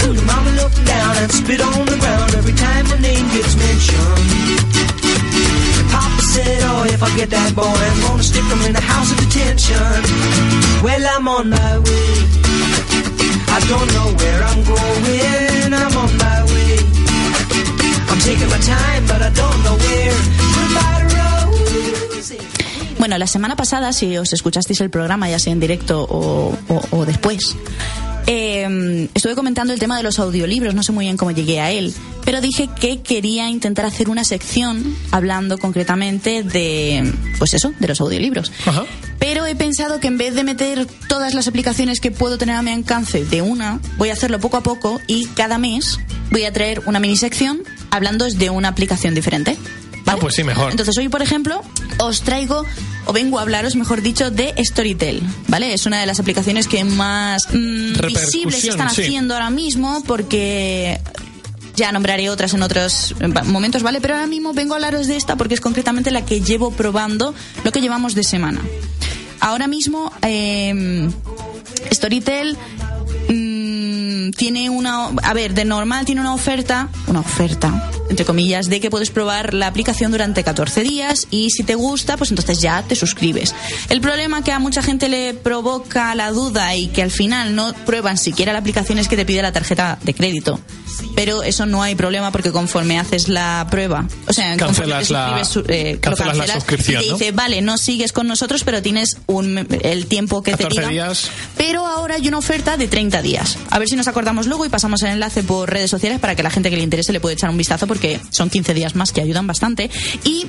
The 0.00 0.22
mama 0.26 0.50
looked 0.60 0.84
down 0.86 1.16
and 1.22 1.30
spit 1.32 1.60
on 1.60 1.86
the 1.86 1.96
ground 2.02 2.34
every 2.34 2.54
time 2.54 2.84
my 2.88 2.98
name 2.98 3.26
gets 3.34 3.54
mentioned. 3.56 4.18
And 5.78 5.88
Papa 5.94 6.22
said, 6.34 6.60
Oh, 6.70 6.84
if 6.94 7.02
I 7.02 7.10
get 7.16 7.30
that 7.30 7.54
boy, 7.54 7.62
I'm 7.90 8.00
gonna 8.06 8.22
stick 8.22 8.44
him 8.44 8.60
in 8.68 8.72
the 8.72 8.80
house 8.92 9.10
of 9.12 9.18
detention. 9.18 10.00
Well, 10.82 11.02
I'm 11.14 11.28
on 11.28 11.50
my 11.50 11.72
way. 11.78 12.10
I 13.56 13.58
don't 13.70 13.88
know 13.96 14.08
where 14.20 14.40
I'm 14.50 14.60
going. 14.64 15.74
I'm 15.74 15.94
on 16.02 16.10
my 16.18 16.38
way. 16.52 16.74
I'm 18.10 18.18
taking 18.20 18.48
my 18.48 18.58
time, 18.58 19.02
but 19.06 19.20
I 19.22 19.30
don't 19.30 19.60
know 19.64 19.76
where. 19.84 20.16
Goodbye 20.56 21.02
to 21.10 22.14
Rosie. 22.14 22.40
Bueno, 22.98 23.18
la 23.18 23.26
semana 23.26 23.56
pasada, 23.56 23.92
si 23.92 24.16
os 24.16 24.32
escuchasteis 24.32 24.80
el 24.80 24.90
programa, 24.90 25.28
ya 25.28 25.38
sea 25.38 25.52
en 25.52 25.60
directo 25.60 26.02
o, 26.08 26.56
o- 26.68 26.82
o 26.90 27.04
después, 27.06 27.56
eh, 28.26 29.08
estuve 29.14 29.34
comentando 29.34 29.72
el 29.72 29.78
tema 29.78 29.96
de 29.96 30.02
los 30.02 30.18
audiolibros, 30.18 30.74
no 30.74 30.82
sé 30.82 30.92
muy 30.92 31.06
bien 31.06 31.16
cómo 31.16 31.30
llegué 31.30 31.60
a 31.60 31.70
él, 31.70 31.94
pero 32.24 32.40
dije 32.40 32.68
que 32.78 33.00
quería 33.00 33.48
intentar 33.48 33.84
hacer 33.84 34.08
una 34.08 34.24
sección 34.24 34.96
hablando 35.10 35.58
concretamente 35.58 36.42
de, 36.42 37.12
pues 37.38 37.54
eso, 37.54 37.72
de 37.78 37.88
los 37.88 38.00
audiolibros. 38.00 38.52
Ajá. 38.66 38.84
Pero 39.18 39.46
he 39.46 39.54
pensado 39.54 40.00
que 40.00 40.08
en 40.08 40.16
vez 40.16 40.34
de 40.34 40.44
meter 40.44 40.86
todas 41.08 41.34
las 41.34 41.46
aplicaciones 41.46 42.00
que 42.00 42.10
puedo 42.10 42.38
tener 42.38 42.56
a 42.56 42.62
mi 42.62 42.70
alcance 42.70 43.24
de 43.24 43.42
una, 43.42 43.80
voy 43.98 44.08
a 44.10 44.14
hacerlo 44.14 44.38
poco 44.40 44.56
a 44.56 44.62
poco 44.62 45.00
y 45.06 45.26
cada 45.26 45.58
mes 45.58 45.98
voy 46.30 46.44
a 46.44 46.52
traer 46.52 46.82
una 46.86 47.00
mini 47.00 47.16
sección 47.16 47.62
hablando 47.90 48.26
de 48.28 48.50
una 48.50 48.68
aplicación 48.68 49.14
diferente. 49.14 49.58
Ah, 50.10 50.16
pues 50.20 50.34
sí, 50.34 50.44
mejor. 50.44 50.70
Entonces 50.70 50.96
hoy, 50.98 51.08
por 51.08 51.22
ejemplo, 51.22 51.62
os 51.98 52.22
traigo 52.22 52.64
o 53.06 53.12
vengo 53.12 53.38
a 53.38 53.42
hablaros, 53.42 53.76
mejor 53.76 54.02
dicho, 54.02 54.30
de 54.30 54.54
Storytel, 54.58 55.22
¿vale? 55.48 55.72
Es 55.72 55.86
una 55.86 56.00
de 56.00 56.06
las 56.06 56.20
aplicaciones 56.20 56.66
que 56.66 56.84
más 56.84 57.46
mm, 57.52 57.94
Repercusión, 57.94 58.46
visibles 58.46 58.64
están 58.64 58.90
sí. 58.90 59.02
haciendo 59.02 59.34
ahora 59.34 59.50
mismo 59.50 60.02
porque 60.06 61.00
ya 61.76 61.92
nombraré 61.92 62.28
otras 62.28 62.52
en 62.54 62.62
otros 62.62 63.14
momentos, 63.46 63.82
¿vale? 63.82 64.00
Pero 64.00 64.14
ahora 64.14 64.26
mismo 64.26 64.52
vengo 64.52 64.74
a 64.74 64.76
hablaros 64.76 65.06
de 65.06 65.16
esta 65.16 65.36
porque 65.36 65.54
es 65.54 65.60
concretamente 65.60 66.10
la 66.10 66.24
que 66.24 66.40
llevo 66.40 66.72
probando 66.72 67.34
lo 67.64 67.72
que 67.72 67.80
llevamos 67.80 68.14
de 68.14 68.24
semana. 68.24 68.60
Ahora 69.40 69.66
mismo, 69.66 70.12
eh, 70.22 71.08
Storytel 71.92 72.56
mm, 73.28 74.30
tiene 74.32 74.68
una. 74.68 75.06
A 75.22 75.32
ver, 75.34 75.54
de 75.54 75.64
normal 75.64 76.04
tiene 76.04 76.20
una 76.20 76.34
oferta. 76.34 76.88
Una 77.06 77.20
oferta, 77.20 77.90
entre 78.10 78.24
comillas, 78.26 78.68
de 78.68 78.80
que 78.80 78.90
puedes 78.90 79.10
probar 79.10 79.54
la 79.54 79.66
aplicación 79.68 80.12
durante 80.12 80.44
14 80.44 80.82
días 80.82 81.26
y 81.30 81.50
si 81.50 81.62
te 81.62 81.74
gusta, 81.76 82.16
pues 82.16 82.30
entonces 82.30 82.60
ya 82.60 82.82
te 82.82 82.94
suscribes. 82.96 83.54
El 83.88 84.00
problema 84.00 84.44
que 84.44 84.52
a 84.52 84.58
mucha 84.58 84.82
gente 84.82 85.08
le 85.08 85.32
provoca 85.34 86.14
la 86.14 86.30
duda 86.30 86.74
y 86.76 86.88
que 86.88 87.02
al 87.02 87.10
final 87.10 87.54
no 87.54 87.72
prueban 87.86 88.18
siquiera 88.18 88.52
la 88.52 88.58
aplicación 88.58 88.98
es 88.98 89.08
que 89.08 89.16
te 89.16 89.24
pide 89.24 89.42
la 89.42 89.52
tarjeta 89.52 89.98
de 90.02 90.12
crédito. 90.14 90.60
Pero 91.14 91.42
eso 91.42 91.66
no 91.66 91.82
hay 91.82 91.94
problema 91.94 92.30
porque 92.30 92.52
conforme 92.52 92.98
haces 92.98 93.28
la 93.28 93.66
prueba, 93.70 94.06
o 94.26 94.32
sea, 94.32 94.56
conforme 94.58 94.92
Cancelas 94.92 95.08
te 95.52 95.60
la- 95.62 95.74
eh, 95.74 95.94
lo 95.94 96.00
cancelas 96.00 96.36
la 96.36 96.44
cancelas 96.44 96.54
suscripción, 96.62 97.00
y 97.02 97.04
te 97.04 97.10
¿no? 97.10 97.18
dice, 97.18 97.32
vale, 97.32 97.62
no 97.62 97.78
sigues 97.78 98.12
con 98.12 98.26
nosotros, 98.26 98.64
pero 98.64 98.82
tienes 98.82 99.16
un, 99.26 99.66
el 99.82 100.06
tiempo 100.06 100.42
que 100.42 100.52
te 100.52 100.64
14 100.64 100.80
diga. 100.80 100.90
días. 100.90 101.30
Pero 101.56 101.86
ahora 101.86 102.16
hay 102.16 102.28
una 102.28 102.38
oferta 102.38 102.76
de 102.76 102.86
30 102.88 103.22
días. 103.22 103.56
A 103.70 103.78
ver 103.78 103.88
si 103.88 103.96
nos 103.96 104.08
acordamos 104.08 104.46
luego 104.46 104.66
y 104.66 104.68
pasamos 104.68 105.02
el 105.02 105.10
enlace 105.10 105.42
por 105.42 105.70
redes 105.70 105.90
sociales 105.90 106.18
para 106.20 106.34
que 106.36 106.42
la 106.42 106.50
gente 106.50 106.70
que 106.70 106.76
le 106.76 106.82
interese 106.82 107.12
le 107.12 107.20
pueda 107.20 107.34
echar 107.34 107.50
un 107.50 107.56
vistazo 107.56 107.86
porque 107.86 107.99
son 108.30 108.50
15 108.50 108.74
días 108.74 108.94
más 108.94 109.12
que 109.12 109.20
ayudan 109.20 109.46
bastante. 109.46 109.90
Y 110.24 110.46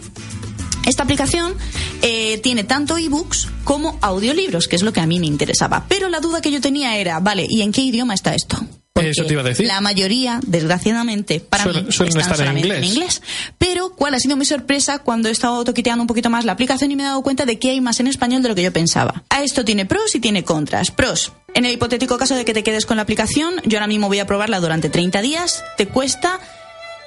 esta 0.86 1.04
aplicación 1.04 1.54
eh, 2.02 2.40
tiene 2.40 2.64
tanto 2.64 2.98
ebooks 2.98 3.48
como 3.64 3.98
audiolibros, 4.02 4.68
que 4.68 4.76
es 4.76 4.82
lo 4.82 4.94
que 4.94 5.00
a 5.00 5.06
mí 5.06 5.20
me 5.20 5.28
interesaba. 5.28 5.86
Pero 5.88 6.10
la 6.10 6.20
duda 6.20 6.42
que 6.42 6.52
yo 6.52 6.62
tenía 6.62 6.98
era, 6.98 7.20
vale, 7.20 7.46
¿y 7.48 7.62
en 7.62 7.72
qué 7.72 7.82
idioma 7.82 8.14
está 8.14 8.34
esto? 8.34 8.58
Porque 8.94 9.12
Eso 9.12 9.24
te 9.24 9.34
iba 9.34 9.42
a 9.42 9.46
decir. 9.46 9.68
La 9.68 9.80
mayoría, 9.80 10.42
desgraciadamente, 10.46 11.40
para 11.40 11.66
mí, 11.66 11.72
suelen 11.90 12.18
están 12.18 12.22
estar 12.22 12.32
en 12.32 12.38
solamente 12.38 12.86
inglés. 12.86 13.22
Pero, 13.58 13.96
¿cuál 13.96 14.16
ha 14.16 14.20
sido 14.20 14.36
mi 14.36 14.44
sorpresa 14.44 15.00
cuando 15.00 15.30
he 15.30 15.32
estado 15.32 15.64
toqueteando 15.64 16.02
un 16.02 16.08
poquito 16.08 16.30
más 16.30 16.44
la 16.44 16.52
aplicación 16.52 16.92
y 16.92 16.96
me 16.98 17.04
he 17.04 17.06
dado 17.06 17.22
cuenta 17.22 17.46
de 17.46 17.58
que 17.58 17.70
hay 17.70 17.80
más 17.80 18.00
en 18.02 18.08
español 18.08 18.42
de 18.42 18.50
lo 18.50 18.56
que 18.56 18.64
yo 18.64 18.74
pensaba? 18.74 19.24
A 19.30 19.44
esto 19.44 19.64
tiene 19.64 19.86
pros 19.86 20.14
y 20.16 20.20
tiene 20.20 20.44
contras. 20.44 20.92
Pros. 20.92 21.32
En 21.54 21.66
el 21.66 21.72
hipotético 21.72 22.18
caso 22.18 22.36
de 22.36 22.44
que 22.44 22.54
te 22.54 22.64
quedes 22.64 22.86
con 22.86 22.98
la 22.98 23.04
aplicación, 23.04 23.56
yo 23.66 23.78
ahora 23.78 23.88
mismo 23.88 24.08
voy 24.08 24.20
a 24.20 24.26
probarla 24.26 24.60
durante 24.60 24.90
30 24.90 25.22
días. 25.22 25.64
Te 25.78 25.88
cuesta 25.88 26.40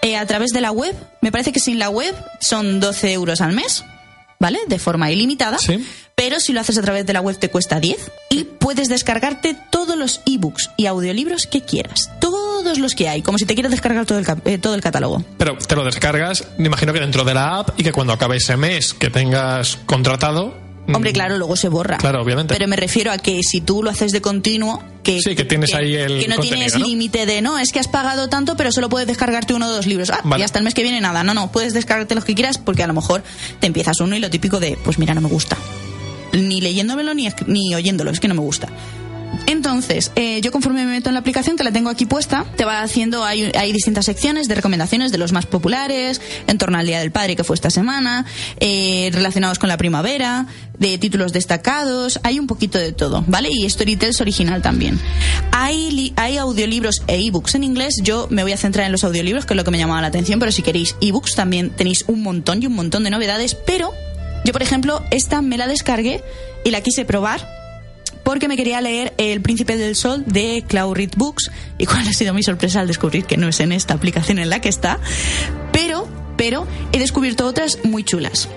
eh, 0.05 0.17
a 0.17 0.27
través 0.27 0.51
de 0.51 0.61
la 0.61 0.71
web. 0.71 0.95
Me 1.23 1.33
parece 1.33 1.51
que 1.51 1.61
sin 1.61 1.79
la 1.79 1.89
web 1.89 2.15
son 2.39 2.79
12 2.79 3.13
euros 3.13 3.41
al 3.41 3.53
mes, 3.53 3.85
¿vale? 4.39 4.59
De 4.69 4.79
forma 4.79 5.11
ilimitada. 5.11 5.59
Sí. 5.59 5.83
Pero 6.15 6.41
si 6.41 6.53
lo 6.53 6.61
haces 6.61 6.77
a 6.77 6.83
través 6.83 7.07
de 7.07 7.15
la 7.15 7.23
web 7.23 7.39
te 7.39 7.49
cuesta 7.51 7.81
10 7.81 8.13
y 8.29 8.45
puedes 8.45 8.89
descargarte 8.89 9.57
todos 9.71 9.97
los 9.97 10.21
ebooks 10.27 10.71
y 10.77 10.87
audiolibros 10.87 11.47
que 11.47 11.63
quieras. 11.63 12.11
Todos 12.21 12.79
los 12.79 12.95
que 12.95 13.09
hay, 13.09 13.23
como 13.23 13.39
si 13.39 13.47
te 13.47 13.55
quieres 13.55 13.73
descargar 13.73 14.05
todo 14.05 14.19
el, 14.19 14.27
eh, 14.45 14.59
todo 14.59 14.75
el 14.75 14.83
catálogo. 14.83 15.25
Pero 15.39 15.57
te 15.57 15.75
lo 15.75 15.85
descargas, 15.85 16.45
me 16.59 16.67
imagino 16.67 16.93
que 16.93 17.01
dentro 17.01 17.25
de 17.25 17.33
la 17.33 17.59
app 17.61 17.81
y 17.81 17.83
que 17.83 17.93
cuando 17.93 18.13
acabe 18.13 18.37
ese 18.37 18.59
mes 18.59 18.93
que 18.93 19.09
tengas 19.09 19.79
contratado. 19.87 20.64
Mm, 20.87 20.95
Hombre, 20.95 21.13
claro, 21.13 21.39
luego 21.39 21.57
se 21.57 21.69
borra. 21.69 21.99
Claro, 21.99 22.23
obviamente. 22.23 22.55
Pero 22.55 22.69
me 22.69 22.77
refiero 22.77 23.13
a 23.13 23.19
que 23.19 23.41
si 23.43 23.61
tú 23.61 23.83
lo 23.83 23.91
haces 23.91 24.13
de 24.13 24.21
continuo, 24.21 24.83
que, 25.03 25.21
Sí, 25.21 25.35
que 25.35 25.45
tienes 25.45 25.75
ahí 25.75 25.95
el 25.95 26.21
que 26.21 26.29
no 26.29 26.39
tienes 26.39 26.79
¿no? 26.79 26.85
límite 26.87 27.27
de 27.27 27.43
no, 27.43 27.59
es 27.59 27.73
que 27.73 27.79
has 27.79 27.89
pagado 27.89 28.29
tanto, 28.29 28.57
pero 28.57 28.73
solo 28.73 28.89
puedes 28.89 29.07
descargarte 29.07 29.55
uno 29.55 29.67
o 29.69 29.71
dos 29.73 29.87
libros. 29.87 30.11
Ah, 30.11 30.21
Vale. 30.25 30.41
y 30.41 30.45
hasta 30.45 30.59
el 30.59 30.65
mes 30.65 30.75
que 30.75 30.83
viene 30.83 31.01
nada. 31.01 31.23
No, 31.25 31.35
no, 31.35 31.53
puedes 31.53 31.75
descargarte 31.75 32.15
los 32.15 32.25
que 32.25 32.35
quieras 32.35 32.59
porque 32.59 32.83
a 32.83 32.87
lo 32.87 32.95
mejor 32.95 33.23
te 33.61 33.67
empiezas 33.67 34.01
uno 34.01 34.17
y 34.17 34.21
lo 34.21 34.31
típico 34.31 34.61
de, 34.61 34.79
pues 34.83 34.99
mira, 34.99 35.15
no 35.15 35.21
me 35.21 35.29
gusta. 35.29 35.57
Ni 36.33 36.61
leyéndomelo 36.61 37.15
ni, 37.15 37.29
ni 37.47 37.75
oyéndolo, 37.75 38.11
es 38.11 38.19
que 38.21 38.29
no 38.29 38.35
me 38.35 38.41
gusta. 38.41 38.69
Entonces, 39.47 40.13
eh, 40.17 40.41
yo 40.41 40.53
conforme 40.53 40.85
me 40.85 40.93
meto 40.93 41.11
en 41.11 41.15
la 41.15 41.21
aplicación, 41.21 41.57
que 41.57 41.65
la 41.65 41.73
tengo 41.73 41.91
aquí 41.91 42.07
puesta, 42.07 42.45
te 42.57 42.65
va 42.65 42.83
haciendo, 42.83 43.25
hay, 43.25 43.51
hay 43.57 43.73
distintas 43.73 44.05
secciones 44.05 44.49
de 44.49 44.55
recomendaciones 44.55 45.13
de 45.13 45.19
los 45.19 45.33
más 45.33 45.47
populares, 45.47 46.21
en 46.47 46.59
torno 46.59 46.79
al 46.79 46.87
Día 46.87 47.01
del 47.01 47.11
Padre 47.11 47.37
que 47.37 47.45
fue 47.45 47.55
esta 47.55 47.71
semana, 47.71 48.25
eh, 48.61 49.11
relacionados 49.13 49.59
con 49.59 49.69
la 49.69 49.77
primavera, 49.77 50.47
de 50.79 50.99
títulos 50.99 51.33
destacados, 51.33 52.19
hay 52.23 52.39
un 52.39 52.47
poquito 52.47 52.79
de 52.79 52.93
todo, 52.93 53.25
¿vale? 53.27 53.49
Y 53.51 53.69
Storytel 53.69 54.11
es 54.11 54.21
original 54.21 54.61
también. 54.61 54.99
Hay, 55.53 56.13
hay 56.17 56.37
audiolibros 56.37 57.03
e 57.07 57.25
ebooks 57.27 57.55
en 57.55 57.65
inglés, 57.65 58.01
yo 58.03 58.27
me 58.31 58.43
voy 58.43 58.53
a 58.53 58.57
centrar 58.57 58.87
en 58.87 58.93
los 58.93 59.05
audiolibros, 59.05 59.47
que 59.47 59.55
es 59.55 59.57
lo 59.57 59.65
que 59.65 59.71
me 59.71 59.79
llamaba 59.79 60.01
la 60.01 60.09
atención, 60.09 60.41
pero 60.41 60.53
si 60.53 60.63
queréis 60.63 60.97
ebooks 61.01 61.35
también 61.35 61.71
tenéis 61.71 62.05
un 62.09 62.23
montón 62.23 62.63
y 62.63 62.67
un 62.67 62.75
montón 62.75 63.05
de 63.05 63.11
novedades, 63.11 63.55
pero 63.55 63.93
yo, 64.45 64.53
por 64.53 64.63
ejemplo, 64.63 65.03
esta 65.11 65.41
me 65.41 65.57
la 65.57 65.67
descargué 65.67 66.23
y 66.65 66.71
la 66.71 66.83
quise 66.83 67.05
probar 67.05 67.64
porque 68.25 68.49
me 68.49 68.57
quería 68.57 68.81
leer 68.81 69.15
El 69.19 69.41
Príncipe 69.41 69.77
del 69.77 69.95
Sol 69.95 70.25
de 70.27 70.65
Cloud 70.67 70.95
Read 70.97 71.11
Books 71.17 71.51
y 71.79 71.87
cuál 71.87 72.09
ha 72.09 72.13
sido 72.13 72.35
mi 72.35 72.43
sorpresa 72.43 72.81
al 72.81 72.89
descubrir 72.89 73.25
que 73.25 73.37
no 73.37 73.49
es 73.49 73.61
en 73.61 73.73
esta 73.73 73.95
aplicación 73.95 74.39
en 74.39 74.51
la 74.51 74.61
que 74.61 74.69
está, 74.69 74.99
pero, 75.73 76.09
pero 76.37 76.67
he 76.93 76.99
descubierto 76.99 77.47
otras 77.47 77.79
muy 77.85 78.03
chulas. 78.05 78.49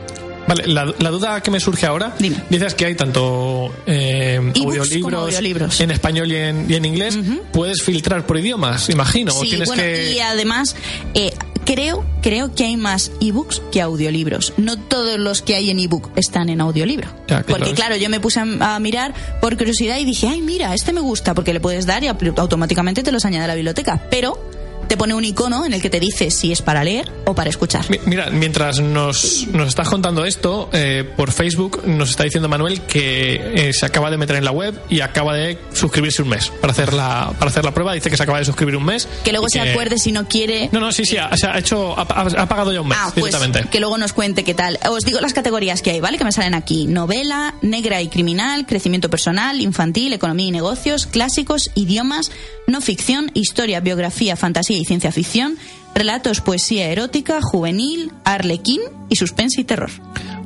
Vale, 0.48 0.66
la, 0.66 0.86
la 0.86 1.10
duda 1.10 1.44
que 1.44 1.52
me 1.52 1.60
surge 1.60 1.86
ahora, 1.86 2.16
Dime. 2.18 2.38
dices 2.50 2.74
que 2.74 2.86
hay 2.86 2.96
tanto 2.96 3.70
eh, 3.86 4.40
audiolibros, 4.56 5.82
en 5.82 5.92
español 5.92 6.32
y 6.32 6.38
en, 6.38 6.72
y 6.72 6.76
en 6.76 6.86
inglés. 6.86 7.20
Puedes 7.52 7.82
filtrar 7.84 8.26
por 8.26 8.38
idiomas, 8.38 8.90
imagino. 8.90 9.34
o 9.36 9.42
Sí, 9.42 9.50
tienes 9.50 9.68
bueno, 9.68 9.84
que... 9.84 10.14
y 10.14 10.20
además 10.20 10.78
eh, 11.14 11.34
creo, 11.68 12.06
creo 12.22 12.56
que 12.56 12.64
hay 12.64 12.78
más 12.78 13.12
ebooks 13.20 13.62
que 13.72 13.82
audiolibros. 13.82 14.54
No 14.56 14.80
todos 14.80 15.20
los 15.20 15.42
que 15.42 15.54
hay 15.54 15.70
en 15.70 15.80
ebook 15.80 16.10
están 16.16 16.48
en 16.50 16.62
audiolibro. 16.62 17.10
Ya, 17.28 17.44
porque 17.44 17.74
claro, 17.74 17.98
yo 17.98 18.10
me 18.10 18.22
puse 18.22 18.40
a, 18.40 18.76
a 18.76 18.80
mirar 18.80 19.14
por 19.42 19.58
curiosidad 19.58 19.98
y 19.98 20.06
dije, 20.06 20.30
ay, 20.30 20.42
mira, 20.42 20.74
este 20.74 20.94
me 20.94 21.02
gusta, 21.02 21.34
porque 21.36 21.54
le 21.54 21.60
puedes 21.60 21.86
dar 21.86 22.04
y 22.04 22.08
automáticamente 22.08 23.04
te 23.04 23.12
los 23.12 23.26
añade 23.26 23.44
a 23.44 23.48
la 23.48 23.56
biblioteca. 23.56 24.02
Pero 24.10 24.40
te 24.88 24.98
pone 24.98 25.14
un 25.14 25.24
icono 25.26 25.66
en 25.66 25.74
el 25.74 25.82
que 25.82 25.90
te 25.90 26.00
dice 26.00 26.32
si 26.32 26.52
es 26.52 26.62
para 26.62 26.84
leer 26.84 27.12
o 27.26 27.34
para 27.36 27.50
escuchar. 27.50 27.90
Mi- 27.90 28.00
Mira, 28.06 28.30
mientras 28.32 28.80
nos, 28.80 29.48
nos 29.48 29.68
estás 29.68 29.90
contando 29.90 30.26
esto, 30.26 30.70
eh, 30.74 31.04
por 31.16 31.32
Facebook 31.32 31.84
nos 31.86 32.10
está 32.12 32.24
diciendo 32.24 32.48
Manuel 32.50 32.82
que 32.82 33.70
eh, 33.70 33.74
se 33.74 33.86
acaba 33.86 34.10
de 34.12 34.18
meter 34.18 34.36
en 34.38 34.46
la 34.46 34.52
web 34.52 34.80
y 34.90 35.02
acaba 35.02 35.34
de 35.36 35.58
suscribirse 35.74 36.22
un 36.22 36.30
mes 36.30 36.50
para 36.62 36.72
hacer 36.74 36.94
la, 36.94 37.34
para 37.38 37.52
hacer 37.52 37.66
la 37.66 37.74
prueba. 37.74 37.94
Dice 37.94 38.10
que 38.10 38.18
se 38.18 38.24
acaba 38.24 38.40
de 38.40 38.46
suscribir 38.46 38.76
un 38.76 38.86
mes. 38.86 39.08
Que 39.24 39.32
luego 39.32 39.48
se 39.50 39.60
acuerde 39.60 39.98
si 40.00 40.12
no 40.12 40.28
quiere. 40.28 40.70
No, 40.72 40.80
no, 40.80 40.92
sí, 40.92 41.06
sí, 41.06 41.18
ha, 41.18 41.36
se 41.36 41.48
ha 41.48 41.58
hecho, 41.58 41.98
ha, 41.98 42.06
pagado 42.08 42.72
ya 42.74 42.82
un 42.82 42.88
mes 42.88 42.98
Ah, 43.00 43.12
pues 43.14 43.26
directamente. 43.34 43.70
que 43.70 43.80
luego 43.80 43.98
nos 43.98 44.14
cuente 44.14 44.44
qué 44.44 44.54
tal. 44.54 44.80
Os 44.90 45.04
digo 45.04 45.20
las 45.20 45.34
categorías 45.34 45.82
que 45.82 45.92
hay, 45.92 46.00
¿vale? 46.00 46.18
Que 46.18 46.24
me 46.24 46.32
salen 46.32 46.54
aquí. 46.54 46.86
Novela, 46.88 47.56
negra 47.62 48.02
y 48.02 48.08
criminal, 48.08 48.66
crecimiento 48.66 49.10
personal, 49.10 49.60
infantil, 49.62 50.14
economía 50.14 50.48
y 50.48 50.52
negocios, 50.52 51.06
clásicos, 51.08 51.72
idiomas, 51.76 52.32
no 52.68 52.82
ficción, 52.82 53.32
historia, 53.34 53.80
biografía, 53.80 54.36
fantasía 54.36 54.77
y 54.78 54.86
ciencia 54.86 55.12
ficción, 55.12 55.58
relatos, 55.96 56.42
poesía 56.42 56.88
erótica, 56.92 57.40
juvenil, 57.42 58.12
arlequín 58.24 58.82
y 59.10 59.16
suspense 59.16 59.62
y 59.62 59.64
terror. 59.64 59.90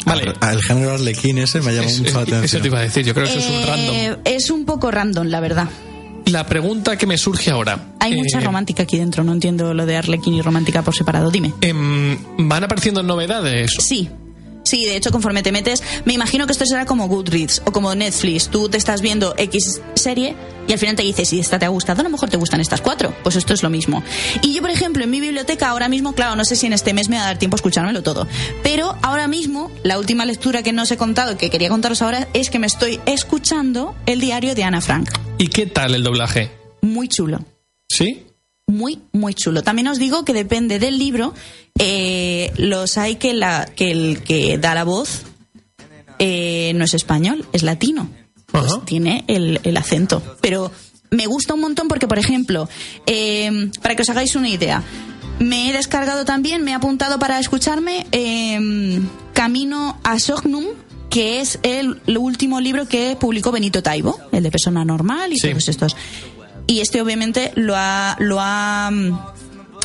Vale. 0.05 0.33
Al- 0.39 0.53
El 0.55 0.63
género 0.63 0.93
arlequín 0.93 1.37
ese 1.37 1.61
me 1.61 1.73
llama 1.73 1.87
Es- 1.87 1.99
mucho 1.99 2.13
la 2.13 2.21
es- 2.21 2.27
eso 2.27 2.35
atención. 2.37 2.61
te 2.63 2.67
iba 2.69 2.79
a 2.79 2.81
decir, 2.81 3.05
yo 3.05 3.13
creo 3.13 3.25
que 3.27 3.31
eso 3.31 3.39
es 3.39 3.47
un 3.47 3.53
Eh, 3.61 3.65
random. 3.67 4.21
es 4.25 4.49
un 4.49 4.65
poco 4.65 4.89
random, 4.91 5.27
la 5.27 5.39
verdad. 5.39 5.69
La 6.25 6.45
pregunta 6.45 6.97
que 6.97 7.07
me 7.07 7.17
surge 7.17 7.51
ahora. 7.51 7.93
Hay 7.99 8.13
eh, 8.13 8.15
mucha 8.17 8.39
romántica 8.39 8.83
aquí 8.83 8.97
dentro, 8.97 9.23
no 9.23 9.33
entiendo 9.33 9.73
lo 9.73 9.85
de 9.85 9.97
arlequín 9.97 10.33
y 10.35 10.41
romántica 10.41 10.81
por 10.81 10.95
separado. 10.95 11.29
Dime. 11.31 11.51
em, 11.61 12.17
¿Van 12.37 12.63
apareciendo 12.63 13.03
novedades? 13.03 13.71
Sí. 13.79 14.07
Sí, 14.63 14.85
de 14.85 14.95
hecho, 14.95 15.11
conforme 15.11 15.43
te 15.43 15.51
metes, 15.51 15.83
me 16.05 16.13
imagino 16.13 16.45
que 16.45 16.53
esto 16.53 16.65
será 16.65 16.85
como 16.85 17.07
Goodreads 17.07 17.63
o 17.65 17.71
como 17.71 17.93
Netflix. 17.95 18.49
Tú 18.49 18.69
te 18.69 18.77
estás 18.77 19.01
viendo 19.01 19.33
X 19.37 19.81
serie 19.95 20.35
y 20.67 20.73
al 20.73 20.79
final 20.79 20.95
te 20.95 21.03
dices, 21.03 21.29
si 21.29 21.39
esta 21.39 21.59
te 21.59 21.65
ha 21.65 21.69
gustado, 21.69 22.01
a 22.01 22.03
lo 22.03 22.09
mejor 22.09 22.29
te 22.29 22.37
gustan 22.37 22.61
estas 22.61 22.81
cuatro. 22.81 23.13
Pues 23.23 23.35
esto 23.35 23.53
es 23.53 23.63
lo 23.63 23.69
mismo. 23.69 24.03
Y 24.41 24.53
yo, 24.53 24.61
por 24.61 24.69
ejemplo, 24.69 25.03
en 25.03 25.09
mi 25.09 25.19
biblioteca 25.19 25.69
ahora 25.69 25.89
mismo, 25.89 26.13
claro, 26.13 26.35
no 26.35 26.45
sé 26.45 26.55
si 26.55 26.67
en 26.67 26.73
este 26.73 26.93
mes 26.93 27.09
me 27.09 27.17
va 27.17 27.23
a 27.23 27.25
dar 27.25 27.39
tiempo 27.39 27.55
a 27.55 27.57
escuchármelo 27.57 28.03
todo, 28.03 28.27
pero 28.63 28.97
ahora 29.01 29.27
mismo, 29.27 29.71
la 29.83 29.97
última 29.97 30.25
lectura 30.25 30.63
que 30.63 30.73
no 30.73 30.83
os 30.83 30.91
he 30.91 30.97
contado, 30.97 31.37
que 31.37 31.49
quería 31.49 31.69
contaros 31.69 32.01
ahora, 32.01 32.27
es 32.33 32.49
que 32.49 32.59
me 32.59 32.67
estoy 32.67 32.99
escuchando 33.05 33.95
el 34.05 34.19
diario 34.19 34.55
de 34.55 34.63
Ana 34.63 34.81
Frank. 34.81 35.09
¿Y 35.37 35.47
qué 35.47 35.65
tal 35.65 35.95
el 35.95 36.03
doblaje? 36.03 36.51
Muy 36.81 37.07
chulo 37.07 37.39
¿Sí? 37.91 38.25
Muy, 38.71 38.99
muy 39.11 39.33
chulo. 39.33 39.61
También 39.61 39.87
os 39.87 39.99
digo 39.99 40.25
que 40.25 40.33
depende 40.33 40.79
del 40.79 40.97
libro. 40.97 41.33
eh, 41.79 42.51
los 42.57 42.97
hay 42.97 43.15
que, 43.15 43.33
la, 43.33 43.65
que 43.75 43.91
el 43.91 44.23
que 44.23 44.57
da 44.57 44.73
la 44.75 44.83
voz 44.83 45.23
eh, 46.19 46.73
no 46.75 46.83
es 46.85 46.93
español, 46.93 47.45
es 47.53 47.63
latino. 47.63 48.09
Pues 48.47 48.73
tiene 48.85 49.23
el, 49.27 49.59
el 49.63 49.77
acento. 49.77 50.21
Pero 50.41 50.71
me 51.09 51.25
gusta 51.25 51.53
un 51.53 51.61
montón 51.61 51.87
porque, 51.87 52.07
por 52.07 52.19
ejemplo, 52.19 52.67
eh, 53.05 53.69
para 53.81 53.95
que 53.95 54.01
os 54.01 54.09
hagáis 54.09 54.35
una 54.35 54.49
idea, 54.49 54.83
me 55.39 55.69
he 55.69 55.73
descargado 55.73 56.25
también, 56.25 56.63
me 56.63 56.71
he 56.71 56.73
apuntado 56.73 57.17
para 57.17 57.39
escucharme 57.39 58.05
eh, 58.11 58.99
Camino 59.33 59.97
a 60.03 60.19
Sognum, 60.19 60.65
que 61.09 61.39
es 61.41 61.59
el, 61.63 62.01
el 62.07 62.17
último 62.17 62.59
libro 62.59 62.87
que 62.87 63.17
publicó 63.19 63.51
Benito 63.51 63.81
Taibo, 63.81 64.19
el 64.31 64.43
de 64.43 64.51
Persona 64.51 64.83
Normal 64.85 65.33
y 65.33 65.37
Sí. 65.37 65.49
todos 65.49 65.67
estos. 65.69 65.95
Y 66.71 66.79
este 66.79 67.01
obviamente 67.01 67.51
lo 67.55 67.73
ha, 67.75 68.15
lo 68.19 68.37
ha 68.39 68.89
mm, 68.89 69.19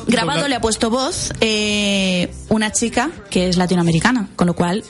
grabado, 0.06 0.46
le 0.46 0.54
ha 0.54 0.60
puesto 0.60 0.88
voz 0.88 1.32
eh, 1.40 2.32
una 2.48 2.70
chica 2.70 3.10
que 3.28 3.48
es 3.48 3.56
latinoamericana, 3.56 4.28
con 4.36 4.46
lo 4.46 4.54
cual 4.54 4.84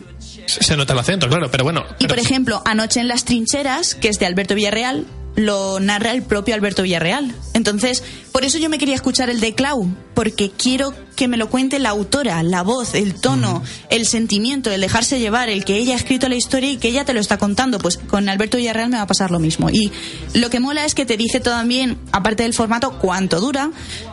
Se 0.47 0.77
nota 0.77 0.93
el 0.93 0.99
acento, 0.99 1.27
claro, 1.27 1.51
pero 1.51 1.65
bueno. 1.65 1.87
y 1.99 2.07
por 2.07 2.19
ejemplo, 2.19 2.61
Anoche 2.67 3.01
en 3.01 3.09
las 3.09 3.25
trincheras, 3.25 3.95
que 3.95 4.11
es 4.11 4.19
de 4.19 4.27
Alberto 4.27 4.55
Villarreal, 4.55 5.07
lo 5.37 5.81
narra 5.81 6.13
el 6.13 6.23
propio 6.23 6.55
Alberto 6.55 6.83
Villarreal. 6.83 7.35
Entonces, 7.55 8.05
por 8.37 8.45
eso 8.45 8.59
yo 8.59 8.69
me 8.69 8.77
quería 8.77 8.95
escuchar 8.95 9.31
el 9.31 9.41
de 9.41 9.55
Clau, 9.55 9.89
porque 10.13 10.51
quiero 10.51 10.93
que 11.17 11.27
me 11.27 11.39
lo 11.39 11.49
cuente 11.49 11.79
la 11.79 11.89
autora, 11.89 12.43
la 12.43 12.63
voz, 12.63 12.95
el 12.95 13.15
tono, 13.15 13.63
el 13.89 14.07
sentimiento, 14.07 14.71
el 14.71 14.83
dejarse 14.83 15.19
llevar, 15.19 15.49
el 15.49 15.65
que 15.65 15.77
ella 15.77 15.95
ha 15.95 15.97
escrito 15.97 16.29
la 16.29 16.35
historia 16.35 16.71
y 16.71 16.77
que 16.77 16.89
ella 16.89 17.05
te 17.05 17.15
lo 17.15 17.21
está 17.21 17.39
contando. 17.39 17.79
Pues 17.79 17.97
con 17.97 18.29
Alberto 18.29 18.59
Villarreal 18.59 18.91
me 18.91 18.99
va 18.99 19.05
a 19.05 19.07
pasar 19.07 19.31
lo 19.31 19.39
mismo. 19.39 19.71
Y 19.71 19.91
lo 20.35 20.51
que 20.51 20.61
mola 20.61 20.85
es 20.85 20.95
que 20.95 21.07
te 21.07 21.17
dice 21.17 21.41
también, 21.41 21.99
aparte 22.13 22.43
del 22.43 22.53
formato, 22.53 22.99
cuánto 22.99 23.41
dura, 23.41 23.71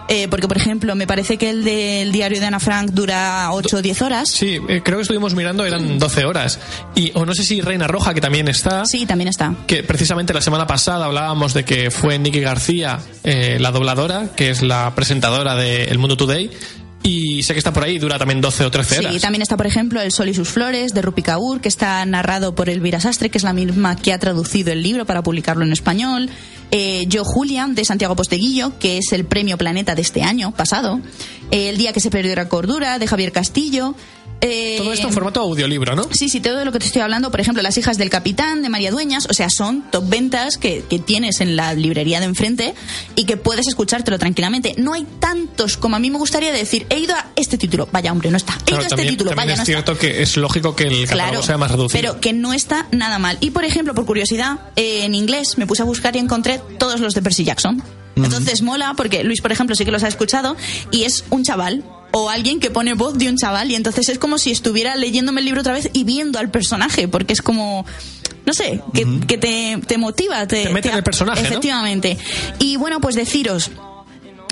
eh, 0.07 0.27
porque 0.29 0.47
por 0.47 0.57
ejemplo, 0.57 0.95
me 0.95 1.05
parece 1.05 1.37
que 1.37 1.49
el 1.49 1.63
del 1.65 2.11
diario 2.13 2.39
de 2.39 2.45
Ana 2.45 2.59
Frank 2.59 2.91
dura 2.91 3.49
8 3.51 3.77
o 3.77 3.81
10 3.81 4.01
horas. 4.01 4.29
Sí, 4.29 4.59
eh, 4.69 4.81
creo 4.83 4.97
que 4.97 5.01
estuvimos 5.01 5.35
mirando, 5.35 5.65
eran 5.65 5.99
12 5.99 6.25
horas. 6.25 6.59
Y, 6.95 7.11
o 7.15 7.25
no 7.25 7.33
sé 7.33 7.43
si 7.43 7.59
Reina 7.59 7.87
Roja, 7.87 8.13
que 8.13 8.21
también 8.21 8.47
está. 8.47 8.85
Sí, 8.85 9.05
también 9.05 9.27
está. 9.27 9.53
Que 9.67 9.83
precisamente 9.83 10.33
la 10.33 10.41
semana 10.41 10.65
pasada 10.65 11.05
hablábamos 11.05 11.53
de 11.53 11.65
que 11.65 11.91
fue 11.91 12.17
Nicky 12.17 12.39
García, 12.39 12.99
eh, 13.23 13.57
la 13.59 13.71
dobladora, 13.71 14.12
que 14.35 14.49
es 14.49 14.61
la 14.61 14.93
presentadora 14.95 15.55
de 15.55 15.85
El 15.85 15.97
Mundo 15.99 16.17
Today. 16.17 16.49
Y 17.05 17.43
sé 17.43 17.53
que 17.53 17.59
está 17.59 17.73
por 17.73 17.83
ahí, 17.83 17.99
dura 17.99 18.17
también 18.17 18.39
12 18.39 18.63
o 18.63 18.71
13 18.71 18.99
horas. 18.99 19.13
Sí, 19.13 19.19
también 19.19 19.41
está, 19.41 19.57
por 19.57 19.67
ejemplo, 19.67 19.99
El 19.99 20.13
Sol 20.13 20.29
y 20.29 20.33
sus 20.33 20.47
Flores 20.47 20.93
de 20.93 21.01
Rupi 21.01 21.21
Kaur, 21.21 21.59
que 21.59 21.67
está 21.67 22.05
narrado 22.05 22.55
por 22.55 22.69
Elvira 22.69 23.01
Sastre, 23.01 23.29
que 23.29 23.37
es 23.37 23.43
la 23.43 23.51
misma 23.51 23.97
que 23.97 24.13
ha 24.13 24.19
traducido 24.19 24.71
el 24.71 24.81
libro 24.81 25.05
para 25.05 25.21
publicarlo 25.21 25.65
en 25.65 25.73
español. 25.73 26.29
Eh, 26.71 27.03
Yo 27.07 27.25
Julian 27.25 27.75
de 27.75 27.83
Santiago 27.83 28.15
Posteguillo, 28.15 28.79
que 28.79 28.99
es 28.99 29.11
el 29.11 29.25
premio 29.25 29.57
Planeta 29.57 29.95
de 29.95 30.01
este 30.01 30.23
año 30.23 30.53
pasado. 30.53 31.01
Eh, 31.51 31.67
el 31.69 31.77
Día 31.77 31.91
que 31.91 31.99
se 31.99 32.09
perdió 32.09 32.33
la 32.35 32.47
cordura 32.47 32.97
de 32.99 33.05
Javier 33.05 33.33
Castillo. 33.33 33.95
Eh, 34.41 34.75
Todo 34.77 34.91
esto 34.91 35.07
en 35.07 35.13
formato 35.13 35.39
audiolibro, 35.39 35.95
¿no? 35.95 36.03
Sí, 36.11 36.27
sí, 36.27 36.41
todo 36.41 36.65
lo 36.65 36.71
que 36.73 36.79
te 36.79 36.85
estoy 36.85 37.01
hablando, 37.01 37.31
por 37.31 37.39
ejemplo, 37.39 37.63
Las 37.63 37.77
hijas 37.77 37.97
del 37.97 38.09
capitán 38.09 38.61
de 38.61 38.67
María 38.67 38.91
Dueñas, 38.91 39.25
o 39.29 39.33
sea, 39.33 39.49
son 39.49 39.89
top 39.89 40.09
ventas 40.09 40.57
que, 40.57 40.83
que 40.89 40.99
tienes 40.99 41.39
en 41.39 41.55
la 41.55 41.73
librería 41.73 42.19
de 42.19 42.25
enfrente 42.25 42.73
y 43.15 43.23
que 43.23 43.37
puedes 43.37 43.67
escuchártelo 43.67 44.19
tranquilamente. 44.19 44.75
No 44.77 44.93
hay 44.93 45.05
tantos 45.19 45.77
como 45.77 45.95
a 45.95 45.99
mí 45.99 46.09
me 46.09 46.17
gustaría 46.17 46.51
decir, 46.51 46.85
he 46.89 46.99
ido 46.99 47.15
a 47.15 47.27
este 47.37 47.57
título, 47.57 47.87
vaya 47.91 48.11
hombre, 48.11 48.31
no 48.31 48.37
está. 48.37 48.53
He 48.53 48.55
ido 48.57 48.63
Claro, 48.65 48.79
a 48.79 48.83
este 48.83 48.95
también, 48.95 49.13
título, 49.13 49.29
también 49.29 49.47
vaya, 49.47 49.53
es 49.53 49.59
no 49.59 49.63
está. 49.63 49.71
cierto 49.93 49.97
que 49.97 50.21
es 50.21 50.35
lógico 50.37 50.75
que 50.75 50.83
el 50.87 51.07
catálogo 51.07 51.43
sea 51.43 51.57
más 51.57 51.71
reducido. 51.71 52.01
Pero 52.01 52.19
que 52.19 52.33
no 52.33 52.51
está 52.53 52.87
nada 52.91 53.19
mal. 53.19 53.37
Y 53.39 53.51
por 53.51 53.63
ejemplo, 53.63 53.93
por 53.95 54.05
curiosidad, 54.05 54.59
eh, 54.75 55.05
en 55.05 55.15
inglés 55.15 55.57
me 55.57 55.65
puse 55.67 55.83
a 55.83 55.85
buscar 55.85 56.15
y 56.17 56.19
encontré 56.19 56.59
todos 56.79 56.99
los 56.99 57.13
de 57.13 57.21
Percy 57.21 57.45
Jackson. 57.45 57.81
Entonces 58.15 58.61
mola 58.61 58.93
porque 58.95 59.23
Luis, 59.23 59.41
por 59.41 59.51
ejemplo, 59.51 59.75
sí 59.75 59.85
que 59.85 59.91
los 59.91 60.03
ha 60.03 60.07
escuchado 60.07 60.55
y 60.91 61.03
es 61.05 61.23
un 61.31 61.43
chaval 61.43 61.83
o 62.15 62.29
alguien 62.29 62.59
que 62.59 62.69
pone 62.69 62.93
voz 62.93 63.17
de 63.17 63.27
un 63.27 63.37
chaval 63.37 63.71
y 63.71 63.75
entonces 63.75 64.07
es 64.07 64.19
como 64.19 64.37
si 64.37 64.51
estuviera 64.51 64.95
leyéndome 64.95 65.41
el 65.41 65.45
libro 65.45 65.61
otra 65.61 65.73
vez 65.73 65.89
y 65.93 66.03
viendo 66.03 66.39
al 66.39 66.51
personaje 66.51 67.07
porque 67.07 67.33
es 67.33 67.41
como 67.41 67.85
no 68.45 68.53
sé, 68.53 68.81
que, 68.93 69.05
que 69.25 69.37
te, 69.37 69.79
te 69.87 69.97
motiva, 69.97 70.45
te, 70.47 70.65
Te 70.65 70.73
mete 70.73 70.89
en 70.89 70.95
el 70.95 71.03
personaje, 71.03 71.41
¿no? 71.41 71.47
Efectivamente. 71.47 72.17
Y 72.59 72.75
bueno, 72.75 72.99
pues 72.99 73.15
deciros, 73.15 73.71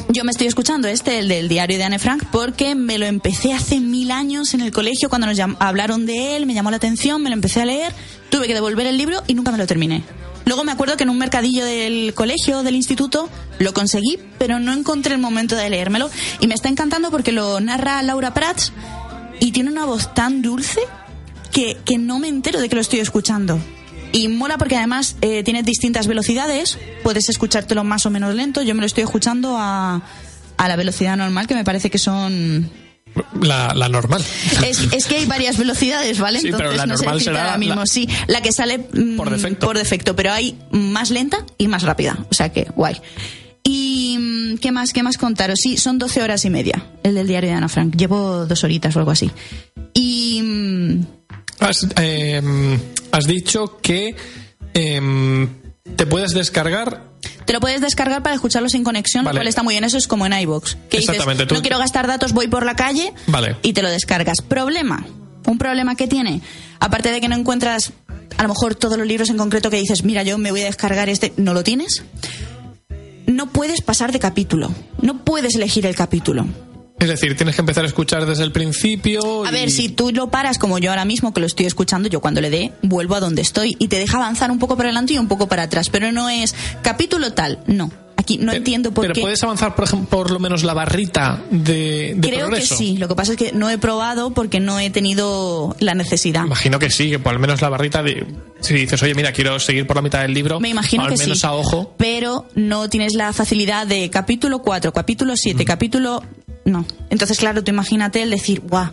yo 0.09 0.24
me 0.24 0.32
estoy 0.32 0.47
escuchando 0.47 0.88
este, 0.88 1.20
el 1.20 1.28
del 1.28 1.49
diario 1.49 1.78
de 1.78 1.84
Anne 1.84 1.99
Frank, 1.99 2.24
porque 2.32 2.74
me 2.74 2.97
lo 2.97 3.05
empecé 3.05 3.53
hace 3.53 3.80
mil 3.80 4.12
años 4.12 4.53
en 4.53 4.62
el 4.62 4.72
colegio 4.72 5.09
cuando 5.09 5.28
nos 5.28 5.38
hablaron 5.59 6.05
de 6.05 6.38
él, 6.38 6.45
me 6.45 6.53
llamó 6.53 6.72
la 6.72 6.78
atención, 6.78 7.22
me 7.22 7.30
lo 7.30 7.34
empecé 7.34 7.62
a 7.62 7.66
leer, 7.66 7.93
tuve 8.30 8.47
que 8.47 8.53
devolver 8.53 8.88
el 8.88 8.97
libro 8.97 9.22
y 9.28 9.34
nunca 9.34 9.51
me 9.51 9.57
lo 9.57 9.68
terminé. 9.68 10.03
Luego 10.46 10.64
me 10.64 10.72
acuerdo 10.72 10.98
que 10.98 11.04
en 11.04 11.10
un 11.10 11.18
mercadillo 11.18 11.66
del 11.66 12.14
colegio, 12.14 12.64
del 12.64 12.76
instituto, 12.76 13.30
lo 13.60 13.74
conseguí, 13.74 14.20
pero 14.38 14.60
no 14.60 14.74
encontré 14.74 15.14
el 15.14 15.22
momento 15.22 15.56
de 15.56 15.70
leérmelo. 15.70 16.10
Y 16.39 16.48
me 16.48 16.56
está 16.56 16.70
encantando 16.70 17.12
porque 17.12 17.32
lo 17.32 17.60
narra 17.60 18.02
Laura 18.02 18.34
Prats 18.34 18.74
y 19.39 19.52
tiene 19.52 19.70
una 19.70 19.86
voz 19.86 20.14
tan 20.14 20.42
dulce 20.42 20.82
que, 21.52 21.78
que 21.86 21.98
no 21.98 22.20
me 22.20 22.28
entero 22.28 22.60
de 22.60 22.70
que 22.70 22.76
lo 22.76 22.82
estoy 22.82 23.00
escuchando. 23.00 23.60
Y 24.14 24.28
mola 24.28 24.58
porque 24.58 24.76
además 24.76 25.16
eh, 25.22 25.44
tiene 25.44 25.64
distintas 25.64 26.08
velocidades, 26.08 26.78
puedes 27.04 27.30
escuchártelo 27.30 27.84
más 27.84 28.06
o 28.06 28.10
menos 28.10 28.36
lento, 28.36 28.62
yo 28.62 28.76
me 28.76 28.82
lo 28.82 28.88
estoy 28.88 29.04
escuchando 29.04 29.56
a, 29.58 30.02
a 30.58 30.68
la 30.68 30.76
velocidad 30.76 31.16
normal, 31.16 31.48
que 31.48 31.56
me 31.56 31.64
parece 31.64 31.89
que 31.89 31.98
son... 31.98 32.70
La, 33.41 33.74
la 33.74 33.89
normal. 33.89 34.24
Es, 34.66 34.88
es 34.93 35.05
que 35.05 35.18
hay 35.18 35.26
varias 35.26 35.57
velocidades, 35.57 36.20
¿vale? 36.20 36.39
Sí, 36.39 36.49
pero 36.55 36.72
la 36.72 36.86
no 36.86 36.95
sé 36.97 37.03
normal 37.05 37.18
decirte 37.20 37.36
será 37.38 37.45
ahora 37.45 37.57
mismo. 37.57 37.76
la- 37.82 37.86
Sí, 37.86 38.07
la 38.28 38.41
que 38.41 38.51
sale 38.51 38.78
mm, 38.78 39.16
Por 39.18 39.30
defecto. 39.30 39.66
por 39.68 39.78
defecto, 39.78 40.16
pero 40.16 40.32
hay 40.32 40.57
más 40.72 41.09
lenta 41.12 41.45
y 41.57 41.68
más 41.68 41.84
rápida, 41.84 42.18
o 42.30 42.34
sea 42.34 42.49
que 42.49 42.68
guay. 42.76 42.95
Y 43.64 44.18
mm, 44.20 44.57
qué 44.57 44.72
más, 44.72 44.91
qué 44.93 45.03
más 45.03 45.18
contaros. 45.18 45.59
Sí, 45.62 45.78
son 45.78 45.97
12 45.97 46.22
horas 46.24 46.45
y 46.45 46.49
media 46.49 46.86
el 47.03 47.16
del 47.16 47.28
diario 47.28 47.49
de 47.49 47.55
Ana 47.55 47.70
Frank. 47.70 47.95
Llevo 47.95 48.45
dos 48.45 48.64
horitas 48.64 48.95
o 48.95 48.99
algo 48.99 49.12
así. 49.12 49.30
Y 49.93 50.41
mm, 50.43 51.05
Has, 51.59 51.86
eh, 51.97 52.41
has 53.12 53.26
dicho 53.26 53.78
que 53.82 54.16
em, 54.74 55.47
te 55.95 56.05
puedes 56.07 56.32
descargar. 56.34 57.11
Te 57.46 57.54
lo 57.54 57.60
puedes 57.60 57.82
descargar 57.82 58.24
para 58.24 58.36
escucharlo 58.36 58.70
sin 58.70 58.84
conexión, 58.84 59.24
Vale. 59.26 59.36
lo 59.36 59.39
cual 59.39 59.48
está 59.48 59.64
muy 59.64 59.74
bien. 59.74 59.84
Eso 59.84 59.98
es 59.98 60.08
como 60.08 60.26
en 60.26 60.34
iBox. 60.34 60.76
Que 60.89 60.98
dices, 60.98 61.10
Exactamente, 61.10 61.46
tú- 61.46 61.56
no 61.56 61.62
quiero 61.62 61.78
gastar 61.80 62.08
datos, 62.08 62.34
voy 62.34 62.48
por 62.48 62.66
la 62.66 62.76
calle 62.76 63.14
Vale. 63.28 63.56
y 63.62 63.74
te 63.74 63.82
lo 63.82 63.89
descargas. 63.89 64.42
Problema. 64.42 65.06
¿Un 65.46 65.58
problema 65.58 65.96
que 65.96 66.08
tiene? 66.08 66.42
Aparte 66.80 67.12
de 67.12 67.20
que 67.20 67.28
no 67.28 67.36
encuentras 67.36 67.94
a 68.38 68.44
lo 68.44 68.50
mejor 68.50 68.76
todos 68.76 68.98
los 68.98 69.08
libros 69.08 69.30
en 69.30 69.38
concreto 69.38 69.70
que 69.70 69.78
dices, 69.78 70.04
mira, 70.04 70.24
yo 70.24 70.38
me 70.38 70.52
voy 70.52 70.62
a 70.62 70.66
descargar 70.66 71.10
este, 71.10 71.34
¿no 71.38 71.54
lo 71.54 71.64
tienes? 71.64 72.04
No 73.28 73.48
puedes 73.50 73.82
pasar 73.82 74.12
de 74.12 74.20
capítulo. 74.20 74.72
No 75.02 75.24
puedes 75.24 75.56
elegir 75.56 75.86
el 75.86 75.96
capítulo. 75.96 76.46
Es 77.02 77.08
decir, 77.10 77.36
tienes 77.36 77.56
que 77.56 77.62
empezar 77.62 77.84
a 77.84 77.88
escuchar 77.88 78.26
desde 78.26 78.43
el 78.43 78.52
principio. 78.52 79.45
A 79.45 79.52
ver, 79.52 79.72
si 79.72 79.89
tú 79.89 80.12
lo 80.14 80.30
paras 80.30 80.58
como 80.60 80.78
yo 80.78 80.91
ahora 80.91 81.04
mismo, 81.04 81.34
que 81.34 81.41
lo 81.41 81.47
estoy 81.47 81.66
escuchando, 81.66 82.08
yo 82.10 82.22
cuando 82.22 82.41
le 82.41 82.49
dé, 82.49 82.72
vuelvo 82.84 83.16
a 83.16 83.20
donde 83.20 83.41
estoy 83.41 83.76
y 83.80 83.88
te 83.88 83.97
deja 83.97 84.18
avanzar 84.18 84.52
un 84.52 84.60
poco 84.60 84.78
para 84.78 84.89
adelante 84.89 85.14
y 85.14 85.18
un 85.18 85.28
poco 85.28 85.47
para 85.47 85.64
atrás. 85.64 85.89
Pero 85.89 86.12
no 86.12 86.30
es 86.30 86.54
capítulo 86.84 87.34
tal, 87.34 87.60
no. 87.68 87.91
Aquí 88.18 88.38
no 88.38 88.52
Pe- 88.52 88.58
entiendo 88.60 88.91
por 88.91 89.02
pero 89.04 89.16
qué. 89.16 89.22
puedes 89.22 89.41
avanzar, 89.41 89.74
por 89.74 89.86
ejemplo, 89.86 90.08
por 90.10 90.30
lo 90.30 90.38
menos 90.38 90.62
la 90.64 90.76
barrita 90.76 91.41
de, 91.49 92.14
de 92.16 92.30
Creo 92.30 92.41
progreso. 92.49 92.78
que 92.78 92.84
sí. 92.84 92.97
Lo 92.97 93.08
que 93.08 93.16
pasa 93.16 93.32
es 93.32 93.38
que 93.39 93.52
no 93.52 93.68
he 93.68 93.80
probado 93.80 94.30
porque 94.32 94.60
no 94.60 94.80
he 94.80 94.91
tenido 94.91 95.76
la 95.80 95.95
necesidad. 95.95 96.45
Imagino 96.45 96.78
que 96.78 96.91
sí, 96.91 97.10
que 97.10 97.18
por 97.18 97.34
al 97.34 97.39
menos 97.39 97.62
la 97.64 97.70
barrita 97.70 98.04
de. 98.04 98.28
Si 98.60 98.76
dices, 98.76 99.02
oye, 99.02 99.16
mira, 99.16 99.32
quiero 99.32 99.60
seguir 99.60 99.88
por 99.88 99.95
la 99.95 100.04
mitad 100.04 100.22
del 100.22 100.36
libro, 100.36 100.60
Me 100.60 100.70
imagino 100.70 101.02
al 101.06 101.10
que 101.10 101.18
menos 101.18 101.39
sí. 101.39 101.47
a 101.47 101.54
ojo. 101.54 101.95
Pero 101.97 102.45
no 102.54 102.88
tienes 102.91 103.16
la 103.16 103.34
facilidad 103.34 103.88
de 103.88 104.08
capítulo 104.12 104.60
4, 104.62 104.93
capítulo 104.93 105.34
Mm. 105.34 105.38
7, 105.38 105.66
capítulo. 105.66 106.22
No. 106.66 106.86
Entonces, 107.09 107.38
claro, 107.39 107.64
tú 107.64 107.72
imagínate 107.72 108.22
el 108.22 108.30
decir, 108.30 108.62
guau, 108.62 108.89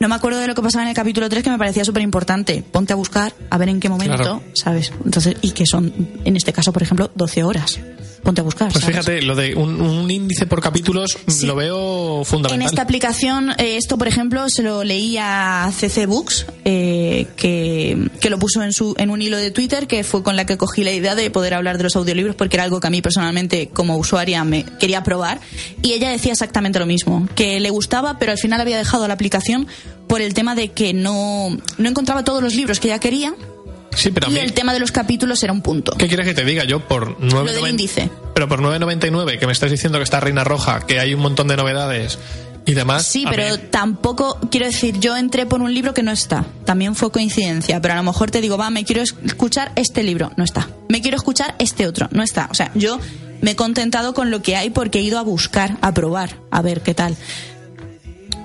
no 0.00 0.08
me 0.08 0.14
acuerdo 0.14 0.38
de 0.38 0.46
lo 0.46 0.54
que 0.54 0.62
pasaba 0.62 0.84
en 0.84 0.90
el 0.90 0.94
capítulo 0.94 1.28
3 1.28 1.42
que 1.42 1.50
me 1.50 1.58
parecía 1.58 1.84
súper 1.84 2.02
importante. 2.02 2.62
Ponte 2.70 2.92
a 2.92 2.96
buscar, 2.96 3.32
a 3.50 3.58
ver 3.58 3.68
en 3.68 3.80
qué 3.80 3.88
momento, 3.88 4.16
Claro. 4.16 4.42
¿sabes? 4.54 4.92
Entonces, 5.04 5.36
y 5.42 5.50
que 5.50 5.66
son, 5.66 5.92
en 6.24 6.36
este 6.36 6.52
caso, 6.52 6.72
por 6.72 6.82
ejemplo, 6.82 7.10
12 7.14 7.42
horas. 7.42 7.80
Ponte 8.22 8.40
a 8.40 8.44
buscar. 8.44 8.70
Pues 8.72 8.82
¿sabes? 8.84 8.96
fíjate, 8.98 9.22
lo 9.22 9.34
de 9.36 9.54
un, 9.54 9.80
un 9.80 10.10
índice 10.10 10.46
por 10.46 10.60
capítulos 10.60 11.16
Sí. 11.26 11.46
lo 11.46 11.54
veo 11.54 12.18
En 12.18 12.24
fundamental. 12.24 12.66
esta 12.66 12.82
aplicación, 12.82 13.50
eh, 13.58 13.76
esto 13.76 13.96
por 13.96 14.08
ejemplo, 14.08 14.44
se 14.48 14.62
lo 14.62 14.84
leí 14.84 15.16
a 15.18 15.70
CC 15.74 16.06
Books, 16.06 16.46
eh, 16.64 17.26
que, 17.36 18.08
que 18.20 18.30
lo 18.30 18.38
puso 18.38 18.62
en, 18.62 18.72
su, 18.72 18.94
en 18.98 19.10
un 19.10 19.22
hilo 19.22 19.36
de 19.36 19.50
Twitter, 19.50 19.86
que 19.86 20.04
fue 20.04 20.22
con 20.22 20.36
la 20.36 20.46
que 20.46 20.56
cogí 20.58 20.84
la 20.84 20.92
idea 20.92 21.14
de 21.14 21.30
poder 21.30 21.54
hablar 21.54 21.78
de 21.78 21.84
los 21.84 21.96
audiolibros, 21.96 22.34
porque 22.36 22.56
era 22.56 22.64
algo 22.64 22.80
que 22.80 22.86
a 22.88 22.90
mí 22.90 23.00
personalmente, 23.02 23.68
como 23.72 23.96
usuaria, 23.96 24.44
me 24.44 24.64
quería 24.78 25.02
probar. 25.02 25.40
Y 25.82 25.92
ella 25.92 26.10
decía 26.10 26.32
exactamente 26.32 26.78
lo 26.78 26.86
mismo, 26.86 27.28
que 27.34 27.60
le 27.60 27.70
gustaba, 27.70 28.18
pero 28.18 28.32
al 28.32 28.38
final 28.38 28.60
había 28.60 28.78
dejado 28.78 29.06
la 29.08 29.14
aplicación 29.14 29.66
por 30.08 30.20
el 30.22 30.34
tema 30.34 30.54
de 30.54 30.68
que 30.72 30.92
no, 30.94 31.48
no 31.78 31.88
encontraba 31.88 32.24
todos 32.24 32.42
los 32.42 32.54
libros 32.54 32.80
que 32.80 32.88
ella 32.88 32.98
quería. 32.98 33.34
Sí, 33.98 34.10
pero 34.10 34.28
Y 34.28 34.34
mí, 34.34 34.38
el 34.40 34.52
tema 34.52 34.72
de 34.72 34.80
los 34.80 34.92
capítulos 34.92 35.42
era 35.42 35.52
un 35.52 35.60
punto. 35.62 35.92
¿qué 35.98 36.06
quieres 36.08 36.26
que 36.26 36.34
te 36.34 36.44
diga? 36.44 36.64
Yo 36.64 36.80
por 36.86 37.18
9,90 37.18 37.44
del 37.52 37.66
índice. 37.70 38.10
Pero 38.34 38.48
por 38.48 38.60
9.99, 38.60 39.38
que 39.38 39.46
me 39.46 39.52
estás 39.52 39.70
diciendo 39.70 39.98
que 39.98 40.04
está 40.04 40.20
Reina 40.20 40.44
Roja, 40.44 40.86
que 40.86 41.00
hay 41.00 41.14
un 41.14 41.20
montón 41.20 41.48
de 41.48 41.56
novedades 41.56 42.18
y 42.66 42.74
demás. 42.74 43.04
Sí, 43.06 43.24
pero 43.28 43.56
mí- 43.56 43.62
tampoco, 43.70 44.38
quiero 44.50 44.66
decir, 44.66 44.98
yo 45.00 45.16
entré 45.16 45.46
por 45.46 45.60
un 45.62 45.72
libro 45.74 45.94
que 45.94 46.02
no 46.02 46.12
está. 46.12 46.44
También 46.64 46.94
fue 46.94 47.10
coincidencia, 47.10 47.80
pero 47.80 47.94
a 47.94 47.96
lo 47.96 48.02
mejor 48.02 48.30
te 48.30 48.40
digo, 48.40 48.56
va, 48.58 48.70
me 48.70 48.84
quiero 48.84 49.02
es- 49.02 49.14
escuchar 49.24 49.72
este 49.74 50.02
libro, 50.02 50.30
no 50.36 50.44
está. 50.44 50.68
Me 50.88 51.00
quiero 51.00 51.16
escuchar 51.16 51.54
este 51.58 51.86
otro, 51.86 52.08
no 52.12 52.22
está. 52.22 52.48
O 52.50 52.54
sea, 52.54 52.70
yo 52.74 53.00
me 53.40 53.52
he 53.52 53.56
contentado 53.56 54.14
con 54.14 54.30
lo 54.30 54.42
que 54.42 54.54
hay 54.56 54.70
porque 54.70 54.98
he 54.98 55.02
ido 55.02 55.18
a 55.18 55.22
buscar, 55.22 55.78
a 55.80 55.92
probar, 55.94 56.36
a 56.50 56.60
ver 56.62 56.82
qué 56.82 56.94
tal. 56.94 57.16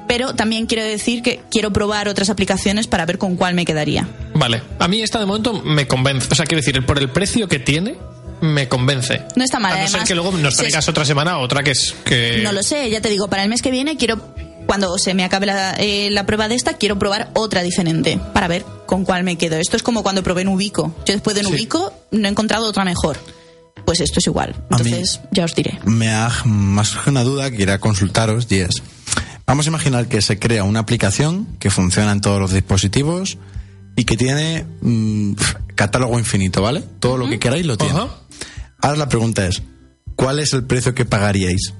Pero 0.07 0.33
también 0.35 0.65
quiero 0.65 0.83
decir 0.83 1.21
que 1.23 1.41
quiero 1.49 1.71
probar 1.71 2.07
otras 2.07 2.29
aplicaciones 2.29 2.87
para 2.87 3.05
ver 3.05 3.17
con 3.17 3.35
cuál 3.35 3.53
me 3.55 3.65
quedaría. 3.65 4.07
Vale, 4.35 4.61
a 4.79 4.87
mí 4.87 5.01
esta 5.01 5.19
de 5.19 5.25
momento 5.25 5.53
me 5.63 5.87
convence. 5.87 6.27
O 6.31 6.35
sea, 6.35 6.45
quiero 6.45 6.61
decir, 6.63 6.85
por 6.85 6.99
el 6.99 7.09
precio 7.09 7.47
que 7.47 7.59
tiene, 7.59 7.95
me 8.41 8.67
convence. 8.67 9.21
No 9.35 9.43
está 9.43 9.59
mal, 9.59 9.73
A 9.73 9.83
no 9.83 9.87
ser 9.87 10.03
que 10.03 10.15
luego 10.15 10.31
nos 10.33 10.57
traigas 10.57 10.87
otra 10.89 11.05
semana 11.05 11.37
otra 11.39 11.63
que 11.63 11.71
es 11.71 11.95
que. 12.03 12.41
No 12.43 12.51
lo 12.51 12.61
sé, 12.63 12.89
ya 12.89 13.01
te 13.01 13.09
digo, 13.09 13.27
para 13.29 13.43
el 13.43 13.49
mes 13.49 13.61
que 13.61 13.71
viene 13.71 13.95
quiero, 13.95 14.19
cuando 14.67 14.97
se 14.97 15.13
me 15.13 15.23
acabe 15.23 15.45
la, 15.45 15.75
eh, 15.79 16.09
la 16.11 16.25
prueba 16.25 16.47
de 16.49 16.55
esta, 16.55 16.73
quiero 16.73 16.99
probar 16.99 17.29
otra 17.33 17.63
diferente 17.63 18.19
para 18.33 18.47
ver 18.49 18.65
con 18.85 19.05
cuál 19.05 19.23
me 19.23 19.37
quedo. 19.37 19.55
Esto 19.57 19.77
es 19.77 19.83
como 19.83 20.03
cuando 20.03 20.21
probé 20.23 20.43
Nubico. 20.43 20.93
Yo 21.05 21.13
después 21.13 21.35
de 21.35 21.43
Sí. 21.43 21.49
Nubico 21.49 21.93
no 22.11 22.27
he 22.27 22.31
encontrado 22.31 22.67
otra 22.67 22.83
mejor. 22.83 23.17
Pues 23.85 23.99
esto 23.99 24.19
es 24.19 24.27
igual. 24.27 24.55
A 24.69 24.77
Entonces, 24.77 25.19
ya 25.31 25.43
os 25.45 25.55
diré. 25.55 25.77
me 25.85 26.09
ha 26.09 26.29
más 26.45 26.95
una 27.07 27.23
duda 27.23 27.51
que 27.51 27.57
quería 27.57 27.79
consultaros 27.79 28.47
y 28.49 28.59
es 28.59 28.81
vamos 29.53 29.67
a 29.67 29.69
imaginar 29.69 30.07
que 30.07 30.19
se 30.23 30.39
crea 30.39 30.63
una 30.63 30.79
aplicación 30.79 31.45
que 31.59 31.69
funciona 31.69 32.11
en 32.11 32.21
todos 32.21 32.39
los 32.39 32.51
dispositivos 32.53 33.37
y 33.95 34.03
que 34.03 34.17
tiene 34.17 34.65
mm, 34.81 35.33
catálogo 35.75 36.17
infinito, 36.17 36.63
¿vale? 36.63 36.83
Todo 36.99 37.17
lo 37.17 37.29
que 37.29 37.37
queráis 37.37 37.63
lo 37.67 37.77
tiene. 37.77 37.93
Ahora 38.81 38.97
la 38.97 39.07
pregunta 39.09 39.45
es 39.45 39.61
¿cuál 40.15 40.39
es 40.39 40.53
el 40.53 40.63
precio 40.63 40.95
que 40.95 41.05
pagaríais 41.05 41.75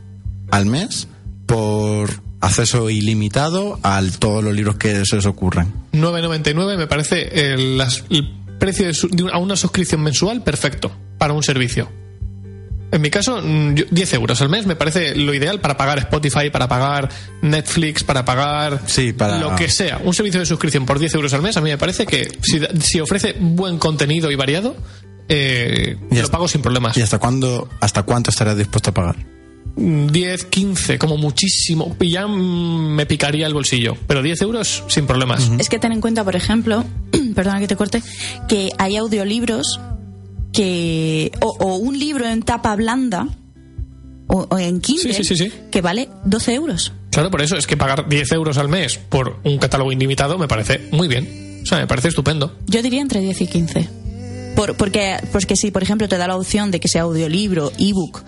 al 0.52 0.68
mes 0.68 1.08
por 1.48 2.12
acceso 2.42 2.92
ilimitado 2.92 3.80
a 3.82 4.00
todos 4.20 4.44
los 4.44 4.54
libros 4.54 4.76
que 4.76 5.04
se 5.06 5.18
os 5.18 5.26
ocurran? 5.26 5.74
9.99 5.94 6.78
me 6.78 6.86
parece 6.86 7.54
el, 7.56 7.82
el 8.12 8.30
precio 8.60 8.86
de, 8.86 8.94
su- 8.94 9.08
de 9.10 9.24
una, 9.24 9.34
a 9.34 9.40
una 9.40 9.56
suscripción 9.56 10.02
mensual 10.02 10.44
perfecto 10.44 10.92
para 11.18 11.34
un 11.34 11.42
servicio. 11.42 11.90
En 12.94 13.02
mi 13.02 13.10
caso, 13.10 13.42
mm, 13.42 13.74
yo- 13.76 13.86
10 13.92 14.14
euros 14.14 14.40
al 14.42 14.50
mes 14.50 14.66
me 14.66 14.76
parece 14.76 15.16
lo 15.16 15.34
ideal 15.34 15.60
para 15.60 15.76
pagar 15.76 15.98
Spotify, 16.00 16.50
para 16.52 16.68
pagar 16.68 17.10
Netflix, 17.42 18.04
para 18.04 18.24
pagar 18.24 18.82
Sí, 18.86 19.12
para- 19.14 19.38
lo 19.40 19.56
que 19.56 19.68
sea. 19.68 20.00
Un 20.04 20.14
servicio 20.14 20.40
de 20.40 20.46
suscripción 20.46 20.86
por 20.86 21.00
10 21.00 21.14
euros 21.16 21.34
al 21.34 21.42
mes, 21.42 21.58
a 21.58 21.62
mí 21.62 21.70
me 21.72 21.78
parece 21.78 22.06
que 22.06 22.32
si, 22.42 22.60
da- 22.60 22.70
si 22.80 23.00
ofrece 23.02 23.36
buen 23.40 23.80
contenido 23.80 24.30
y 24.32 24.36
variado, 24.36 24.76
eh, 25.28 25.98
Y 26.12 26.16
lo 26.22 26.28
pago 26.30 26.48
sin 26.48 26.62
problemas. 26.62 26.96
¿Y 26.98 27.02
hasta 27.02 27.18
cuándo, 27.18 27.68
hasta 27.80 28.04
cuánto 28.04 28.30
estarías 28.30 28.58
dispuesto 28.58 28.92
a 28.92 28.94
pagar? 28.94 29.16
Mm, 29.76 30.08
10, 30.08 30.46
15, 30.46 31.00
como 31.00 31.18
muchísimo. 31.18 31.96
Y 32.00 32.12
ya 32.12 32.28
mm, 32.28 32.94
me 32.96 33.06
picaría 33.08 33.48
el 33.48 33.54
bolsillo. 33.56 33.98
Pero 34.06 34.22
10 34.22 34.40
euros 34.44 34.84
sin 34.88 35.08
problemas. 35.08 35.50
Es 35.58 35.68
que 35.70 35.80
ten 35.80 35.94
en 35.94 36.02
cuenta, 36.02 36.24
por 36.24 36.36
ejemplo, 36.36 36.84
perdona 37.36 37.60
que 37.60 37.68
te 37.68 37.76
corte, 37.76 38.04
que 38.48 38.70
hay 38.78 38.98
audiolibros 38.98 39.80
que. 40.54 41.32
o, 41.42 41.48
o 41.60 41.76
un 41.78 41.98
libro 42.00 42.26
en 42.28 42.42
tapa 42.44 42.76
blanda 42.76 43.28
o, 44.28 44.48
o 44.50 44.58
en 44.60 44.80
Kindle 44.80 45.14
Sí, 45.14 45.24
sí, 45.24 45.36
sí, 45.36 45.50
sí. 45.50 45.54
que 45.72 45.82
vale 45.82 46.10
12 46.26 46.54
euros. 46.54 46.94
Claro, 47.12 47.30
por 47.30 47.42
eso 47.42 47.58
es 47.58 47.68
que 47.68 47.78
pagar 47.78 48.08
10 48.08 48.32
euros 48.32 48.58
al 48.58 48.70
mes 48.70 48.98
por 48.98 49.40
un 49.44 49.58
catálogo 49.58 49.92
ilimitado 49.92 50.38
me 50.38 50.48
parece 50.48 50.88
muy 50.92 51.08
bien. 51.08 51.62
O 51.64 51.66
sea, 51.66 51.78
me 51.80 51.88
parece 51.88 52.08
estupendo. 52.10 52.58
Yo 52.68 52.82
diría 52.82 53.02
entre 53.02 53.20
10 53.22 53.42
y 53.42 53.48
15. 53.48 53.90
Por, 54.56 54.76
porque, 54.76 55.18
porque 55.32 55.56
si, 55.56 55.72
por 55.72 55.82
ejemplo, 55.84 56.08
te 56.08 56.18
da 56.18 56.28
la 56.28 56.36
opción 56.36 56.72
de 56.72 56.80
que 56.80 56.88
sea 56.88 57.04
audiolibro, 57.04 57.72
ebook, 57.80 58.22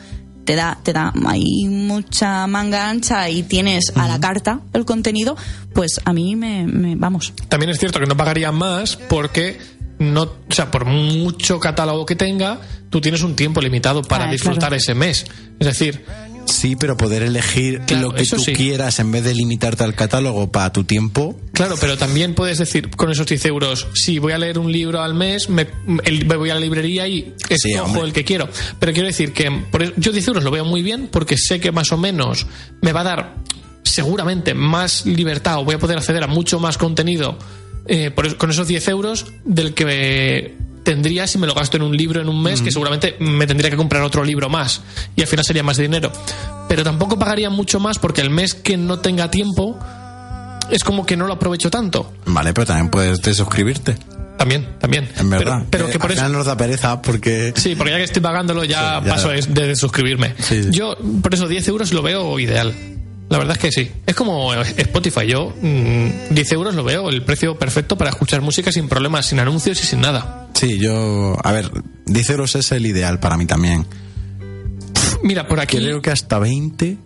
te 0.45 0.55
da, 0.55 0.80
te 0.84 0.93
da 0.93 1.11
ahí 1.28 1.65
mucha 1.67 2.45
manga 2.47 2.89
ancha 2.89 3.30
y 3.30 3.43
tienes 3.43 3.91
a 3.95 4.07
la 4.07 4.19
carta 4.19 4.61
el 4.73 4.86
contenido, 4.86 5.36
pues 5.73 5.99
a 6.05 6.13
mí 6.13 6.36
me, 6.36 6.65
me- 6.67 6.95
vamos. 6.95 7.34
También 7.49 7.71
es 7.71 7.80
cierto 7.80 7.99
que 7.99 8.05
no 8.05 8.15
pagaría 8.15 8.51
más 8.51 8.95
porque 8.95 9.57
no, 10.00 10.24
o 10.24 10.38
sea, 10.54 10.72
por 10.72 10.86
mucho 10.86 11.60
catálogo 11.60 12.06
que 12.06 12.16
tenga, 12.16 12.60
tú 12.89 13.02
tienes 13.02 13.22
un 13.24 13.36
tiempo 13.36 13.62
limitado 13.62 14.02
para 14.02 14.26
Ah, 14.28 14.32
disfrutar 14.32 14.60
claro. 14.70 14.76
ese 14.76 14.93
mes. 14.96 15.26
Es 15.60 15.68
decir, 15.68 16.04
Sí, 16.48 16.76
pero 16.76 16.96
poder 16.96 17.24
elegir 17.24 17.82
Claro, 17.88 18.10
lo 18.10 18.14
que 18.14 18.22
eso 18.22 18.36
tú 18.36 18.43
sí. 18.43 18.54
quieras 18.54 19.00
en 19.00 19.12
vez 19.12 19.24
de 19.24 19.34
limitarte 19.34 19.84
al 19.84 19.96
catálogo 19.96 20.52
para 20.52 20.72
tu 20.72 20.84
tiempo. 20.84 21.36
Claro, 21.54 21.76
pero 21.82 21.98
también 21.98 22.36
puedes 22.36 22.60
decir 22.60 22.91
con 22.91 23.10
esos 23.10 23.26
10 23.26 23.46
euros, 23.46 23.88
si 23.96 24.20
voy 24.20 24.32
a 24.34 24.38
leer 24.38 24.60
un 24.60 24.72
libro 24.72 25.02
al 25.02 25.16
mes, 25.16 25.50
me, 25.50 25.66
voy 26.38 26.52
a 26.52 26.54
la 26.54 26.60
librería 26.60 27.08
y 27.08 27.34
escojo 27.50 28.06
el 28.06 28.14
que 28.14 28.24
quiero. 28.24 28.48
Pero 28.80 28.93
quiero 28.93 29.08
decir 29.08 29.34
que 29.34 29.50
por 29.72 29.82
eso- 29.82 29.93
yo 29.98 30.12
10 30.12 30.28
euros 30.28 30.43
lo 30.43 30.52
veo 30.52 30.66
muy 30.66 30.84
bien 30.84 31.10
porque 31.12 31.36
sé 31.36 31.60
que 31.60 31.72
más 31.72 31.91
o 31.91 31.98
menos 31.98 32.46
me 32.80 32.93
va 32.93 33.02
a 33.02 33.06
dar 33.06 33.36
seguramente 33.84 34.54
más 34.54 35.06
libertad 35.08 35.58
o 35.60 35.64
voy 35.66 35.76
a 35.76 35.80
poder 35.80 35.98
acceder 35.98 36.24
a 36.24 36.28
mucho 36.28 36.60
más 36.60 36.78
contenido 36.78 37.39
eh, 37.88 38.12
por 38.12 38.26
eso- 38.26 38.38
con 38.38 38.50
esos 38.52 38.68
10 38.68 38.88
euros 38.88 39.26
del 39.46 39.74
que 39.74 39.86
me 39.86 40.66
tendría 40.84 41.26
si 41.26 41.38
me 41.40 41.48
lo 41.48 41.54
gasto 41.56 41.78
en 41.78 41.84
un 41.84 41.98
libro 41.98 42.22
en 42.22 42.30
un 42.30 42.42
mes, 42.44 42.62
que 42.62 42.72
seguramente 42.72 43.16
me 43.20 43.48
tendría 43.48 43.72
que 43.72 43.78
comprar 43.78 44.04
otro 44.04 44.24
libro 44.24 44.50
más 44.50 44.82
y 45.16 45.22
al 45.22 45.28
final 45.28 45.44
sería 45.44 45.64
más 45.64 45.78
dinero. 45.78 46.12
Pero 46.70 46.84
tampoco 46.84 47.18
pagaría 47.18 47.50
mucho 47.50 47.80
más 47.80 47.98
porque 47.98 48.22
el 48.22 48.30
mes 48.30 48.54
que 48.54 48.78
no 48.78 49.00
tenga 49.00 49.32
tiempo 49.32 49.80
es 50.70 50.84
como 50.84 51.06
que 51.06 51.18
no 51.18 51.26
lo 51.28 51.34
aprovecho 51.34 51.70
tanto. 51.72 52.14
Vale, 52.26 52.54
pero 52.54 52.68
también 52.68 52.90
puedes 52.90 53.22
desuscribirte, 53.22 53.98
También, 54.38 54.68
también. 54.80 55.10
en 55.18 55.30
verdad. 55.30 55.58
Pero, 55.70 55.86
pero 55.86 55.88
Eh, 55.88 55.92
que 55.92 56.00
por 56.00 56.12
al 56.12 56.18
eso. 56.18 56.30
nos 56.30 56.46
da 56.46 56.56
pereza 56.58 57.02
porque... 57.02 57.54
Sí, 57.56 57.76
porque 57.76 57.92
ya 57.92 57.98
que 57.98 58.04
estoy 58.04 58.22
pagándolo 58.22 58.64
ya, 58.64 59.00
Sí, 59.00 59.06
ya. 59.08 59.12
paso 59.12 59.32
es- 59.32 59.52
de 59.54 59.76
suscribirme. 59.76 60.34
Sí, 60.40 60.64
sí. 60.64 60.70
Yo, 60.72 60.96
por 61.22 61.34
eso 61.34 61.48
10 61.48 61.68
euros 61.68 61.94
lo 61.94 62.02
veo 62.04 62.38
ideal. 62.40 62.74
La 63.30 63.38
verdad 63.39 63.53
es 63.57 63.61
que 63.61 63.71
sí. 63.71 63.91
Es 64.05 64.13
como 64.15 64.53
Spotify. 64.53 65.28
Yo, 65.28 65.51
mm, 65.61 66.09
10 66.34 66.51
euros 66.51 66.76
lo 66.76 66.84
veo 66.84 67.09
el 67.09 67.23
precio 67.23 67.57
perfecto 67.57 67.97
para 67.97 68.11
escuchar 68.11 68.41
música 68.41 68.71
sin 68.71 68.88
problemas, 68.88 69.26
sin 69.26 69.39
anuncios 69.39 69.82
y 69.84 69.86
sin 69.86 70.01
nada. 70.01 70.47
Sí, 70.53 70.78
yo... 70.80 71.36
A 71.43 71.51
ver, 71.51 71.71
10 72.05 72.30
euros 72.30 72.55
es 72.55 72.71
el 72.71 72.86
ideal 72.86 73.19
para 73.19 73.36
mí 73.38 73.45
también. 73.45 73.86
Mira, 75.23 75.47
por 75.47 75.59
aquí. 75.59 75.78
Creo 75.78 76.01
que 76.01 76.11
hasta 76.11 76.38
20 76.39 76.97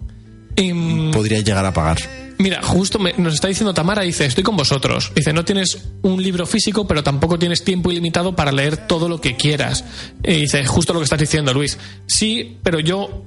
em, 0.57 1.11
podría 1.11 1.39
llegar 1.41 1.65
a 1.65 1.73
pagar. 1.73 1.97
Mira, 2.37 2.61
justo 2.63 2.99
me- 2.99 3.13
nos 3.17 3.33
está 3.33 3.47
diciendo 3.49 3.73
Tamara, 3.73 4.01
dice, 4.03 4.25
estoy 4.25 4.43
con 4.43 4.55
vosotros. 4.55 5.11
Dice, 5.15 5.33
no 5.33 5.43
tienes 5.43 5.77
un 6.03 6.21
libro 6.23 6.45
físico, 6.45 6.87
pero 6.87 7.03
tampoco 7.03 7.37
tienes 7.37 7.63
tiempo 7.63 7.91
ilimitado 7.91 8.35
para 8.35 8.51
leer 8.51 8.77
todo 8.87 9.09
lo 9.09 9.19
que 9.19 9.35
quieras. 9.35 9.83
Y 10.23 10.41
dice, 10.41 10.65
justo 10.65 10.93
lo 10.93 10.99
que 10.99 11.03
estás 11.05 11.19
diciendo, 11.19 11.53
Luis. 11.53 11.77
Sí, 12.07 12.57
pero 12.63 12.79
yo 12.79 13.25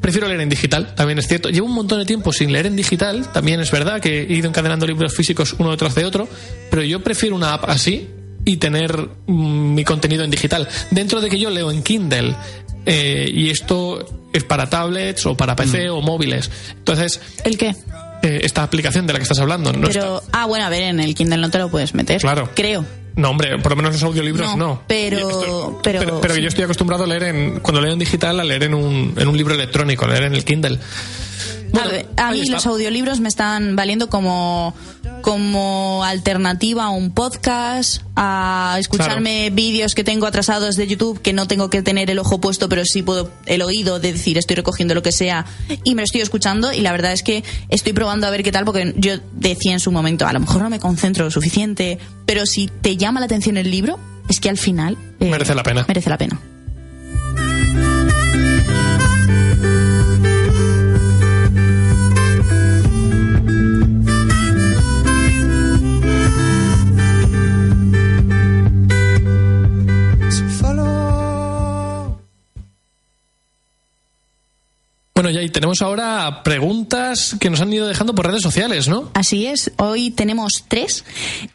prefiero 0.00 0.28
leer 0.28 0.40
en 0.40 0.48
digital, 0.48 0.94
también 0.94 1.18
es 1.18 1.28
cierto. 1.28 1.48
Llevo 1.48 1.66
un 1.66 1.74
montón 1.74 1.98
de 1.98 2.04
tiempo 2.04 2.32
sin 2.32 2.52
leer 2.52 2.66
en 2.66 2.76
digital, 2.76 3.30
también 3.32 3.60
es 3.60 3.70
verdad 3.70 4.00
que 4.00 4.22
he 4.22 4.32
ido 4.32 4.48
encadenando 4.48 4.86
libros 4.86 5.14
físicos 5.14 5.54
uno 5.58 5.70
detrás 5.70 5.94
de 5.94 6.04
otro, 6.04 6.28
pero 6.70 6.82
yo 6.82 7.02
prefiero 7.02 7.36
una 7.36 7.54
app 7.54 7.68
así 7.68 8.08
y 8.44 8.56
tener 8.58 8.96
mm, 9.26 9.74
mi 9.74 9.84
contenido 9.84 10.24
en 10.24 10.30
digital. 10.30 10.68
Dentro 10.90 11.20
de 11.20 11.28
que 11.28 11.38
yo 11.38 11.50
leo 11.50 11.70
en 11.70 11.82
Kindle 11.82 12.34
eh, 12.84 13.30
y 13.32 13.50
esto 13.50 14.28
es 14.32 14.44
para 14.44 14.68
tablets 14.70 15.26
o 15.26 15.36
para 15.36 15.56
PC 15.56 15.90
o 15.90 16.00
móviles. 16.00 16.50
Entonces, 16.70 17.20
¿El 17.44 17.58
qué? 17.58 17.74
eh, 18.22 18.40
esta 18.42 18.62
aplicación 18.62 19.06
de 19.06 19.12
la 19.12 19.18
que 19.18 19.24
estás 19.24 19.40
hablando 19.40 19.72
no 19.72 19.88
Pero, 19.88 20.22
ah, 20.32 20.46
bueno, 20.46 20.64
a 20.66 20.68
ver, 20.68 20.82
en 20.84 21.00
el 21.00 21.14
Kindle 21.14 21.38
no 21.38 21.50
te 21.50 21.58
lo 21.58 21.68
puedes 21.70 21.94
meter. 21.94 22.20
Claro. 22.20 22.50
Creo. 22.54 22.84
No, 23.16 23.30
hombre, 23.30 23.58
por 23.58 23.72
lo 23.72 23.76
menos 23.76 23.92
los 23.94 24.02
audiolibros 24.02 24.56
No, 24.56 24.66
no. 24.66 24.82
pero- 24.86 25.80
pero- 25.82 26.20
pero 26.20 26.34
sí. 26.34 26.42
yo 26.42 26.48
estoy 26.48 26.64
acostumbrado 26.64 27.04
a 27.04 27.06
leer 27.06 27.22
en, 27.24 27.60
cuando 27.60 27.80
leo 27.80 27.92
en 27.92 27.98
digital, 27.98 28.38
a 28.38 28.44
leer 28.44 28.64
en 28.64 28.74
un, 28.74 29.14
en 29.16 29.26
un 29.28 29.36
libro 29.36 29.54
electrónico, 29.54 30.04
a 30.04 30.08
leer 30.08 30.24
en 30.24 30.34
el 30.34 30.44
Kindle. 30.44 30.78
Bueno, 31.72 31.90
a, 32.16 32.28
a 32.28 32.32
mí 32.32 32.44
los 32.46 32.66
audiolibros 32.66 33.20
me 33.20 33.28
están 33.28 33.76
valiendo 33.76 34.08
como, 34.08 34.74
como 35.22 36.04
alternativa 36.04 36.84
a 36.84 36.90
un 36.90 37.10
podcast, 37.12 38.02
a 38.14 38.76
escucharme 38.78 39.50
vídeos 39.50 39.94
que 39.94 40.04
tengo 40.04 40.26
atrasados 40.26 40.76
de 40.76 40.86
YouTube 40.86 41.20
que 41.20 41.32
no 41.32 41.46
tengo 41.46 41.68
que 41.70 41.82
tener 41.82 42.10
el 42.10 42.18
ojo 42.18 42.40
puesto, 42.40 42.68
pero 42.68 42.84
sí 42.84 43.02
puedo 43.02 43.30
el 43.46 43.62
oído 43.62 44.00
de 44.00 44.12
decir 44.12 44.38
estoy 44.38 44.56
recogiendo 44.56 44.94
lo 44.94 45.02
que 45.02 45.12
sea 45.12 45.44
y 45.84 45.94
me 45.94 46.02
lo 46.02 46.04
estoy 46.04 46.20
escuchando 46.20 46.72
y 46.72 46.80
la 46.80 46.92
verdad 46.92 47.12
es 47.12 47.22
que 47.22 47.44
estoy 47.68 47.92
probando 47.92 48.26
a 48.26 48.30
ver 48.30 48.42
qué 48.42 48.52
tal 48.52 48.64
porque 48.64 48.94
yo 48.96 49.14
decía 49.32 49.72
en 49.72 49.80
su 49.80 49.92
momento 49.92 50.26
a 50.26 50.32
lo 50.32 50.40
mejor 50.40 50.62
no 50.62 50.70
me 50.70 50.80
concentro 50.80 51.24
lo 51.24 51.30
suficiente, 51.30 51.98
pero 52.24 52.46
si 52.46 52.68
te 52.68 52.96
llama 52.96 53.20
la 53.20 53.26
atención 53.26 53.56
el 53.56 53.70
libro 53.70 53.98
es 54.28 54.40
que 54.40 54.48
al 54.48 54.58
final 54.58 54.96
eh, 55.20 55.30
Merece 55.30 55.54
la 55.54 55.62
pena. 55.62 55.84
Merece 55.88 56.10
la 56.10 56.18
pena. 56.18 56.40
Bueno, 75.26 75.40
ya 75.40 75.44
y 75.44 75.50
tenemos 75.50 75.82
ahora 75.82 76.44
preguntas 76.44 77.34
que 77.40 77.50
nos 77.50 77.60
han 77.60 77.72
ido 77.72 77.88
dejando 77.88 78.14
por 78.14 78.28
redes 78.28 78.42
sociales, 78.42 78.86
¿no? 78.86 79.10
Así 79.12 79.46
es, 79.46 79.72
hoy 79.76 80.12
tenemos 80.12 80.66
tres 80.68 81.04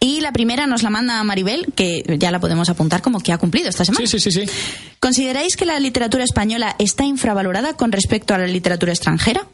y 0.01 0.19
la 0.19 0.34
primera 0.34 0.67
nos 0.67 0.84
la 0.84 0.89
manda 0.89 1.24
Maribel, 1.24 1.67
que 1.74 2.03
ya 2.19 2.32
la 2.32 2.41
podemos 2.41 2.67
apuntar 2.67 3.01
como 3.01 3.22
que 3.22 3.32
ha 3.32 3.38
cumplido 3.38 3.69
esta 3.69 3.86
semana. 3.86 4.05
Sí, 4.05 4.19
sí, 4.19 4.30
sí, 4.30 4.45
sí. 4.45 4.51
¿Consideráis 4.99 5.55
que 5.55 5.65
la 5.65 5.80
literatura 5.80 6.26
española 6.26 6.76
está 6.80 7.05
infravalorada 7.05 7.78
con 7.78 7.93
respecto 7.93 8.34
a 8.34 8.39
la 8.39 8.47
literatura 8.47 8.91
extranjera? 8.91 9.47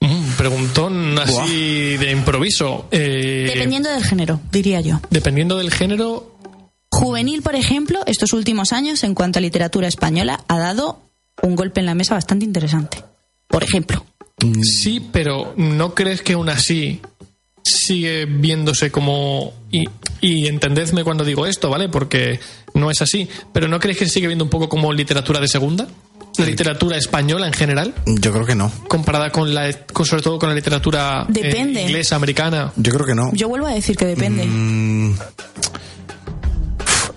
Mm, 0.00 0.30
preguntón 0.38 1.18
así 1.18 1.98
de 1.98 2.12
improviso. 2.12 2.88
Eh, 2.92 3.50
Dependiendo 3.52 3.90
del 3.90 4.04
género, 4.04 4.40
diría 4.50 4.80
yo. 4.80 5.02
dependiendo 5.10 5.58
del 5.58 5.70
género, 5.70 6.34
Juvenil, 6.90 7.42
por 7.42 7.56
ejemplo, 7.56 8.00
estos 8.06 8.32
últimos 8.32 8.72
años 8.72 9.04
en 9.04 9.14
cuanto 9.14 9.38
a 9.38 9.42
literatura 9.42 9.86
española 9.86 10.42
ha 10.48 10.58
dado 10.58 11.11
un 11.42 11.56
golpe 11.56 11.80
en 11.80 11.86
la 11.86 11.94
mesa 11.94 12.14
bastante 12.14 12.44
interesante. 12.44 13.02
Por 13.48 13.62
ejemplo, 13.64 14.04
sí, 14.62 15.00
pero 15.12 15.54
¿no 15.56 15.94
crees 15.94 16.22
que 16.22 16.34
aún 16.34 16.48
así 16.48 17.00
sigue 17.64 18.26
viéndose 18.26 18.90
como... 18.90 19.52
Y, 19.70 19.84
y 20.20 20.46
entendedme 20.46 21.04
cuando 21.04 21.24
digo 21.24 21.46
esto, 21.46 21.70
¿vale? 21.70 21.88
Porque 21.88 22.40
no 22.74 22.90
es 22.90 23.00
así. 23.02 23.28
Pero 23.52 23.68
¿no 23.68 23.78
crees 23.80 23.98
que 23.98 24.06
se 24.06 24.12
sigue 24.12 24.26
viendo 24.26 24.44
un 24.44 24.50
poco 24.50 24.68
como 24.68 24.92
literatura 24.92 25.40
de 25.40 25.48
segunda? 25.48 25.86
La 26.38 26.46
literatura 26.46 26.96
española 26.96 27.46
en 27.46 27.52
general, 27.52 27.92
Yo 28.06 28.32
creo 28.32 28.46
que 28.46 28.54
no. 28.54 28.72
comparada 28.88 29.30
con 29.30 29.52
la, 29.52 29.70
con- 29.92 30.06
sobre 30.06 30.22
todo 30.22 30.38
con 30.38 30.48
la 30.48 30.54
literatura 30.54 31.26
eh, 31.28 31.32
Depende. 31.32 31.82
inglesa, 31.82 32.16
americana. 32.16 32.72
Yo 32.76 32.90
creo 32.92 33.04
que 33.06 33.14
no. 33.14 33.30
yo 33.34 33.48
vuelvo 33.48 33.66
a 33.66 33.72
decir 33.74 33.96
que 33.96 34.06
depende. 34.06 34.46
Mm, 34.46 35.14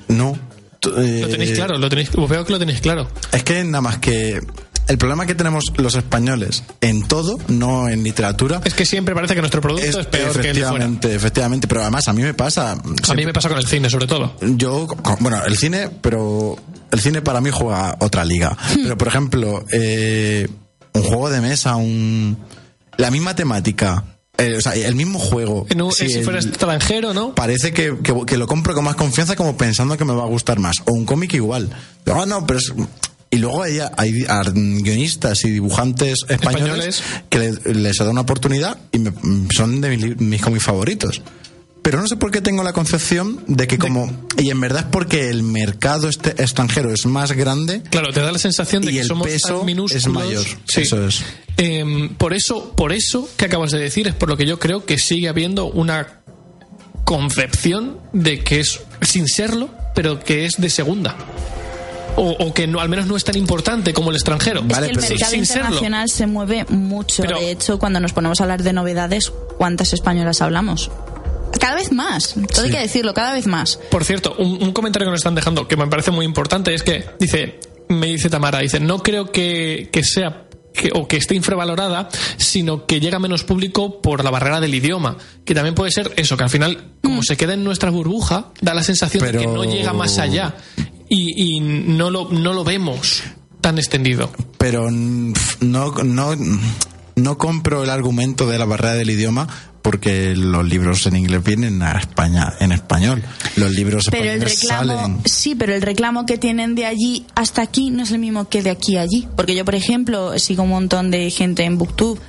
no. 0.09 0.37
T- 0.85 1.01
Lo 1.21 1.27
eh, 1.27 1.27
tenéis 1.29 1.51
claro, 1.51 1.77
lo 1.77 1.89
tenéis, 1.89 2.09
veo 2.11 2.45
que 2.45 2.53
lo 2.53 2.59
tenéis 2.59 2.81
claro. 2.81 3.07
Es 3.31 3.43
que 3.43 3.63
nada 3.63 3.81
más 3.81 3.97
que 3.99 4.39
el 4.87 4.97
problema 4.99 5.25
que 5.25 5.33
tenemos 5.33 5.63
los 5.77 5.95
españoles 5.95 6.63
en 6.81 7.07
todo, 7.07 7.37
no 7.47 7.89
en 7.89 8.03
literatura, 8.03 8.61
Es 8.63 8.73
que 8.75 8.85
siempre 8.85 9.15
parece 9.15 9.33
que 9.33 9.41
nuestro 9.41 9.59
producto 9.61 9.85
es, 9.87 9.95
es 9.95 10.05
peor 10.05 10.39
que 10.39 10.49
el 10.49 10.55
de 10.55 10.61
fuera. 10.61 10.85
efectivamente, 10.85 11.15
efectivamente, 11.15 11.67
pero 11.67 11.81
además 11.81 12.07
a 12.07 12.13
mí 12.13 12.21
me 12.21 12.33
pasa. 12.35 12.73
A 12.73 13.13
mí 13.15 13.25
me 13.25 13.33
pasa 13.33 13.49
con 13.49 13.57
el 13.57 13.65
cine, 13.65 13.89
sobre 13.89 14.05
todo. 14.07 14.35
Yo, 14.41 14.87
bueno, 15.21 15.43
el 15.45 15.57
cine, 15.57 15.89
pero 16.01 16.55
el 16.91 16.99
cine 16.99 17.21
para 17.21 17.41
mí 17.41 17.49
juega 17.51 17.95
otra 17.99 18.23
liga. 18.23 18.55
Pero, 18.75 18.97
por 18.97 19.07
ejemplo, 19.07 19.65
eh, 19.71 20.47
un 20.93 21.01
juego 21.03 21.29
de 21.31 21.41
mesa, 21.41 21.75
un 21.77 22.37
la 22.97 23.09
misma 23.11 23.35
temática, 23.35 24.03
eh, 24.37 24.55
o 24.57 24.61
sea, 24.61 24.73
el 24.75 24.95
mismo 24.95 25.19
juego. 25.19 25.65
En 25.69 25.81
un- 25.81 25.91
si 25.91 26.09
si 26.09 26.21
fuera 26.23 26.39
extranjero, 26.39 27.13
¿no? 27.13 27.33
parece 27.35 27.73
que, 27.73 27.95
que- 28.03 28.15
que 28.25 28.37
lo 28.37 28.47
compro 28.47 28.73
con 28.73 28.83
más 28.83 28.95
confianza 28.95 29.35
como 29.35 29.55
pensando 29.57 29.97
que 29.97 30.05
me 30.05 30.13
va 30.13 30.23
a 30.23 30.27
gustar 30.27 30.59
más. 30.59 30.75
O 30.85 30.93
un 30.93 31.05
cómic 31.05 31.33
igual. 31.33 31.69
Ah, 32.07 32.25
no, 32.27 32.45
pero 32.45 32.59
es- 32.59 32.73
Y 33.31 33.37
luego 33.37 33.63
hay, 33.63 33.79
hay 33.97 34.11
guionistas 34.81 35.43
y 35.43 35.49
dibujantes 35.51 36.19
españoles, 36.29 36.99
Españoles. 36.99 37.03
que 37.29 37.39
le- 37.39 37.73
les 37.81 37.95
he 37.95 37.99
dado 37.99 38.11
una 38.11 38.21
oportunidad 38.21 38.77
y 38.93 38.99
me- 38.99 39.11
son 39.53 39.81
de 39.81 40.15
mis 40.17 40.41
cómics 40.41 40.63
favoritos. 40.63 41.21
Pero 41.85 42.01
no 42.01 42.07
sé 42.07 42.15
por 42.17 42.31
qué 42.31 42.41
tengo 42.41 42.63
la 42.63 42.73
concepción 42.73 43.43
de 43.45 43.67
que 43.67 43.77
como... 43.77 44.11
Y 44.39 44.49
en 44.49 44.59
verdad 44.59 44.85
es 44.85 44.87
porque 44.91 45.29
el 45.29 45.43
mercado 45.43 46.09
este 46.09 46.31
extranjero 46.41 46.91
es 46.91 47.05
más 47.05 47.31
grande 47.33 47.83
Claro, 47.91 48.11
te 48.11 48.21
da 48.21 48.31
la 48.31 48.39
sensación 48.39 48.81
de 48.81 48.89
Y 48.91 48.95
que 48.95 49.01
el 49.01 49.07
somos 49.07 49.27
peso 49.27 49.57
tan 49.57 49.65
minúsculos. 49.67 50.03
es 50.03 50.11
mayor. 50.11 50.43
Sí. 50.67 50.81
Eso 50.81 51.05
es. 51.07 51.23
Em, 51.57 52.09
por 52.15 52.33
eso, 52.33 52.71
por 52.75 52.91
eso 52.91 53.29
que 53.37 53.45
acabas 53.45 53.69
de 53.69 53.77
decir, 53.77 54.07
es 54.07 54.15
por 54.15 54.29
lo 54.29 54.35
que 54.35 54.47
yo 54.47 54.57
creo 54.57 54.83
que 54.83 54.97
sigue 54.97 55.29
habiendo 55.29 55.67
una 55.67 56.21
concepción 57.03 57.99
de 58.13 58.43
que 58.43 58.61
es 58.61 58.79
sin 59.01 59.27
serlo, 59.27 59.69
pero 59.93 60.19
que 60.19 60.45
es 60.45 60.53
de 60.57 60.71
segunda. 60.71 61.15
O, 62.17 62.31
o 62.31 62.53
que 62.53 62.65
no, 62.65 62.79
al 62.79 62.89
menos 62.89 63.05
no 63.07 63.15
es 63.17 63.23
tan 63.25 63.37
importante 63.37 63.93
como 63.93 64.09
el 64.09 64.15
extranjero. 64.15 64.61
Es 64.61 64.67
Vale, 64.69 64.87
que 64.87 64.93
el 64.93 64.99
pero- 64.99 65.09
mercado 65.09 65.31
sin 65.31 65.45
serlo. 65.45 65.61
internacional 65.65 66.09
se 66.09 66.25
mueve 66.27 66.65
mucho. 66.69 67.21
Pero- 67.23 67.39
de 67.39 67.51
hecho, 67.51 67.77
cuando 67.77 67.99
nos 67.99 68.13
ponemos 68.13 68.39
a 68.39 68.43
hablar 68.45 68.63
de 68.63 68.73
novedades, 68.73 69.31
¿cuántas 69.57 69.93
españolas 69.93 70.41
hablamos? 70.41 70.89
Cada 71.59 71.75
vez 71.75 71.91
más. 71.91 72.35
Todo 72.53 72.65
hay 72.65 72.71
que 72.71 72.79
decirlo, 72.79 73.13
cada 73.13 73.33
vez 73.33 73.47
más. 73.47 73.79
Por 73.89 74.03
cierto, 74.03 74.35
un, 74.37 74.61
un 74.61 74.71
comentario 74.71 75.07
que 75.07 75.11
nos 75.11 75.19
están 75.19 75.35
dejando 75.35 75.67
que 75.67 75.77
me 75.77 75.87
parece 75.87 76.11
muy 76.11 76.25
importante 76.25 76.73
es 76.73 76.83
que 76.83 77.05
dice, 77.19 77.59
me 77.89 78.07
dice 78.07 78.29
Tamara, 78.29 78.59
dice, 78.59 78.79
no 78.79 79.01
creo 79.03 79.31
que, 79.31 79.89
que 79.91 80.03
sea 80.03 80.45
que, 80.73 80.91
o 80.93 81.07
que 81.07 81.17
esté 81.17 81.35
infravalorada, 81.35 82.09
sino 82.37 82.85
que 82.85 82.99
llega 82.99 83.17
a 83.17 83.19
menos 83.19 83.43
público 83.43 84.01
por 84.01 84.23
la 84.23 84.29
barrera 84.31 84.59
del 84.59 84.75
idioma. 84.75 85.17
Que 85.45 85.55
también 85.55 85.75
puede 85.75 85.91
ser 85.91 86.13
eso, 86.17 86.37
que 86.37 86.43
al 86.43 86.49
final, 86.49 86.91
como 87.01 87.23
se 87.23 87.37
queda 87.37 87.53
en 87.53 87.63
nuestra 87.63 87.89
burbuja, 87.89 88.51
da 88.61 88.73
la 88.73 88.83
sensación 88.83 89.23
de 89.23 89.39
que 89.39 89.47
no 89.47 89.63
llega 89.63 89.93
más 89.93 90.17
allá 90.17 90.55
y, 91.07 91.55
y 91.57 91.59
no, 91.59 92.09
lo, 92.09 92.29
no 92.29 92.53
lo 92.53 92.63
vemos 92.63 93.23
tan 93.61 93.77
extendido. 93.77 94.29
pero 94.57 94.89
mm, 94.91 95.33
no, 95.61 95.91
no, 96.03 96.35
no 97.15 97.37
compro 97.37 97.83
el 97.83 97.89
argumento 97.89 98.47
de 98.47 98.59
la 98.59 98.65
barrera 98.65 98.93
del 98.93 99.09
idioma 99.09 99.47
porque 99.85 100.35
los 100.35 100.67
libros 100.67 101.05
en 101.05 101.15
inglés 101.15 101.43
vienen 101.43 101.83
a 101.83 101.91
España 101.99 102.51
en 102.59 102.71
español. 102.71 103.21
Los 103.55 103.71
libros 103.71 104.07
Pero 104.09 104.31
el 104.31 104.41
reclamo, 104.41 104.93
salen. 104.93 105.21
sí, 105.25 105.53
pero 105.53 105.75
el 105.75 105.83
reclamo 105.83 106.25
que 106.25 106.39
tienen 106.39 106.73
de 106.73 106.87
allí 106.87 107.27
hasta 107.35 107.61
aquí 107.61 107.91
no 107.91 108.01
es 108.01 108.09
el 108.09 108.17
mismo 108.17 108.49
que 108.49 108.63
de 108.63 108.71
aquí 108.71 108.97
a 108.97 109.01
allí. 109.01 109.27
Porque 109.35 109.53
yo, 109.53 109.63
por 109.63 109.75
ejemplo, 109.75 110.39
sigo 110.39 110.63
un 110.63 110.69
montón 110.69 111.11
de 111.11 111.29
gente 111.29 111.65
en 111.65 111.77
Booktube 111.77 112.19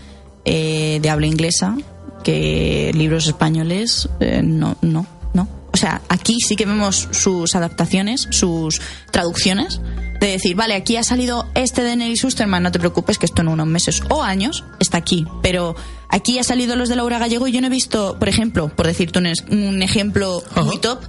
eh, 0.45 0.99
de 1.01 1.09
habla 1.09 1.29
inglesa 1.29 1.79
que 2.23 2.93
libros 2.95 3.27
españoles 3.27 4.07
eh, 4.21 4.43
no, 4.45 4.77
no, 4.83 5.07
no. 5.33 5.49
O 5.73 5.79
sea, 5.79 6.03
aquí 6.11 6.37
sí 6.47 6.57
que 6.57 6.67
vemos 6.67 7.09
sus 7.11 7.55
adaptaciones, 7.55 8.29
sus 8.33 8.83
traducciones. 9.11 9.81
De 10.21 10.27
decir, 10.27 10.57
vale, 10.57 10.75
aquí 10.75 10.99
ha 10.99 11.03
salido 11.03 11.47
este 11.55 11.83
de 11.83 11.97
Nelly 11.97 12.17
Susterman, 12.17 12.63
no 12.63 12.73
te 12.73 12.79
preocupes 12.79 13.19
que 13.19 13.25
esto 13.25 13.41
en 13.41 13.49
unos 13.49 13.67
meses 13.67 14.03
o 14.11 14.23
años 14.23 14.63
está 14.79 14.99
aquí. 14.99 15.27
Pero 15.43 15.75
aquí 16.09 16.39
ha 16.39 16.45
salido 16.45 16.77
los 16.77 16.89
de 16.89 16.97
Laura 16.97 17.19
Gallego 17.19 17.47
y 17.49 17.53
yo 17.53 17.61
no 17.61 17.67
he 17.67 17.71
visto, 17.71 18.17
por 18.19 18.29
ejemplo, 18.29 18.69
por 18.69 18.87
decirte 18.87 19.19
un, 19.19 19.27
es- 19.27 19.45
un 19.51 19.83
ejemplo 19.83 20.43
Ajá. 20.51 20.63
muy 20.63 20.79
top, 20.79 21.01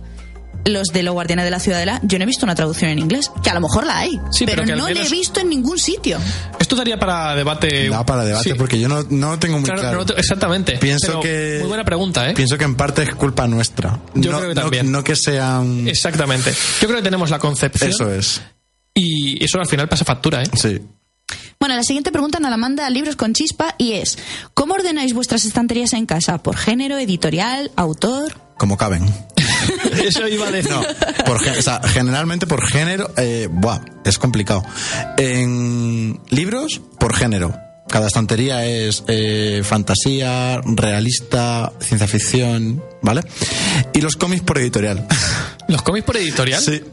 los 0.65 0.87
de 0.89 1.01
los 1.01 1.13
Guardianes 1.13 1.45
de 1.45 1.51
la 1.51 1.61
Ciudadela, 1.61 2.01
yo 2.03 2.17
no 2.17 2.23
he 2.23 2.25
visto 2.25 2.45
una 2.45 2.53
traducción 2.53 2.91
en 2.91 2.99
inglés, 2.99 3.31
que 3.41 3.49
a 3.49 3.53
lo 3.53 3.61
mejor 3.61 3.85
la 3.85 3.99
hay, 3.99 4.19
Sí, 4.31 4.43
pero 4.45 4.63
pero, 4.63 4.65
que 4.65 4.71
al 4.73 4.79
no 4.79 4.87
la 4.89 4.93
menos- 4.95 5.07
he 5.07 5.15
visto 5.15 5.39
en 5.39 5.49
ningún 5.49 5.77
sitio. 5.79 6.17
Esto 6.59 6.75
daría 6.75 6.99
para 6.99 7.35
debate. 7.35 7.87
Da 7.89 8.05
para 8.05 8.25
debate 8.25 8.49
Sí. 8.49 8.55
porque 8.57 8.77
yo 8.77 8.89
no, 8.89 9.01
no 9.09 9.39
tengo 9.39 9.59
muy 9.59 9.63
Claro, 9.63 9.79
claro. 9.81 9.97
no 9.99 10.05
te- 10.05 10.19
exactamente. 10.19 10.73
Pienso 10.77 11.07
Pero 11.07 11.19
que 11.21 11.57
Muy 11.61 11.69
buena 11.69 11.85
pregunta, 11.85 12.29
¿eh? 12.29 12.33
Pienso 12.33 12.57
que 12.57 12.65
en 12.65 12.75
parte 12.75 13.03
es 13.03 13.15
culpa 13.15 13.47
nuestra. 13.47 13.97
Yo 14.15 14.31
no, 14.31 14.39
creo 14.39 14.49
que 14.49 14.55
no- 14.55 14.61
también. 14.61 14.91
no 14.91 15.03
que 15.05 15.15
sean. 15.15 15.87
Exactamente. 15.87 16.51
Yo 16.81 16.87
creo 16.87 16.97
que 16.97 17.03
tenemos 17.03 17.29
la 17.29 17.39
concepción. 17.39 17.89
Eso 17.89 18.11
es. 18.13 18.41
Y 18.93 19.41
eso 19.41 19.59
al 19.59 19.67
final 19.67 19.87
pasa 19.87 20.03
factura, 20.03 20.41
¿eh? 20.43 20.49
Sí. 20.53 20.81
Bueno, 21.59 21.75
la 21.75 21.83
siguiente 21.83 22.11
pregunta 22.11 22.39
nos 22.39 22.51
la 22.51 22.57
manda 22.57 22.89
Libros 22.89 23.15
con 23.15 23.33
Chispa 23.33 23.73
y 23.77 23.93
es, 23.93 24.17
¿cómo 24.53 24.75
ordenáis 24.75 25.13
vuestras 25.13 25.43
estanterías 25.43 25.93
en 25.93 26.05
casa? 26.05 26.37
¿Por 26.37 26.55
género, 26.55 26.97
editorial, 26.99 27.71
autor? 27.75 28.39
Como 28.57 28.77
caben. 28.77 29.03
Eso 30.03 30.27
iba 30.27 30.47
a 30.47 30.51
decir. 30.51 30.71
No, 30.71 30.81
por, 31.25 31.37
o 31.37 31.61
sea, 31.61 31.81
generalmente 31.83 32.45
por 32.45 32.65
género, 32.65 33.11
eh, 33.17 33.47
buah, 33.51 33.81
es 34.05 34.19
complicado. 34.19 34.63
En 35.17 36.19
libros, 36.29 36.81
por 36.99 37.15
género. 37.15 37.55
Cada 37.89 38.07
estantería 38.07 38.65
es 38.65 39.03
eh, 39.07 39.61
fantasía, 39.63 40.59
realista, 40.63 41.71
ciencia 41.79 42.07
ficción, 42.07 42.83
¿vale? 43.01 43.21
Y 43.93 44.01
los 44.01 44.15
cómics 44.15 44.43
por 44.43 44.57
editorial. 44.57 45.07
¿Los 45.67 45.81
cómics 45.81 46.05
por 46.05 46.17
editorial? 46.17 46.61
Sí. 46.61 46.83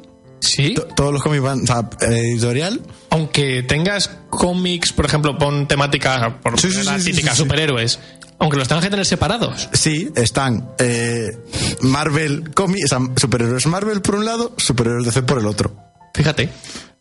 Sí. 0.47 0.75
T- 0.75 0.83
Todos 0.97 1.13
los 1.13 1.23
cómics 1.23 1.43
van, 1.43 1.63
o 1.63 1.67
sea, 1.67 1.89
editorial. 2.01 2.81
Aunque 3.11 3.63
tengas 3.63 4.11
cómics, 4.31 4.93
por 4.93 5.07
ejemplo, 5.07 5.37
pon 5.39 5.67
temática, 5.69 6.41
por 6.43 6.59
Sí, 6.61 6.71
sí, 6.71 6.83
la 6.85 6.99
sí, 6.99 7.07
típica 7.13 7.31
sí, 7.31 7.37
sí. 7.37 7.43
superhéroes, 7.43 7.99
aunque 8.39 8.57
los 8.57 8.67
tengan 8.69 8.83
que 8.85 8.91
tener 8.91 9.07
separados. 9.07 9.69
Sí, 9.73 10.11
están 10.17 10.71
eh, 10.79 11.39
Marvel 11.83 12.53
cómics, 12.55 12.85
o 12.85 12.89
sea, 12.89 12.99
superhéroes 13.17 13.67
Marvel 13.67 14.01
por 14.03 14.17
un 14.17 14.25
lado, 14.25 14.53
superhéroes 14.57 15.05
DC 15.07 15.23
por 15.23 15.39
el 15.39 15.47
otro. 15.47 15.77
Fíjate. 16.15 16.49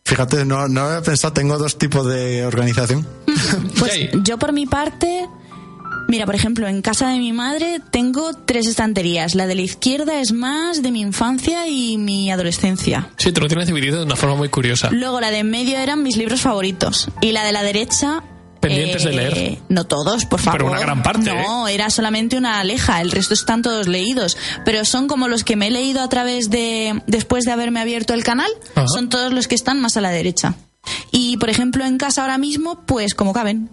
Fíjate, 0.06 0.44
no, 0.44 0.68
no 0.68 0.82
había 0.82 1.00
pensado, 1.02 1.32
tengo 1.32 1.56
dos 1.58 1.78
tipos 1.78 2.06
de 2.06 2.44
organización. 2.46 3.06
Pues 3.78 4.10
yo 4.22 4.38
por 4.38 4.52
mi 4.52 4.66
parte, 4.66 5.26
mira, 6.08 6.26
por 6.26 6.34
ejemplo, 6.34 6.68
en 6.68 6.82
casa 6.82 7.08
de 7.08 7.18
mi 7.18 7.32
madre 7.32 7.80
tengo 7.90 8.34
tres 8.34 8.66
estanterías. 8.66 9.34
La 9.34 9.46
de 9.46 9.54
la 9.54 9.62
izquierda 9.62 10.20
es 10.20 10.32
más 10.32 10.82
de 10.82 10.90
mi 10.90 11.00
infancia 11.00 11.66
y 11.68 11.98
mi 11.98 12.30
adolescencia. 12.30 13.08
Sí, 13.16 13.32
te 13.32 13.40
lo 13.40 13.48
tienes 13.48 13.66
dividido 13.66 13.98
de 13.98 14.04
una 14.04 14.16
forma 14.16 14.36
muy 14.36 14.48
curiosa. 14.48 14.90
Luego 14.90 15.20
la 15.20 15.30
de 15.30 15.38
en 15.38 15.50
medio 15.50 15.78
eran 15.78 16.02
mis 16.02 16.16
libros 16.16 16.40
favoritos. 16.40 17.08
Y 17.20 17.32
la 17.32 17.44
de 17.44 17.52
la 17.52 17.62
derecha... 17.62 18.22
Pendientes 18.60 19.04
de 19.04 19.10
eh, 19.10 19.14
leer. 19.14 19.58
No 19.68 19.84
todos, 19.84 20.24
por 20.24 20.40
favor. 20.40 20.58
Pero 20.58 20.70
una 20.70 20.80
gran 20.80 21.02
parte, 21.02 21.30
¿eh? 21.30 21.44
No, 21.46 21.68
era 21.68 21.90
solamente 21.90 22.38
una 22.38 22.60
aleja. 22.60 23.02
El 23.02 23.10
resto 23.10 23.34
están 23.34 23.60
todos 23.60 23.88
leídos. 23.88 24.38
Pero 24.64 24.86
son 24.86 25.06
como 25.06 25.28
los 25.28 25.44
que 25.44 25.54
me 25.54 25.66
he 25.66 25.70
leído 25.70 26.00
a 26.00 26.08
través 26.08 26.48
de... 26.48 27.02
Después 27.06 27.44
de 27.44 27.52
haberme 27.52 27.80
abierto 27.80 28.14
el 28.14 28.24
canal. 28.24 28.50
Ajá. 28.74 28.88
Son 28.88 29.10
todos 29.10 29.34
los 29.34 29.48
que 29.48 29.54
están 29.54 29.80
más 29.80 29.98
a 29.98 30.00
la 30.00 30.10
derecha. 30.10 30.54
Y, 31.10 31.36
por 31.36 31.50
ejemplo, 31.50 31.84
en 31.84 31.98
casa 31.98 32.22
ahora 32.22 32.38
mismo, 32.38 32.86
pues 32.86 33.14
como 33.14 33.34
caben. 33.34 33.68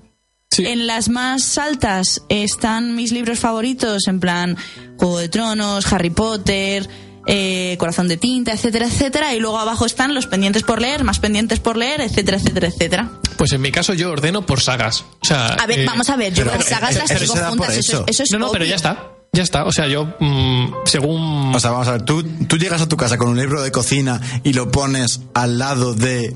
Sí. 0.52 0.66
En 0.66 0.86
las 0.86 1.08
más 1.08 1.58
altas 1.58 2.24
están 2.28 2.94
mis 2.96 3.14
libros 3.14 3.40
favoritos, 3.40 4.08
en 4.08 4.20
plan 4.20 4.58
Juego 4.98 5.20
de 5.20 5.30
Tronos, 5.30 5.92
Harry 5.94 6.10
Potter, 6.10 6.90
eh, 7.26 7.78
Corazón 7.80 8.10
de 8.10 8.18
Tinta, 8.18 8.52
etcétera, 8.52 8.88
etcétera. 8.88 9.34
Y 9.34 9.40
luego 9.40 9.58
abajo 9.60 9.86
están 9.86 10.14
los 10.14 10.28
pendientes 10.28 10.64
por 10.64 10.82
leer, 10.82 11.06
más 11.06 11.20
pendientes 11.20 11.60
por 11.60 11.78
leer, 11.78 12.02
etcétera, 12.02 12.36
etcétera, 12.38 12.68
etcétera. 12.68 13.12
Pues 13.38 13.54
en 13.54 13.62
mi 13.62 13.72
caso 13.72 13.94
yo 13.94 14.12
ordeno 14.12 14.46
por 14.46 14.60
sagas. 14.60 15.06
O 15.22 15.26
sea, 15.26 15.48
A 15.54 15.66
ver, 15.68 15.80
eh, 15.80 15.86
vamos 15.86 16.10
a 16.10 16.18
ver, 16.18 16.34
yo 16.34 16.44
pero- 16.44 16.58
las 16.58 16.66
sagas 16.66 16.96
las 16.96 17.30
por 17.30 17.48
juntas, 17.50 17.70
eso, 17.78 17.80
eso. 17.80 18.04
es- 18.08 18.16
eso 18.20 18.24
es 18.24 18.32
No, 18.32 18.40
no, 18.40 18.52
pero 18.52 18.66
ya 18.66 18.76
está. 18.76 19.08
Ya 19.32 19.44
está. 19.44 19.64
O 19.64 19.72
sea, 19.72 19.88
yo, 19.88 20.14
mm, 20.20 20.74
según. 20.84 21.56
O 21.56 21.60
sea, 21.62 21.72
vamos 21.72 21.88
a 21.88 21.94
ver, 21.94 22.02
tú, 22.04 22.24
tú 22.24 22.58
llegas 22.58 22.82
a 22.82 22.90
tu 22.90 22.98
casa 22.98 23.18
con 23.18 23.30
un 23.30 23.38
libro 23.38 23.62
de 23.62 23.72
cocina 23.72 24.20
y 24.44 24.52
lo 24.52 24.70
pones 24.70 25.22
al 25.34 25.58
lado 25.58 25.94
de 25.94 26.36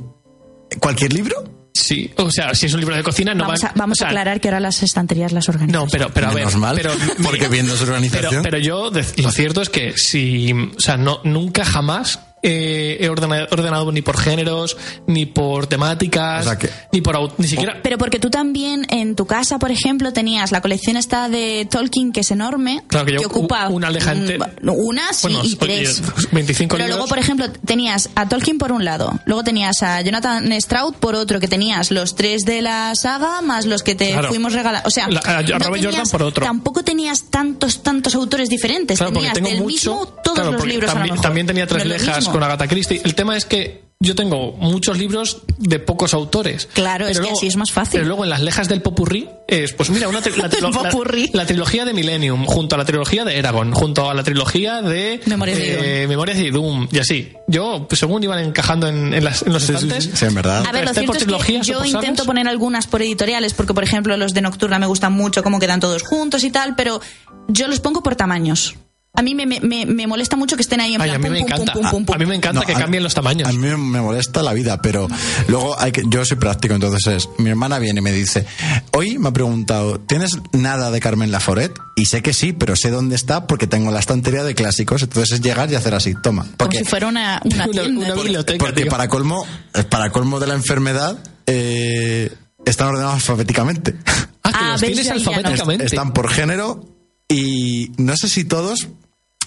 cualquier 0.79 1.11
libro. 1.11 1.43
Sí. 1.75 2.11
O 2.17 2.31
sea, 2.31 2.55
si 2.55 2.65
es 2.65 2.73
un 2.73 2.79
libro 2.79 2.95
de 2.95 3.03
cocina, 3.03 3.33
no 3.35 3.43
Vamos, 3.45 3.63
va 3.63 3.67
a, 3.67 3.73
vamos 3.75 3.97
o 3.97 3.99
sea, 3.99 4.07
a 4.07 4.09
aclarar 4.11 4.39
que 4.41 4.47
ahora 4.47 4.59
las 4.59 4.81
estanterías 4.81 5.31
las 5.31 5.47
organizamos. 5.49 5.85
No, 5.87 5.91
pero, 5.91 6.09
pero 6.13 6.27
a 6.29 6.33
ver. 6.33 6.55
Mal, 6.57 6.75
pero, 6.75 6.91
porque 7.23 7.47
viendo 7.49 7.75
su 7.75 7.83
organización. 7.83 8.29
Pero, 8.29 8.41
pero 8.43 8.57
yo, 8.59 8.89
de- 8.91 9.05
lo 9.21 9.31
cierto 9.31 9.61
es 9.61 9.69
que 9.69 9.93
si. 9.97 10.51
O 10.53 10.79
sea, 10.79 10.97
no, 10.97 11.19
nunca 11.23 11.65
jamás 11.65 12.19
eh, 12.47 12.97
he 12.99 13.09
ordenado, 13.09 13.47
ordenado 13.51 13.91
ni 13.91 14.03
por 14.03 14.17
géneros, 14.19 14.77
ni 15.07 15.25
por 15.25 15.65
temáticas, 15.65 16.45
O 16.45 16.49
sea 16.49 16.57
que- 16.59 16.69
ni 16.91 17.01
por. 17.01 17.15
Ni 17.39 17.47
siquiera. 17.47 17.79
Pero 17.81 17.97
porque 17.97 18.19
tú 18.19 18.29
también 18.29 18.85
en 18.89 19.15
tu 19.15 19.25
casa, 19.25 19.57
por 19.57 19.71
ejemplo, 19.71 20.13
tenías 20.13 20.51
la 20.51 20.61
colección 20.61 20.95
esta 20.95 21.27
de 21.27 21.67
Tolkien 21.69 22.11
que 22.11 22.19
es 22.19 22.29
enorme, 22.29 22.83
Claro, 22.87 23.05
que 23.07 23.13
yo- 23.13 23.27
ocupa 23.27 23.67
una 23.69 23.87
aleja 23.87 24.13
mm, 24.13 24.17
ente- 24.17 24.39
una 24.73 25.11
sí, 25.13 25.19
Bueno, 25.23 25.39
y 25.43 25.47
oye, 25.47 25.55
tres. 25.55 26.01
25 26.31 26.75
Pero 26.75 26.85
libros. 26.85 26.97
luego, 26.97 27.07
por 27.09 27.17
ejemplo, 27.17 27.47
tenías 27.65 28.09
a 28.15 28.29
Tolkien 28.29 28.57
por 28.59 28.71
un 28.71 28.85
lado, 28.85 29.19
luego 29.25 29.43
tenías 29.43 29.81
a 29.81 30.01
Jonathan 30.01 30.51
Stroud 30.61 30.93
por 30.95 31.15
otro, 31.15 31.39
que 31.39 31.47
tenías 31.47 31.89
los 31.91 32.15
tres 32.15 32.43
de 32.45 32.61
la 32.61 32.93
saga 32.95 33.41
más 33.41 33.65
los 33.65 33.81
que 33.81 33.95
te 33.95 34.11
Claro. 34.11 34.27
fuimos 34.29 34.53
regalando. 34.53 34.87
O 34.87 34.91
sea, 34.91 35.07
La- 35.09 35.21
a 35.25 35.41
no 35.41 35.57
Robert 35.59 35.83
Jordan 35.83 36.07
por 36.11 36.21
otro. 36.23 36.45
Tampoco 36.45 36.83
tenías 36.83 37.23
tantos, 37.31 37.81
tantos 37.81 38.13
autores 38.13 38.49
diferentes. 38.49 38.97
Claro, 38.99 39.13
porque 39.13 39.29
tenías 39.33 39.51
del 39.53 39.63
mucho. 39.63 39.91
mismo 39.91 40.07
todos 40.23 40.35
claro, 40.35 40.51
los 40.51 40.65
libros 40.67 40.89
a 40.89 40.93
lo 40.93 40.97
también, 40.99 41.13
mejor. 41.13 41.23
también 41.23 41.47
tenía 41.47 41.65
tres 41.67 41.85
lejas. 41.85 42.27
Con 42.35 42.43
Agatha 42.43 42.67
Christie. 42.67 43.01
El 43.05 43.15
tema 43.15 43.37
es 43.37 43.45
que 43.45 43.85
yo 43.97 44.13
tengo 44.13 44.51
muchos 44.57 44.97
libros 44.97 45.43
de 45.57 45.79
pocos 45.79 46.13
autores. 46.13 46.67
Claro, 46.73 47.07
es 47.07 47.17
que 47.21 47.29
así 47.31 47.47
es 47.47 47.55
más 47.55 47.71
fácil. 47.71 47.93
Pero 48.01 48.07
luego 48.07 48.25
en 48.25 48.29
las 48.29 48.41
lejas 48.41 48.67
del 48.67 48.81
Popurrí 48.81 49.29
es, 49.47 49.71
pues 49.71 49.89
mira, 49.89 50.09
una 50.09 50.21
tri- 50.21 50.35
la, 50.35 50.49
trilo- 50.51 50.69
la- 50.69 50.89
Popurrí. 50.89 51.29
la 51.31 51.45
trilogía 51.45 51.85
de 51.85 51.93
Millennium, 51.93 52.43
junto 52.45 52.75
a 52.75 52.77
la 52.77 52.83
trilogía 52.83 53.23
de 53.23 53.37
Eragon, 53.39 53.71
junto 53.71 54.09
a 54.09 54.13
la 54.13 54.21
trilogía 54.21 54.81
de 54.81 55.21
Memorias 55.27 55.57
de 55.57 56.03
eh, 56.03 56.07
Memorias 56.09 56.37
de 56.37 56.43
Idum, 56.47 56.89
y 56.91 56.99
así. 56.99 57.31
Yo, 57.47 57.85
pues, 57.87 57.99
según 57.99 58.21
iban 58.21 58.39
encajando 58.39 58.89
en, 58.89 59.13
en 59.13 59.23
las- 59.23 59.43
en 59.43 59.53
los 59.53 59.63
Sí, 59.63 59.67
sí, 59.69 59.73
estantes. 59.75 60.03
sí, 60.03 60.11
sí, 60.13 60.25
en 60.25 60.35
verdad. 60.35 60.65
A 60.67 60.71
ver, 60.73 60.83
lo 60.83 60.89
Esté 60.91 60.99
cierto 60.99 61.13
por 61.13 61.39
es 61.41 61.45
que 61.45 61.59
yo 61.61 61.85
intento 61.85 62.25
poner 62.25 62.49
algunas 62.49 62.87
por 62.87 63.01
editoriales, 63.01 63.53
porque 63.53 63.73
por 63.73 63.85
ejemplo 63.85 64.17
los 64.17 64.33
de 64.33 64.41
Nocturna 64.41 64.77
me 64.77 64.87
gustan 64.87 65.13
mucho, 65.13 65.41
cómo 65.41 65.57
quedan 65.57 65.79
todos 65.79 66.03
juntos 66.03 66.43
y 66.43 66.51
tal, 66.51 66.75
pero 66.75 66.99
yo 67.47 67.69
los 67.69 67.79
pongo 67.79 68.03
por 68.03 68.17
tamaños. 68.17 68.75
A 69.15 69.21
mí 69.21 69.33
me, 69.35 69.45
me, 69.45 69.59
me- 69.61 69.85
me 69.85 70.07
molesta 70.07 70.35
mucho 70.35 70.55
que 70.55 70.61
estén 70.61 70.81
ahí 70.81 70.95
en 70.95 71.01
Ay, 71.01 71.09
plan 71.09 71.15
a 71.15 71.19
mí 71.19 71.25
pum, 71.25 71.33
me 71.33 71.39
pum, 71.39 71.47
encanta. 71.47 71.73
pum, 71.73 71.81
pum, 71.83 71.91
pum, 71.91 72.05
pum. 72.05 72.15
A 72.15 72.17
mí 72.19 72.25
me 72.25 72.35
encanta 72.35 72.59
No, 72.61 72.65
que 72.65 72.73
a- 72.73 72.79
cambien 72.79 73.03
los 73.03 73.13
tamaños. 73.13 73.47
A 73.47 73.51
mí 73.51 73.57
me 73.57 73.75
molesta 74.01 74.41
la 74.43 74.53
vida, 74.53 74.81
pero 74.81 75.07
luego 75.47 75.79
hay 75.79 75.91
que, 75.91 76.03
yo 76.07 76.23
soy 76.25 76.37
práctico, 76.37 76.73
entonces 76.75 77.05
es, 77.07 77.29
mi 77.37 77.49
hermana 77.49 77.79
viene 77.79 77.99
y 77.99 78.03
me 78.03 78.11
dice, 78.11 78.45
hoy 78.91 79.17
me 79.17 79.29
ha 79.29 79.31
preguntado, 79.33 79.99
¿tienes 79.99 80.31
nada 80.53 80.91
de 80.91 80.99
Carmen 80.99 81.31
Laforet? 81.31 81.71
Y 81.95 82.05
sé 82.05 82.21
que 82.21 82.33
sí, 82.33 82.51
pero 82.53 82.75
sé 82.75 82.89
dónde 82.89 83.15
está 83.15 83.47
porque 83.47 83.67
tengo 83.67 83.89
la 83.91 83.99
estantería 83.99 84.43
de 84.43 84.53
clásicos, 84.55 85.01
entonces 85.03 85.31
es 85.33 85.41
llegar 85.41 85.71
y 85.71 85.75
hacer 85.75 85.95
así, 85.95 86.13
toma. 86.21 86.45
Como 86.57 86.71
si 86.71 86.83
fuera 86.83 87.07
una, 87.07 87.41
una 87.45 87.67
biblioteca, 88.15 88.57
porque 88.57 88.81
tío. 88.83 88.91
para 88.91 89.07
colmo, 89.07 89.45
para 89.89 90.09
colmo 90.11 90.39
de 90.39 90.47
la 90.47 90.55
enfermedad, 90.55 91.17
eh, 91.47 92.31
están 92.65 92.87
ordenados 92.89 93.15
alfabéticamente. 93.15 93.95
Ah, 94.43 94.51
que 94.51 94.57
Ah, 94.59 94.71
los 94.73 94.81
tienes 94.81 95.09
alfabéticamente. 95.09 95.85
Están 95.85 96.13
por 96.13 96.29
género 96.31 96.85
y 97.27 97.91
no 97.97 98.15
sé 98.17 98.27
si 98.29 98.43
todos, 98.43 98.87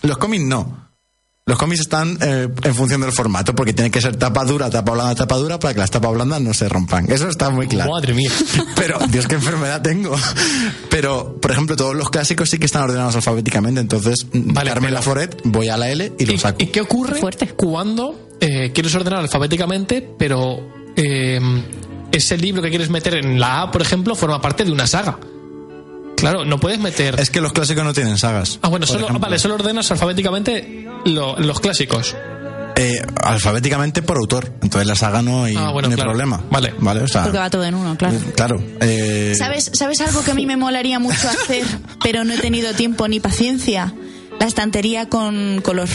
los 0.03 0.19
cómics 0.19 0.45
no. 0.45 0.89
Los 1.47 1.57
cómics 1.59 1.81
están 1.81 2.19
eh, 2.21 2.47
en 2.63 2.75
función 2.75 3.01
del 3.01 3.11
formato, 3.13 3.55
porque 3.55 3.73
tiene 3.73 3.91
que 3.91 4.03
ser 4.03 4.17
tapa 4.17 4.45
dura, 4.45 4.69
tapa 4.69 4.93
blanda, 4.93 5.15
tapa 5.15 5.37
dura, 5.37 5.59
para 5.59 5.73
que 5.73 5.81
las 5.81 5.91
tapas 5.91 6.13
blandas 6.13 6.43
no 6.43 6.53
se 6.53 6.69
rompan. 6.69 7.11
Eso 7.11 7.27
está 7.27 7.49
muy 7.49 7.67
claro. 7.67 7.91
Madre 7.93 8.13
mía. 8.13 8.31
Pero, 8.77 8.99
Dios, 9.09 9.27
qué 9.27 9.37
enfermedad 9.37 9.81
tengo. 9.81 10.15
Pero, 10.91 11.41
por 11.41 11.51
ejemplo, 11.51 11.75
todos 11.75 11.97
los 11.97 12.11
clásicos 12.11 12.51
sí 12.51 12.59
que 12.59 12.67
están 12.67 12.83
ordenados 12.83 13.17
alfabéticamente. 13.17 13.81
Entonces, 13.81 14.27
Vale, 14.31 14.69
Carmen 14.69 14.91
pero- 14.91 14.95
Laforet, 15.01 15.41
voy 15.45 15.69
a 15.69 15.79
la 15.79 15.89
L 15.89 16.13
y 16.19 16.27
lo 16.27 16.33
¿Y, 16.35 16.39
saco. 16.39 16.63
y 16.63 16.67
qué 16.67 16.83
ocurre 16.83 17.19
Fuerte. 17.19 17.49
cuando 17.57 18.29
eh, 18.41 18.71
quieres 18.75 18.95
ordenar 18.95 19.21
alfabéticamente, 19.21 20.07
pero 20.19 20.59
eh, 20.97 21.41
ese 22.13 22.37
libro 22.37 22.61
que 22.61 22.69
quieres 22.69 22.91
meter 22.91 23.15
en 23.15 23.41
la 23.41 23.63
A, 23.63 23.71
por 23.71 23.81
ejemplo, 23.81 24.15
forma 24.15 24.39
parte 24.43 24.67
de 24.67 24.71
una 24.73 24.87
saga? 24.87 25.19
Claro, 26.19 26.45
no 26.45 26.59
puedes 26.59 26.79
meter. 26.79 27.19
Es 27.19 27.31
que 27.31 27.41
los 27.41 27.53
clásicos 27.53 27.85
no 27.85 27.93
tienen 27.95 28.19
sagas. 28.19 28.59
ah, 28.63 28.69
bueno, 28.69 28.87
solo, 28.87 29.01
ejemplo. 29.07 29.21
vale, 29.21 29.39
solo 29.39 29.55
ordenas 29.55 29.91
alfabéticamente 29.91 30.87
lo- 31.05 31.39
los 31.39 31.61
clásicos. 31.61 32.17
Eh, 32.77 33.03
alfabéticamente 33.23 34.03
por 34.03 34.19
autor. 34.19 34.53
Entonces 34.63 34.87
la 34.87 34.95
saga 34.95 35.21
no 35.23 35.45
hay, 35.45 35.57
Ah, 35.57 35.71
bueno, 35.71 35.89
no 35.89 35.93
hay 35.93 35.97
claro. 35.97 36.11
problema. 36.11 36.41
Vale. 36.51 36.75
Vale, 36.79 37.03
o 37.03 37.09
sea, 37.09 37.25
Porque 37.25 37.39
va 37.39 37.51
todo 37.51 37.65
en 37.65 37.75
uno, 37.75 37.97
claro. 37.97 38.17
Claro. 38.37 38.63
eh, 38.81 39.35
¿Sabes, 39.37 39.71
¿Sabes 39.75 40.01
algo 40.01 40.23
que 40.23 40.31
a 40.31 40.35
mí 40.35 40.47
me 40.47 40.57
molaría 40.57 40.99
mucho 41.01 41.29
hacer, 41.29 41.65
pero 42.05 42.23
no 42.25 42.35
he 42.35 42.39
tenido 42.39 42.73
tiempo 42.75 43.09
ni 43.09 43.19
paciencia? 43.21 43.93
La 44.39 44.47
estantería 44.47 45.09
con 45.09 45.61
color. 45.63 45.89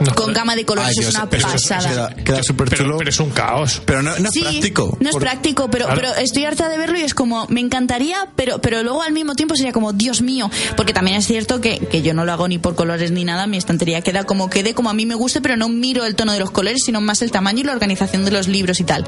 No, 0.00 0.14
Con 0.14 0.32
gama 0.32 0.54
de 0.54 0.64
colores 0.64 0.96
Ay, 0.98 1.04
es 1.04 1.10
una 1.14 1.28
pero 1.28 1.48
eso- 1.48 1.52
pasada. 1.68 2.08
Queda, 2.14 2.24
queda 2.24 2.42
súper 2.42 2.68
pero, 2.68 2.84
chulo. 2.84 2.98
pero 2.98 3.10
es 3.10 3.18
un 3.20 3.30
caos. 3.30 3.82
Pero 3.84 4.02
no, 4.02 4.10
no 4.18 4.28
es 4.28 4.34
Sí, 4.34 4.40
práctico. 4.42 4.96
No 5.00 5.08
es 5.08 5.12
Por- 5.14 5.22
práctico, 5.22 5.70
pero, 5.70 5.86
Claro. 5.86 6.00
pero 6.00 6.14
estoy 6.16 6.44
harta 6.44 6.68
de 6.68 6.78
verlo 6.78 6.98
y 6.98 7.02
es 7.02 7.14
como, 7.14 7.46
me 7.48 7.60
encantaría, 7.60 8.28
pero, 8.36 8.60
pero 8.60 8.82
luego 8.82 9.02
al 9.02 9.12
mismo 9.12 9.34
tiempo 9.34 9.56
sería 9.56 9.72
como, 9.72 9.92
Dios 9.92 10.22
mío, 10.22 10.50
porque 10.76 10.92
también 10.92 11.16
es 11.16 11.26
cierto 11.26 11.60
que, 11.60 11.78
que 11.78 12.02
yo 12.02 12.14
no 12.14 12.24
lo 12.24 12.32
hago 12.32 12.46
ni 12.48 12.58
por 12.58 12.74
colores 12.74 13.10
ni 13.10 13.24
nada, 13.24 13.46
mi 13.46 13.56
estantería 13.56 14.00
queda 14.02 14.24
como 14.24 14.48
quede, 14.50 14.74
como 14.74 14.90
a 14.90 14.94
mí 14.94 15.06
me 15.06 15.14
guste, 15.14 15.40
pero 15.40 15.56
no 15.56 15.68
miro 15.68 16.04
el 16.04 16.14
tono 16.14 16.32
de 16.32 16.38
los 16.38 16.50
colores, 16.50 16.82
sino 16.84 17.00
más 17.00 17.22
el 17.22 17.30
tamaño 17.30 17.60
y 17.60 17.64
la 17.64 17.72
organización 17.72 18.24
de 18.24 18.30
los 18.30 18.46
libros 18.48 18.78
y 18.80 18.84
tal. 18.84 19.04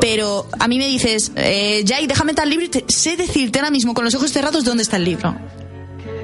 Pero 0.00 0.48
a 0.58 0.68
mí 0.68 0.78
me 0.78 0.86
dices, 0.86 1.32
eh, 1.36 1.84
Jai, 1.86 2.06
déjame 2.06 2.34
tal 2.34 2.48
libro 2.50 2.64
y 2.66 2.68
te- 2.68 2.84
sé 2.88 3.16
decirte 3.16 3.58
ahora 3.58 3.70
mismo 3.70 3.94
con 3.94 4.04
los 4.04 4.14
ojos 4.14 4.30
cerrados 4.32 4.64
dónde 4.64 4.82
está 4.82 4.96
el 4.96 5.04
libro. 5.04 5.36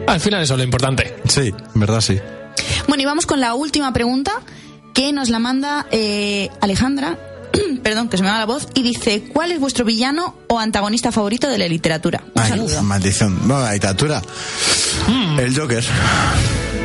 Al 0.06 0.20
final 0.20 0.42
eso 0.42 0.54
es 0.54 0.58
lo 0.58 0.64
importante. 0.64 1.16
Sí, 1.28 1.52
en 1.74 1.80
verdad 1.80 2.00
sí. 2.00 2.18
Bueno, 2.88 3.02
y 3.02 3.06
vamos 3.06 3.26
con 3.26 3.40
la 3.40 3.54
última 3.54 3.92
pregunta 3.92 4.32
que 4.94 5.12
nos 5.12 5.28
la 5.30 5.38
manda 5.38 5.86
eh, 5.90 6.50
Alejandra, 6.60 7.18
perdón, 7.82 8.08
que 8.08 8.16
se 8.16 8.22
me 8.22 8.28
va 8.28 8.38
la 8.38 8.46
voz, 8.46 8.68
y 8.74 8.82
dice, 8.82 9.24
¿cuál 9.32 9.52
es 9.52 9.60
vuestro 9.60 9.84
villano 9.84 10.34
o 10.48 10.58
antagonista 10.58 11.12
favorito 11.12 11.48
de 11.48 11.58
la 11.58 11.68
literatura? 11.68 12.22
Un 12.34 12.42
Ay, 12.42 12.48
saludo. 12.50 12.82
maldición. 12.82 13.48
No, 13.48 13.60
la 13.60 13.72
literatura. 13.72 14.20
Hmm. 15.08 15.38
El 15.38 15.56
Joker. 15.58 15.84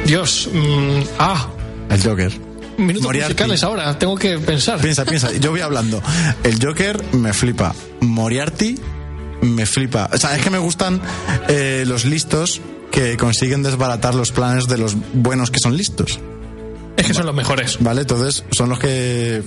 Dios. 0.06 0.50
mm, 0.54 1.02
ah, 1.20 1.48
El 1.90 2.02
Joker. 2.04 2.32
minutos 2.78 3.04
Moriarty. 3.04 3.34
musicales 3.34 3.64
ahora. 3.64 4.00
Tengo 4.00 4.16
que 4.16 4.38
pensar. 4.40 4.80
Piensa, 4.80 5.04
piensa. 5.04 5.32
Yo 5.34 5.52
voy 5.52 5.62
hablando. 5.62 6.02
El 6.44 6.64
Joker 6.64 7.04
me 7.14 7.34
flipa. 7.34 7.74
Moriarty 8.02 8.80
me 9.42 9.66
flipa. 9.66 10.10
O 10.14 10.18
sea, 10.18 10.36
es 10.36 10.42
que 10.44 10.50
me 10.50 10.58
gustan 10.60 11.02
eh, 11.50 11.84
los 11.86 12.06
listos 12.06 12.62
que 12.98 13.16
consiguen 13.16 13.62
desbaratar 13.62 14.16
los 14.16 14.32
planes 14.32 14.68
de 14.68 14.80
los 14.80 14.96
buenos 15.14 15.52
que 15.52 15.60
son 15.60 15.78
listos. 15.78 16.20
Es 16.98 17.06
que 17.06 17.14
son 17.14 17.28
los 17.28 17.36
mejores. 17.36 17.78
¿Vale? 17.80 18.02
Entonces 18.02 18.44
son 18.52 18.70
los 18.70 18.80
que. 18.80 19.44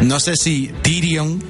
No 0.00 0.18
sé 0.18 0.34
si 0.34 0.70
Tyrion 0.80 1.42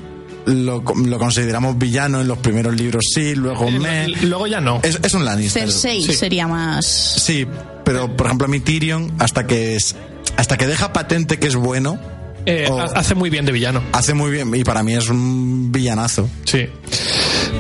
lo, 0.47 0.83
lo 0.83 1.19
consideramos 1.21 1.79
villano 1.79 2.21
en 2.21 2.27
los 2.27 2.39
primeros 2.39 2.75
libros, 2.75 3.05
sí, 3.15 3.37
luego 3.37 3.71
me. 3.71 4.07
Eh, 4.07 4.09
Luego 4.23 4.49
ya 4.49 4.61
no. 4.61 4.81
Es, 4.83 4.99
es 5.01 5.15
un 5.15 5.25
Lannister. 5.25 5.63
Cersei 5.71 6.03
Sí. 6.03 6.15
sería 6.15 6.49
más. 6.49 6.85
Sí, 6.85 7.47
pero 7.85 8.17
por 8.17 8.27
ejemplo 8.27 8.47
a 8.47 8.51
mí 8.51 8.59
Tyrion, 8.59 9.13
hasta 9.21 9.47
que 9.47 9.77
es. 9.77 9.95
Hasta 10.37 10.57
que 10.57 10.67
deja 10.67 10.93
patente 10.93 11.39
que 11.39 11.47
es 11.47 11.55
bueno, 11.55 11.97
Eh, 12.49 12.67
Oh. 12.71 12.79
ha- 12.81 12.85
Hace 12.85 13.15
muy 13.15 13.31
bien 13.31 13.45
de 13.45 13.53
villano. 13.53 13.83
hace 13.93 14.15
muy 14.15 14.31
bien. 14.31 14.55
Y 14.55 14.65
para 14.65 14.83
mí 14.83 14.95
es 14.95 15.09
un 15.09 15.71
villanazo. 15.73 16.29
Sí. 16.45 16.67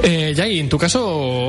Eh, 0.02 0.32
Yai, 0.36 0.58
en 0.60 0.68
tu 0.68 0.78
caso. 0.78 1.46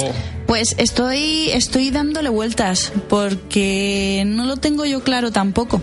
Pues 0.47 0.75
estoy, 0.77 1.49
estoy 1.51 1.91
dándole 1.91 2.29
vueltas 2.29 2.91
porque 3.07 4.23
no 4.25 4.45
lo 4.45 4.57
tengo 4.57 4.85
yo 4.85 5.03
claro 5.03 5.31
tampoco. 5.31 5.81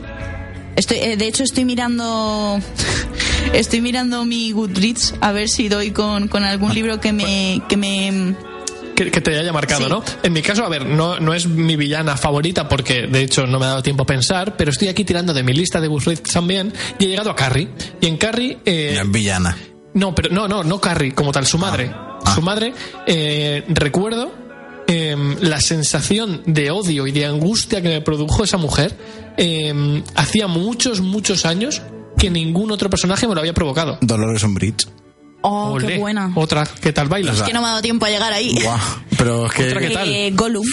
Estoy, 0.75 0.99
eh, 0.99 1.17
de 1.17 1.27
hecho, 1.27 1.43
estoy 1.45 1.65
mirando, 1.65 2.59
estoy 3.55 3.81
mirando 3.81 4.25
mi 4.25 4.53
Goodreads 4.53 5.15
a 5.21 5.33
ver 5.33 5.49
si 5.49 5.69
doy 5.69 5.91
con, 5.93 6.29
con 6.29 6.43
algún 6.45 6.75
libro 6.75 7.01
que 7.01 7.13
me, 7.13 7.63
que 7.69 7.77
me, 7.77 8.35
Que, 8.97 9.11
que 9.11 9.21
te 9.21 9.39
haya 9.39 9.53
marcado, 9.53 9.85
Sí. 9.85 9.91
¿no? 9.91 10.03
En 10.23 10.33
mi 10.33 10.41
caso, 10.43 10.65
a 10.65 10.69
ver, 10.69 10.87
no, 10.87 11.21
no 11.21 11.35
es 11.35 11.47
mi 11.47 11.77
villana 11.77 12.17
favorita 12.17 12.69
porque 12.69 13.07
de 13.07 13.23
hecho 13.23 13.47
no 13.47 13.59
me 13.59 13.67
ha 13.67 13.69
dado 13.69 13.83
tiempo 13.83 14.03
a 14.05 14.07
pensar, 14.07 14.57
pero 14.57 14.71
estoy 14.71 14.89
aquí 14.89 15.05
tirando 15.05 15.35
de 15.35 15.43
mi 15.43 15.53
lista 15.53 15.81
de 15.81 15.87
Goodreads 15.89 16.23
también 16.33 16.73
y 16.99 17.05
he 17.05 17.09
llegado 17.09 17.31
a 17.31 17.37
Carrie. 17.37 17.69
Y 18.01 18.07
en 18.07 18.17
Carrie. 18.17 18.59
eh, 18.65 18.99
Es 19.01 19.11
villana. 19.11 19.57
No, 19.95 20.15
pero 20.15 20.31
no, 20.35 20.49
no, 20.49 20.65
no 20.65 20.81
Carrie 20.81 21.13
como 21.15 21.31
tal, 21.31 21.47
su 21.47 21.59
madre. 21.59 21.91
Ah. 21.93 22.33
Su 22.35 22.43
madre, 22.43 22.73
eh, 23.07 23.65
recuerdo 23.69 24.33
em, 24.89 25.37
la 25.41 25.61
sensación 25.61 26.43
de 26.47 26.71
odio 26.71 27.07
y 27.07 27.13
de 27.13 27.27
angustia 27.27 27.83
que 27.83 27.89
me 27.89 28.01
produjo 28.01 28.45
esa 28.45 28.57
mujer 28.57 28.97
em, 29.37 30.03
hacía 30.15 30.47
muchos, 30.47 31.01
muchos 31.03 31.45
años 31.45 31.83
que 32.19 32.31
ningún 32.31 32.71
otro 32.71 32.89
personaje 32.89 33.29
me 33.29 33.35
lo 33.35 33.41
había 33.41 33.53
provocado. 33.53 33.99
Dolores 34.01 34.43
Umbridge. 34.43 34.87
Oh, 35.49 35.73
Olé. 35.73 35.87
qué 35.89 35.99
buena. 35.99 36.33
Otra, 36.35 36.67
¿qué 36.81 36.93
tal 36.93 37.09
bailas? 37.09 37.37
Es 37.39 37.43
que 37.43 37.53
no 37.53 37.61
me 37.61 37.67
ha 37.67 37.71
dado 37.71 37.83
tiempo 37.83 38.07
a 38.07 38.11
llegar 38.11 38.33
ahí. 38.33 38.59
Guau. 38.63 38.79
Pero 39.17 39.47
es 39.47 39.53
que. 39.53 39.65
Otra 39.69 39.81
¿qué 39.81 39.91
tal? 39.91 40.09
Eh, 40.09 40.31
Gollum. 40.35 40.67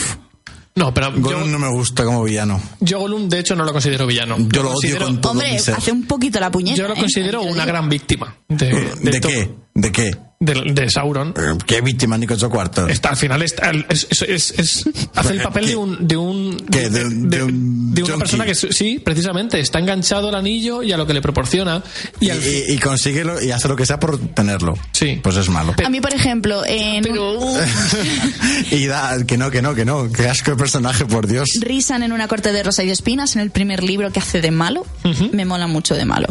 No, 0.76 0.91
pero 0.91 1.11
Gollum 1.11 1.41
yo, 1.43 1.47
no 1.47 1.59
me 1.59 1.67
gusta 1.69 2.03
como 2.03 2.24
villano. 2.24 2.59
yo 2.80 2.99
Gollum 2.99 3.30
de 3.30 3.39
hecho 3.39 3.55
no 3.55 3.63
lo 3.63 3.71
considero 3.71 4.07
villano. 4.07 4.38
Yo 4.39 4.63
lo 4.63 4.69
odio 4.69 4.74
considero- 4.76 5.05
con 5.05 5.21
todo 5.21 5.32
Hombre, 5.34 5.51
mi 5.53 5.59
ser. 5.59 5.76
hace 5.76 5.91
un 5.91 6.03
poquito 6.07 6.39
la 6.39 6.49
puñeta. 6.49 6.78
Yo 6.78 6.88
lo 6.88 6.95
¿eh? 6.95 6.99
considero 6.99 7.43
una 7.43 7.63
gran 7.65 7.88
víctima 7.89 8.36
de, 8.49 8.65
de 9.01 9.11
¿De 9.11 9.19
todo. 9.19 9.32
qué? 9.32 9.55
¿De 9.76 9.91
qué? 9.91 10.17
De, 10.46 10.74
de 10.74 10.89
Sauron. 10.89 11.34
¿Qué 11.66 11.82
víctima 11.82 12.18
ni 12.18 12.26
ocho 12.30 12.50
cuartos? 12.50 12.89
Está, 12.89 13.10
al 13.10 13.18
final 13.18 13.41
está, 13.44 13.72
es, 13.89 14.08
es- 14.10 14.22
es- 14.24 14.54
es- 14.58 14.89
hace 15.16 15.34
el 15.34 15.41
papel 15.41 15.68
de 15.68 15.76
un 15.76 16.08
de 16.08 16.18
un. 16.18 16.58
¿De 16.68 16.89
de 16.89 17.06
un 17.06 17.30
de 17.30 18.02
una 18.04 18.14
junkie? 18.14 18.20
persona 18.20 18.46
que 18.46 18.56
sí 18.56 19.00
precisamente 19.00 19.60
está 19.60 19.80
enganchado 19.80 20.30
al 20.30 20.36
anillo 20.36 20.84
y 20.84 20.91
a 20.91 20.98
lo 20.98 21.06
que 21.08 21.14
le 21.14 21.22
proporciona 21.22 21.82
y 22.20 22.26
Y, 22.28 22.30
al 22.32 22.44
y- 22.44 22.74
y 22.74 22.78
consigue 22.80 23.24
lo- 23.24 23.41
y 23.41 23.52
hace 23.52 23.68
lo 23.68 23.76
que 23.76 23.86
sea 23.86 24.00
por 24.00 24.18
tenerlo. 24.34 24.74
Sí. 24.91 25.20
Pues 25.24 25.38
es 25.38 25.48
malo. 25.50 25.74
A 25.84 25.89
mí, 25.89 26.02
por 26.02 26.14
ejemplo, 26.14 26.64
en 26.66 27.04
pero 27.04 27.38
y 28.72 28.86
da, 28.88 29.24
que 29.26 29.38
no, 29.38 29.52
que 29.52 29.62
no, 29.62 29.76
que 29.76 29.86
no. 29.86 30.12
Qué 30.12 30.28
asco 30.28 30.52
de 30.52 30.58
personaje, 30.58 31.06
por 31.06 31.28
Dios. 31.28 31.50
Risan 31.62 32.04
en 32.04 32.12
una 32.12 32.28
corte 32.28 32.52
de 32.52 32.64
rosa 32.64 32.84
y 32.84 32.88
de 32.88 32.94
espinas, 32.94 33.36
en 33.36 33.41
el 33.41 33.52
primer 33.52 33.84
libro 33.84 34.12
que 34.12 34.20
hace 34.20 34.41
de 34.41 34.52
malo, 34.52 34.86
me 35.32 35.46
mola 35.46 35.68
mucho 35.68 35.96
de 35.96 36.06
malo. 36.06 36.28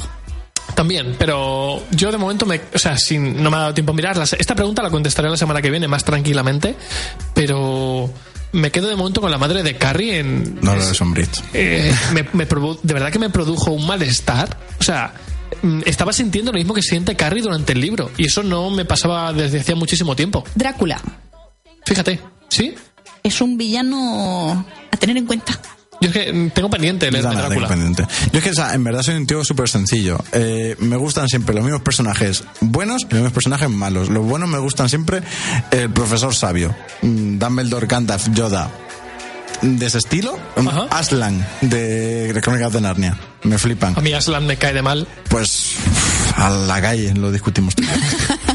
También 0.74 1.16
pero 1.18 1.82
yo 1.90 2.10
de 2.10 2.18
momento 2.18 2.46
me 2.46 2.60
o 2.74 2.78
sea 2.78 2.96
sin 2.96 3.42
no 3.42 3.50
me 3.50 3.56
ha 3.56 3.60
dado 3.60 3.74
tiempo 3.74 3.92
a 3.92 3.94
mirarlas 3.94 4.32
esta 4.34 4.54
pregunta 4.54 4.82
la 4.82 4.90
contestaré 4.90 5.28
la 5.30 5.36
semana 5.36 5.60
que 5.62 5.70
viene 5.70 5.88
más 5.88 6.04
tranquilamente 6.04 6.74
pero 7.34 8.10
me 8.52 8.70
quedo 8.70 8.88
de 8.88 8.96
momento 8.96 9.20
con 9.20 9.30
la 9.30 9.38
madre 9.38 9.62
de 9.62 9.76
Carrie 9.76 10.18
en 10.18 10.58
No 10.60 10.74
lo 10.74 10.82
es 10.82 11.00
Umbridge. 11.00 11.42
eh, 11.54 11.94
me, 12.12 12.24
me 12.34 12.46
produ- 12.48 12.78
de 12.82 12.92
verdad 12.94 13.10
que 13.10 13.18
me 13.18 13.30
produjo 13.30 13.70
un 13.70 13.86
malestar. 13.86 14.58
O 14.78 14.82
sea, 14.82 15.14
mm, 15.62 15.80
estaba 15.86 16.12
sintiendo 16.12 16.52
lo 16.52 16.58
mismo 16.58 16.74
que 16.74 16.82
siente 16.82 17.16
Carrie 17.16 17.40
durante 17.42 17.72
el 17.72 17.80
libro. 17.80 18.10
Y 18.18 18.26
eso 18.26 18.42
no 18.42 18.68
me 18.68 18.84
pasaba 18.84 19.32
desde 19.32 19.60
hacía 19.60 19.74
muchísimo 19.74 20.14
tiempo. 20.14 20.44
Drácula 20.54 21.00
Fíjate, 21.86 22.20
¿sí? 22.48 22.74
es 23.22 23.40
un 23.40 23.56
villano 23.56 24.66
a 24.90 24.96
tener 24.98 25.16
en 25.16 25.24
cuenta. 25.26 25.58
Yo 26.02 26.08
es 26.08 26.12
que 26.12 26.50
tengo 26.54 26.68
pendiente 26.68 27.10
leerme 27.10 27.22
también 27.30 27.48
tengo 27.48 27.60
Drácula. 27.66 27.68
pendiente. 27.68 28.06
Yo 28.32 28.38
es 28.38 28.44
que, 28.44 28.50
o 28.50 28.54
sea, 28.54 28.74
en 28.74 28.84
verdad 28.84 29.02
soy 29.02 29.14
un 29.14 29.26
tío 29.26 29.44
súper 29.44 29.68
sencillo. 29.68 30.18
Eh, 30.32 30.76
me 30.80 30.96
gustan 30.96 31.28
siempre 31.28 31.54
los 31.54 31.64
mismos 31.64 31.82
personajes 31.82 32.44
buenos 32.60 33.02
y 33.02 33.04
los 33.04 33.12
mismos 33.14 33.32
personajes 33.32 33.70
malos. 33.70 34.08
Los 34.10 34.24
buenos 34.26 34.48
me 34.48 34.58
gustan 34.58 34.88
siempre 34.88 35.22
el 35.70 35.90
profesor 35.90 36.34
sabio. 36.34 36.74
Mm, 37.02 37.38
Dumbledore, 37.38 37.86
Gandalf, 37.86 38.28
Yoda. 38.34 38.70
De 39.62 39.86
ese 39.86 39.98
estilo. 39.98 40.36
Ajá. 40.56 40.86
Aslan, 40.90 41.46
de 41.60 42.36
Crónicas 42.42 42.72
de 42.72 42.80
Narnia. 42.80 43.16
Me 43.44 43.58
flipan. 43.58 43.96
A 43.96 44.00
mí 44.00 44.12
Aslan 44.12 44.44
me 44.44 44.56
cae 44.56 44.72
de 44.72 44.82
mal. 44.82 45.06
Pues 45.28 45.74
a 46.36 46.50
la 46.50 46.80
calle 46.82 47.14
lo 47.14 47.30
discutimos. 47.30 47.74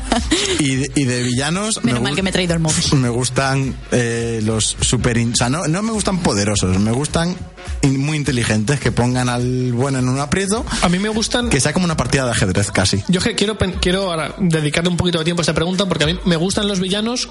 y, 0.59 0.76
de, 0.76 0.91
y 0.95 1.03
de 1.05 1.24
villanos 1.24 1.84
Menos 1.84 1.99
me, 2.01 2.05
mal 2.09 2.15
que 2.15 2.24
me 2.24 2.30
he 2.30 2.34
traído 2.34 2.53
el 2.53 2.59
móvil. 2.59 2.84
me 2.93 3.09
gustan 3.09 3.76
eh, 3.91 4.41
los 4.43 4.76
super 4.82 5.18
in- 5.18 5.32
o 5.34 5.36
sea 5.36 5.49
no, 5.49 5.68
no 5.68 5.82
me 5.84 5.91
gustan 5.91 6.20
poderosos 6.20 6.78
me 6.80 6.91
gustan 6.91 7.36
in- 7.82 7.99
muy 7.99 8.18
inteligentes 8.18 8.80
que 8.80 8.91
pongan 8.91 9.30
al 9.30 9.74
bueno 9.74 9.99
en 9.99 10.09
un 10.09 10.20
aprieto 10.20 10.65
A 10.82 10.89
mí 10.89 10.99
me 10.99 11.09
gustan... 11.09 11.49
que 11.49 11.59
sea 11.59 11.74
como 11.74 11.86
una 11.86 11.97
partida 11.97 12.26
de 12.26 12.32
ajedrez 12.32 12.72
casi 12.72 13.03
Yo 13.07 13.22
que 13.22 13.36
quiero, 13.36 13.57
pen- 13.57 13.76
quiero 13.82 14.09
ahora 14.11 14.36
dedicarle 14.39 14.89
un 14.89 14.97
poquito 14.97 15.20
de 15.20 15.26
tiempo 15.26 15.41
a 15.41 15.43
esta 15.43 15.53
pregunta 15.53 15.86
porque 15.88 16.03
a 16.03 16.07
mí 16.07 16.20
me 16.26 16.36
gustan 16.36 16.68
los 16.68 16.80
villanos 16.80 17.30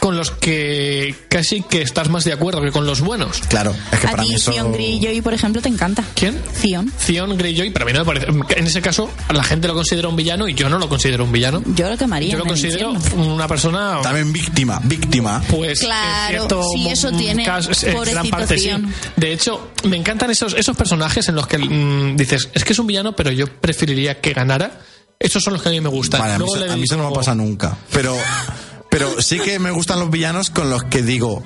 con 0.00 0.16
los 0.16 0.30
que 0.30 1.14
casi 1.28 1.62
que 1.62 1.82
estás 1.82 2.08
más 2.08 2.24
de 2.24 2.32
acuerdo 2.32 2.60
que 2.62 2.70
con 2.70 2.86
los 2.86 3.00
buenos. 3.00 3.40
claro 3.48 3.74
es 3.92 3.98
que 4.00 4.06
A 4.06 4.10
para 4.10 4.22
ti, 4.22 4.28
mí 4.30 4.34
eso 4.36 4.50
Theon 4.52 4.72
Greyjoy, 4.72 5.20
por 5.22 5.34
ejemplo, 5.34 5.60
te 5.62 5.68
encanta. 5.68 6.04
¿Quién? 6.14 6.40
Theon. 6.62 6.90
Theon 7.06 7.36
Greyjoy, 7.36 7.70
pero 7.70 7.84
a 7.84 7.86
mí 7.86 7.92
no 7.92 8.00
me 8.00 8.04
parece. 8.04 8.26
En 8.58 8.66
ese 8.66 8.80
caso, 8.80 9.10
la 9.32 9.42
gente 9.44 9.68
lo 9.68 9.74
considera 9.74 10.08
un 10.08 10.16
villano 10.16 10.48
y 10.48 10.54
yo 10.54 10.68
no 10.68 10.78
lo 10.78 10.88
considero 10.88 11.24
un 11.24 11.32
villano. 11.32 11.62
Yo 11.74 11.88
lo 11.88 11.96
quemaría. 11.96 12.32
Yo 12.32 12.38
lo 12.38 12.44
considero 12.46 12.92
una 13.16 13.46
persona. 13.48 14.00
también 14.02 14.32
víctima 14.32 14.80
víctima 14.84 15.42
Pues 15.48 15.80
Claro, 15.80 16.24
en 16.24 16.28
cierto 16.38 16.62
sí, 16.72 16.78
mo- 16.78 16.90
eso 16.90 17.12
tiene. 17.12 17.44
caso- 17.44 17.70
en 17.86 18.00
gran 18.02 18.28
parte 18.30 18.58
sí. 18.58 18.70
De 19.16 19.32
hecho, 19.32 19.70
me 19.84 19.96
encantan 19.96 20.30
esos, 20.30 20.54
esos 20.54 20.76
personajes 20.76 21.28
en 21.28 21.34
los 21.34 21.46
que 21.46 21.58
mm, 21.58 22.16
dices, 22.16 22.48
es 22.54 22.64
que 22.64 22.72
es 22.72 22.78
un 22.78 22.86
villano, 22.86 23.14
pero 23.16 23.30
yo 23.30 23.46
preferiría 23.46 24.20
que 24.20 24.32
ganara. 24.32 24.80
Esos 25.20 25.42
son 25.42 25.54
los 25.54 25.62
que 25.62 25.68
a 25.70 25.72
mí 25.72 25.80
me 25.80 25.88
gustan. 25.88 26.20
Vale, 26.20 26.34
a 26.34 26.38
mí, 26.38 26.44
Luego 26.44 26.56
eso- 26.56 26.66
le 26.66 26.72
a 26.72 26.76
mí 26.76 26.82
eso 26.84 26.96
no 26.96 27.08
me 27.10 27.14
pasa 27.16 27.34
nunca 27.34 27.76
pero 27.92 28.16
pero 28.90 29.20
sí 29.20 29.38
que 29.38 29.58
me 29.58 29.70
gustan 29.70 30.00
los 30.00 30.10
villanos 30.10 30.50
con 30.50 30.70
los 30.70 30.84
que 30.84 31.02
digo 31.02 31.42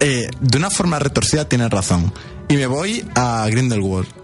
eh, 0.00 0.28
de 0.40 0.58
una 0.58 0.70
forma 0.70 0.98
retorcida 0.98 1.48
tienes 1.48 1.70
razón. 1.70 2.12
Y 2.48 2.56
me 2.56 2.66
voy 2.66 3.04
a 3.14 3.46
Grindelwald 3.48 4.21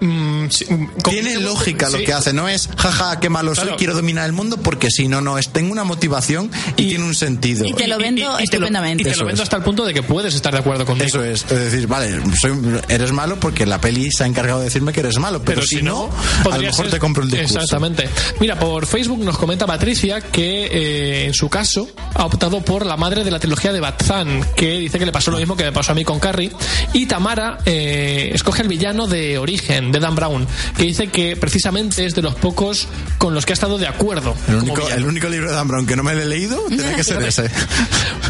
Mm, 0.00 0.48
sí, 0.50 0.64
mm, 0.68 0.88
Tiene 1.08 1.36
lógica 1.40 1.88
lo 1.90 1.98
sí. 1.98 2.04
que 2.04 2.12
hace, 2.12 2.32
no 2.32 2.48
es 2.48 2.68
jaja, 2.76 3.20
qué 3.20 3.28
malo 3.28 3.54
soy, 3.54 3.70
quiero 3.76 3.94
dominar 3.94 4.26
el 4.26 4.32
mundo, 4.32 4.56
porque 4.56 4.88
si 4.90 5.08
no, 5.08 5.20
no 5.20 5.36
es, 5.38 5.50
tengo 5.50 5.72
una 5.72 5.84
motivación 5.84 6.50
y, 6.76 6.82
Y- 6.84 6.88
tiene 6.90 7.04
un 7.04 7.14
sentido. 7.14 7.64
y 7.66 7.72
te 7.74 7.86
lo 7.86 7.98
vendo 7.98 8.38
estupendamente. 8.38 9.02
Y 9.08 9.12
te 9.12 9.16
lo 9.16 9.26
vendo 9.26 9.42
es. 9.42 9.46
hasta 9.46 9.56
el 9.56 9.62
punto 9.62 9.84
de 9.84 9.92
que 9.94 10.02
puedes 10.02 10.34
estar 10.34 10.52
de 10.52 10.58
acuerdo 10.60 10.86
conmigo. 10.86 11.06
Eso 11.06 11.22
es, 11.22 11.42
es 11.44 11.58
decir, 11.72 11.86
vale, 11.86 12.18
soy- 12.40 12.80
eres 12.88 13.12
malo 13.12 13.38
porque 13.38 13.66
la 13.66 13.80
peli 13.80 14.10
se 14.10 14.24
ha 14.24 14.26
encargado 14.26 14.60
de 14.60 14.66
decirme 14.66 14.92
que 14.92 15.00
eres 15.00 15.18
malo, 15.18 15.42
pero, 15.44 15.62
si, 15.62 15.82
no, 15.82 16.08
a 16.50 16.56
lo 16.56 16.62
mejor 16.62 16.86
ser- 16.86 16.90
te 16.90 16.98
compro 16.98 17.22
el 17.22 17.30
discurso. 17.30 17.54
Exactamente. 17.60 18.08
Mira, 18.40 18.58
por 18.58 18.86
Facebook 18.86 19.22
nos 19.22 19.36
comenta 19.38 19.66
Patricia 19.66 20.20
que 20.20 20.66
eh, 20.66 21.26
en 21.26 21.34
su 21.34 21.48
caso 21.48 21.88
ha 22.14 22.24
optado 22.24 22.62
por 22.64 22.86
la 22.86 22.96
madre 22.96 23.22
de 23.24 23.30
la 23.30 23.38
trilogía 23.38 23.72
de 23.72 23.80
Batzan, 23.80 24.44
que 24.56 24.78
dice 24.78 24.98
que 24.98 25.06
le 25.06 25.12
pasó 25.12 25.30
lo 25.30 25.38
mismo 25.38 25.56
que 25.56 25.64
me 25.64 25.72
pasó 25.72 25.92
a 25.92 25.94
mí 25.94 26.04
con 26.04 26.18
Carrie. 26.20 26.50
Y 26.92 27.06
Tamara 27.06 27.58
eh, 27.66 28.30
escoge 28.32 28.62
el 28.62 28.68
villano 28.68 29.06
de 29.06 29.38
origen, 29.38 29.89
de 29.92 30.00
Dan 30.00 30.14
Brown, 30.14 30.46
que 30.76 30.84
dice 30.84 31.08
que 31.08 31.36
precisamente 31.36 32.04
es 32.06 32.14
de 32.14 32.22
los 32.22 32.34
pocos 32.34 32.88
con 33.18 33.34
los 33.34 33.46
que 33.46 33.52
ha 33.52 33.54
estado 33.54 33.78
de 33.78 33.86
acuerdo. 33.86 34.34
El 34.48 34.56
único, 34.56 34.88
el 34.88 35.04
único 35.04 35.28
libro 35.28 35.50
de 35.50 35.56
Dan 35.56 35.68
Brown 35.68 35.86
que 35.86 35.96
no 35.96 36.02
me 36.02 36.12
he 36.12 36.24
leído 36.24 36.58
tiene 36.68 36.94
que 36.94 37.04
ser 37.04 37.22
ese. 37.22 37.50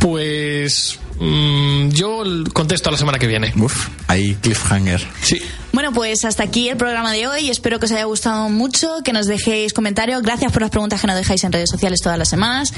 Pues 0.01 0.99
mm, 1.19 1.91
yo 1.91 2.23
contesto 2.55 2.91
la 2.91 2.97
semana 2.97 3.19
que 3.19 3.27
viene. 3.27 3.53
Uf, 3.57 3.89
ahí 4.07 4.35
cliffhanger. 4.37 5.07
Sí. 5.23 5.43
Bueno, 5.73 5.93
pues 5.93 6.25
hasta 6.25 6.43
aquí 6.43 6.69
el 6.71 6.79
programa 6.79 7.13
de 7.13 7.29
hoy. 7.29 7.51
Espero 7.51 7.79
que 7.79 7.85
os 7.87 7.93
haya 7.93 8.05
gustado 8.05 8.49
mucho, 8.49 9.03
que 9.05 9.13
nos 9.13 9.27
dejéis 9.27 9.75
comentarios. 9.75 10.23
Gracias 10.23 10.53
por 10.53 10.63
las 10.63 10.71
preguntas 10.71 11.01
que 11.01 11.07
nos 11.07 11.17
dejáis 11.17 11.45
en 11.45 11.53
redes 11.53 11.69
sociales 11.69 12.01
todas 12.03 12.19
las 12.19 12.29
semanas. 12.29 12.73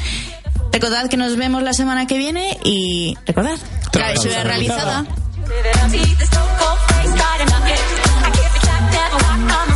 Recordad 0.72 1.08
que 1.08 1.16
nos 1.16 1.36
vemos 1.36 1.62
la 1.62 1.74
semana 1.74 2.06
que 2.06 2.18
viene 2.18 2.58
y 2.64 3.16
recordad, 3.26 3.58
travesura 3.92 4.42
realizada. 4.42 5.04
realizada. 5.04 5.22
Never 8.92 9.16
walk 9.16 9.68
on 9.68 9.71